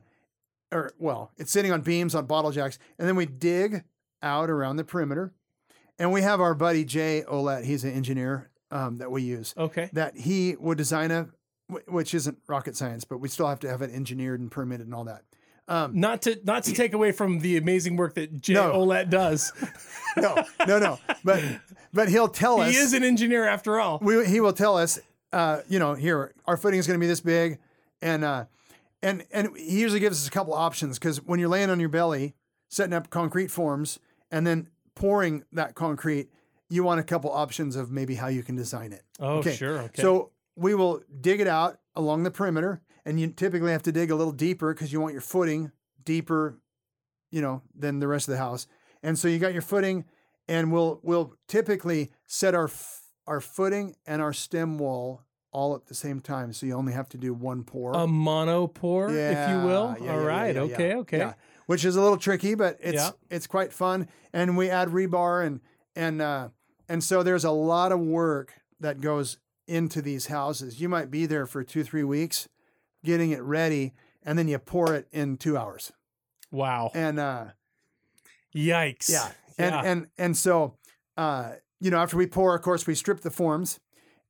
[0.72, 2.78] or well, it's sitting on beams on bottle jacks.
[2.98, 3.84] And then we dig
[4.22, 5.34] out around the perimeter.
[6.02, 9.54] And we have our buddy Jay Olet, he's an engineer um, that we use.
[9.56, 9.88] Okay.
[9.92, 11.28] That he would design a
[11.86, 14.94] which isn't rocket science, but we still have to have it engineered and permitted and
[14.96, 15.22] all that.
[15.68, 18.72] Um, Not to not to take away from the amazing work that Jay No.
[18.72, 19.52] Olet does.
[20.16, 20.98] no, no, no.
[21.22, 21.40] But
[21.92, 22.72] but he'll tell us.
[22.72, 24.00] he is an engineer after all.
[24.02, 24.98] we, he will tell us.
[25.32, 27.58] Uh, you know, here our footing is going to be this big,
[28.02, 28.46] and uh,
[29.04, 31.88] and and he usually gives us a couple options because when you're laying on your
[31.88, 32.34] belly,
[32.70, 34.00] setting up concrete forms,
[34.32, 36.28] and then pouring that concrete,
[36.68, 39.02] you want a couple options of maybe how you can design it.
[39.20, 39.78] Oh, sure.
[39.82, 40.02] Okay.
[40.02, 44.10] So we will dig it out along the perimeter, and you typically have to dig
[44.10, 45.72] a little deeper because you want your footing
[46.04, 46.58] deeper,
[47.30, 48.66] you know, than the rest of the house.
[49.02, 50.04] And so you got your footing,
[50.48, 55.86] and we'll we'll typically set our f- our footing and our stem wall all at
[55.86, 56.52] the same time.
[56.54, 57.92] So you only have to do one pour.
[57.92, 59.94] a mono pour, if you will.
[59.98, 60.54] Yeah, yeah, All yeah, right.
[60.54, 60.88] yeah, yeah, okay.
[60.88, 60.96] yeah.
[60.96, 61.34] Okay.
[61.66, 63.10] Which is a little tricky, but it's Yeah.
[63.30, 64.08] it's quite fun.
[64.32, 65.60] And we add rebar and
[65.94, 66.48] and uh,
[66.88, 70.80] and so there's a lot of work that goes into these houses.
[70.80, 72.48] You might be there for two three weeks,
[73.04, 75.92] getting it ready, and then you pour it in two hours.
[76.50, 76.90] Wow.
[76.94, 77.44] And uh,
[78.54, 79.08] Yikes.
[79.10, 79.82] yeah, and Yeah.
[79.84, 80.76] and and so
[81.16, 83.78] uh, you know after we pour, of course, we strip the forms,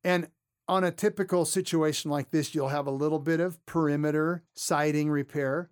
[0.03, 0.27] and
[0.67, 5.69] on a typical situation like this, you'll have a little bit of perimeter siding repair,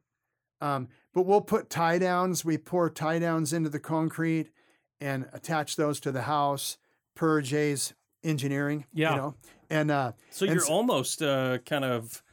[0.60, 2.46] um, but we'll put tie downs.
[2.46, 4.52] We pour tie downs into the concrete
[5.00, 6.78] and attach those to the house
[7.16, 7.94] per Jay's
[8.24, 8.86] engineering.
[8.94, 9.12] Yeah.
[9.12, 9.36] you know,
[9.70, 12.24] and uh, So And you're almost uh, kind of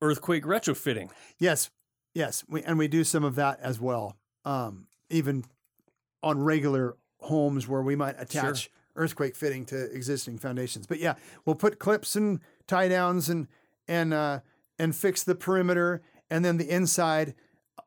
[0.00, 1.10] earthquake retrofitting.
[1.38, 1.70] Yes,
[2.14, 4.16] yes, we and we do some of that as well.
[4.44, 5.44] Um, even
[6.22, 10.86] on regular homes where we might attach earthquake fitting to existing foundations.
[10.86, 11.14] But yeah,
[11.44, 13.48] we'll put clips and tie downs and
[13.86, 14.40] and uh,
[14.78, 17.34] and fix the perimeter, and then the inside.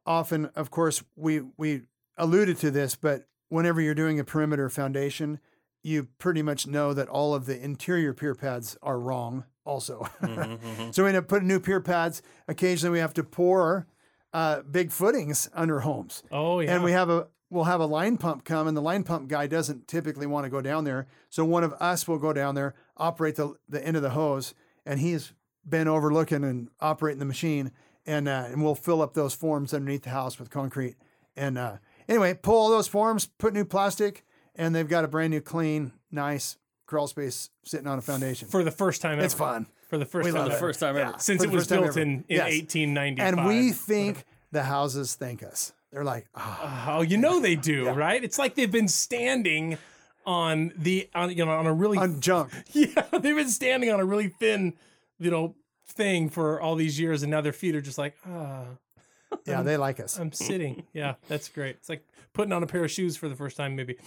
[0.06, 1.84] Often, of course, we we
[2.18, 5.40] alluded to this, but whenever you're doing a perimeter foundation,
[5.84, 9.46] you pretty much know that all of the interior pier pads are wrong.
[9.66, 10.06] Also,
[10.92, 12.22] so we end up putting new pier pads.
[12.50, 13.88] Occasionally, we have to pour
[14.34, 16.76] uh, big footings under homes, oh yeah.
[16.76, 19.48] and we have a we'll have a line pump come, and the line pump guy
[19.48, 21.08] doesn't typically want to go down there.
[21.30, 24.54] So one of us will go down there, operate the the end of the hose,
[24.86, 25.32] and he's
[25.68, 27.72] been overlooking and operating the machine,
[28.06, 30.96] and uh, and we'll fill up those forms underneath the house with concrete.
[31.36, 31.78] And uh,
[32.08, 34.26] anyway, pull all those forms, put new plastic,
[34.56, 38.48] and they've got a brand new, clean, nice crawl space sitting on a foundation.
[38.48, 39.26] For the first time ever.
[39.26, 39.66] it's fun.
[39.90, 40.60] For the first We time love the ever.
[40.68, 41.14] first time ever.
[41.18, 42.00] Since For it was built ever.
[42.00, 42.46] in, in Yes.
[42.52, 43.26] 1895.
[43.40, 45.72] And we think the houses thank us.
[45.92, 48.24] They're like, oh, Oh, you know they do, right?
[48.24, 49.78] It's like they've been standing
[50.26, 52.50] on the on you know on a really on junk.
[52.72, 54.74] yeah they've been standing on a really thin
[55.20, 55.54] you know
[55.86, 58.66] thing for all these years, and now their feet are just like ah.
[59.48, 60.20] Yeah, they like us.
[60.20, 60.84] I'm sitting.
[60.94, 61.76] Yeah, that's great.
[61.78, 63.98] It's like putting on a pair of shoes for the first time, maybe.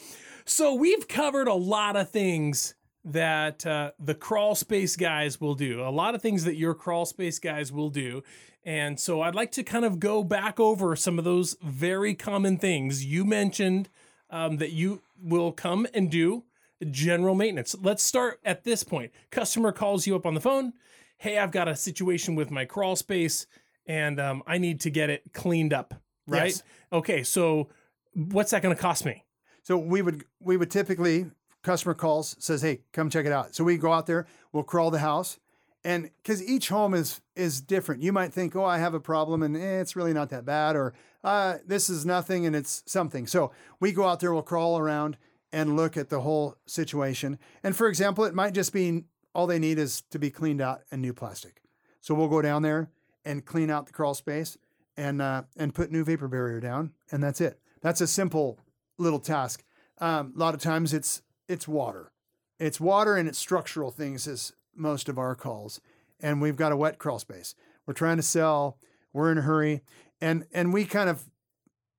[0.44, 2.74] So we've covered a lot of things
[3.04, 5.82] that uh, the crawl space guys will do.
[5.82, 8.22] A lot of things that your crawl space guys will do.
[8.64, 12.58] And so I'd like to kind of go back over some of those very common
[12.58, 13.88] things you mentioned
[14.28, 16.44] um, that you will come and do
[16.90, 17.76] general maintenance.
[17.80, 19.12] Let's start at this point.
[19.30, 20.72] Customer calls you up on the phone.
[21.18, 23.46] Hey, I've got a situation with my crawl space
[23.86, 25.94] and um, I need to get it cleaned up.
[26.26, 26.46] Right?
[26.46, 26.62] Yes.
[26.92, 27.22] Okay.
[27.22, 27.68] So
[28.14, 29.24] what's that going to cost me?
[29.62, 31.26] So we would we would typically
[31.62, 34.90] customer calls says, "Hey, come check it out." So we go out there, we'll crawl
[34.90, 35.38] the house,
[35.84, 39.42] and because each home is is different, you might think, "Oh, I have a problem,
[39.42, 40.94] and eh, it's really not that bad," or
[41.24, 45.16] uh, "This is nothing, and it's something." So we go out there, we'll crawl around
[45.52, 47.38] and look at the whole situation.
[47.62, 49.04] And for example, it might just be
[49.36, 51.60] all they need is to be cleaned out and new plastic.
[52.00, 52.88] So we'll go down there
[53.22, 54.56] and clean out the crawl space
[54.96, 57.60] and uh, and put new vapor barrier down, and that's it.
[57.82, 58.58] That's a simple
[58.96, 59.62] little task.
[59.98, 62.12] Um, a lot of times it's it's water,
[62.58, 65.82] it's water and it's structural things is most of our calls,
[66.18, 67.54] and we've got a wet crawl space.
[67.84, 68.78] We're trying to sell.
[69.12, 69.82] We're in a hurry,
[70.18, 71.28] and and we kind of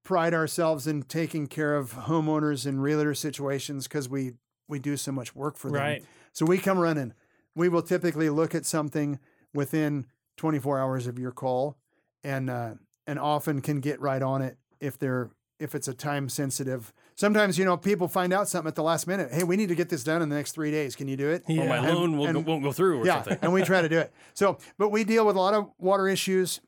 [0.04, 4.32] pride ourselves in taking care of homeowners and realtor situations because we
[4.68, 5.82] we do so much work for them.
[5.82, 6.06] Right.
[6.34, 7.14] So we come running.
[7.58, 9.20] We will typically look at something
[9.54, 10.06] within
[10.38, 11.76] 24 hours of your call,
[12.24, 12.76] and uh,
[13.08, 16.94] and often can get right on it if they're if it's a time sensitive.
[17.16, 19.34] Sometimes you know people find out something at the last minute.
[19.34, 20.96] Hey, we need to get this done in the next three days.
[20.96, 21.44] Can you do it?
[21.48, 21.64] Yeah.
[21.64, 23.40] Or my And- loan will, and, won't go through or yeah, something.
[23.42, 24.14] and we try to do it.
[24.36, 26.62] So, but we deal with a lot of water issues.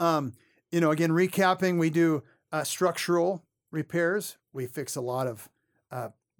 [0.00, 0.32] Um,
[0.72, 4.36] you know, again, recapping, we do uh, structural repairs.
[4.52, 5.48] We fix a lot of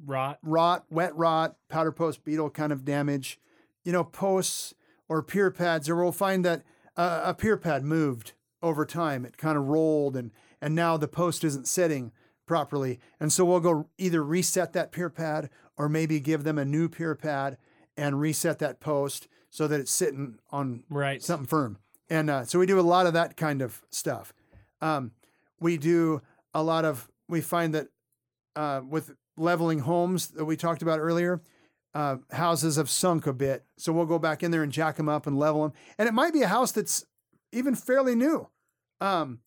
[0.04, 0.38] Rot.
[0.42, 3.38] rot, wet rot, powder post beetle kind of damage,
[3.84, 4.74] you know, posts
[5.08, 6.62] or pier pads, or we'll find that
[6.96, 8.32] uh, a pier pad moved
[8.62, 9.24] over time.
[9.24, 10.30] It kind of rolled and
[10.60, 12.12] and now the post isn't sitting
[12.46, 13.00] properly.
[13.18, 16.88] And so we'll go either reset that pier pad or maybe give them a new
[16.88, 17.56] pier pad
[17.96, 21.20] and reset that post so that it's sitting on Right.
[21.22, 21.78] something firm.
[22.08, 24.32] And uh, so we do a lot of that kind of stuff.
[24.80, 25.12] Um,
[25.58, 26.22] we do
[26.54, 27.88] a lot of, we find that
[28.54, 31.42] uh, with leveling homes that we talked about earlier,
[31.94, 33.64] uh, houses have sunk a bit.
[33.78, 35.72] So we'll go back in there and jack them up and level them.
[35.98, 37.04] And it might be a house that's
[37.52, 38.48] even fairly new,
[39.00, 39.40] um,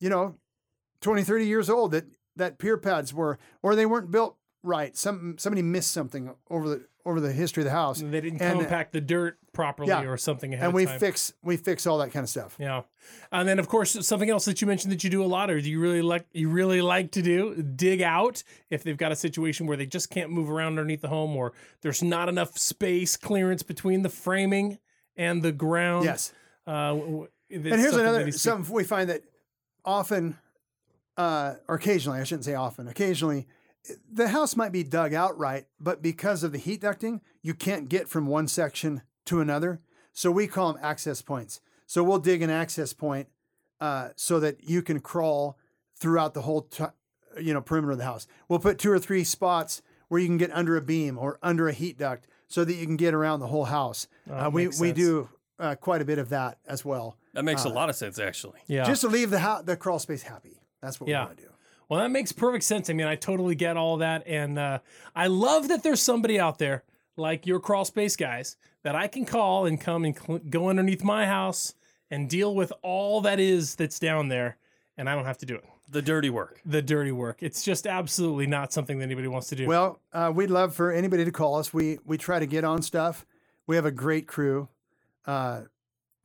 [0.00, 0.36] you know,
[1.00, 2.04] 20, 30 years old that,
[2.36, 4.36] that pier pads were, or they weren't built
[4.66, 4.96] right.
[4.96, 8.00] Some, somebody missed something over the, over the history of the house.
[8.00, 10.02] They didn't And- compact the dirt properly Yeah.
[10.02, 12.56] or something And we fix, we fix all that kind of stuff.
[12.58, 12.82] Yeah,
[13.32, 15.58] and then of course something else that you mentioned that you do a lot, or
[15.60, 19.16] do you really like you really like to do dig out if they've got a
[19.16, 23.16] situation where they just can't move around underneath the home, or there's not enough space
[23.16, 24.78] clearance between the framing
[25.16, 26.04] and the ground.
[26.04, 26.34] Yes.
[26.66, 29.22] Uh, w- w- that's and here's another something we find that
[29.86, 30.36] often
[31.16, 33.46] uh, or occasionally i shouldn't say often occasionally
[34.10, 38.08] the house might be dug outright, but because of the heat ducting you can't get
[38.08, 39.80] from one section to another
[40.12, 43.28] so we call them access points so we'll dig an access point
[43.80, 45.58] uh, so that you can crawl
[45.98, 46.84] throughout the whole t-
[47.40, 50.38] you know perimeter of the house we'll put two or three spots where you can
[50.38, 53.40] get under a beam or under a heat duct so that you can get around
[53.40, 56.84] the whole house uh, we, makes we do uh, quite a bit of that as
[56.84, 58.60] well That makes a lot of sense, actually.
[58.66, 58.84] yeah.
[58.84, 60.60] just to leave the ho- the crawl space happy.
[60.82, 61.22] That's what Yeah.
[61.22, 61.50] we want to do.
[61.88, 62.90] Well, that makes perfect sense.
[62.90, 64.26] I mean, I totally get all that.
[64.26, 64.80] And uh,
[65.14, 66.84] I love that there's somebody out there
[67.16, 71.04] like your crawl space guys that I can call and come and cl- go underneath
[71.04, 71.74] my house
[72.10, 74.56] and deal with all that is that's down there.
[74.98, 75.64] And I don't have to do it.
[75.88, 76.60] The dirty work.
[76.64, 77.42] The dirty work.
[77.42, 79.66] It's just absolutely not something that anybody wants to do.
[79.66, 81.72] Well, uh, we'd love for anybody to call us.
[81.72, 83.24] We we try to get on stuff.
[83.68, 84.68] We have a great crew.
[85.26, 85.62] Uh,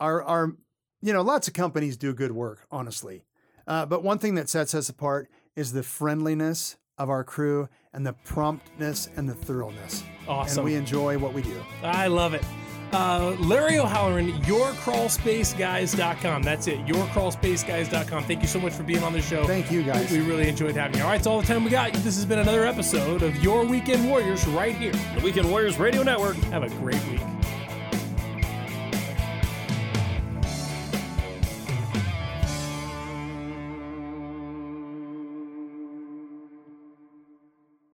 [0.00, 0.56] our our
[1.00, 3.24] you know lots of companies do good work, honestly.
[3.66, 8.06] Uh, but one thing that sets us apart is the friendliness of our crew and
[8.06, 10.04] the promptness and the thoroughness.
[10.28, 10.58] Awesome.
[10.58, 11.60] And we enjoy what we do.
[11.82, 12.44] I love it.
[12.92, 16.42] Uh, Larry O'Halleran, yourcrawlspaceguys.com.
[16.42, 18.24] That's it, yourcrawlspaceguys.com.
[18.24, 19.46] Thank you so much for being on the show.
[19.46, 20.10] Thank you, guys.
[20.10, 21.02] We really enjoyed having you.
[21.02, 21.94] All right, it's all the time we got.
[21.94, 24.92] This has been another episode of Your Weekend Warriors right here.
[25.14, 26.36] The Weekend Warriors Radio Network.
[26.36, 27.22] Have a great week.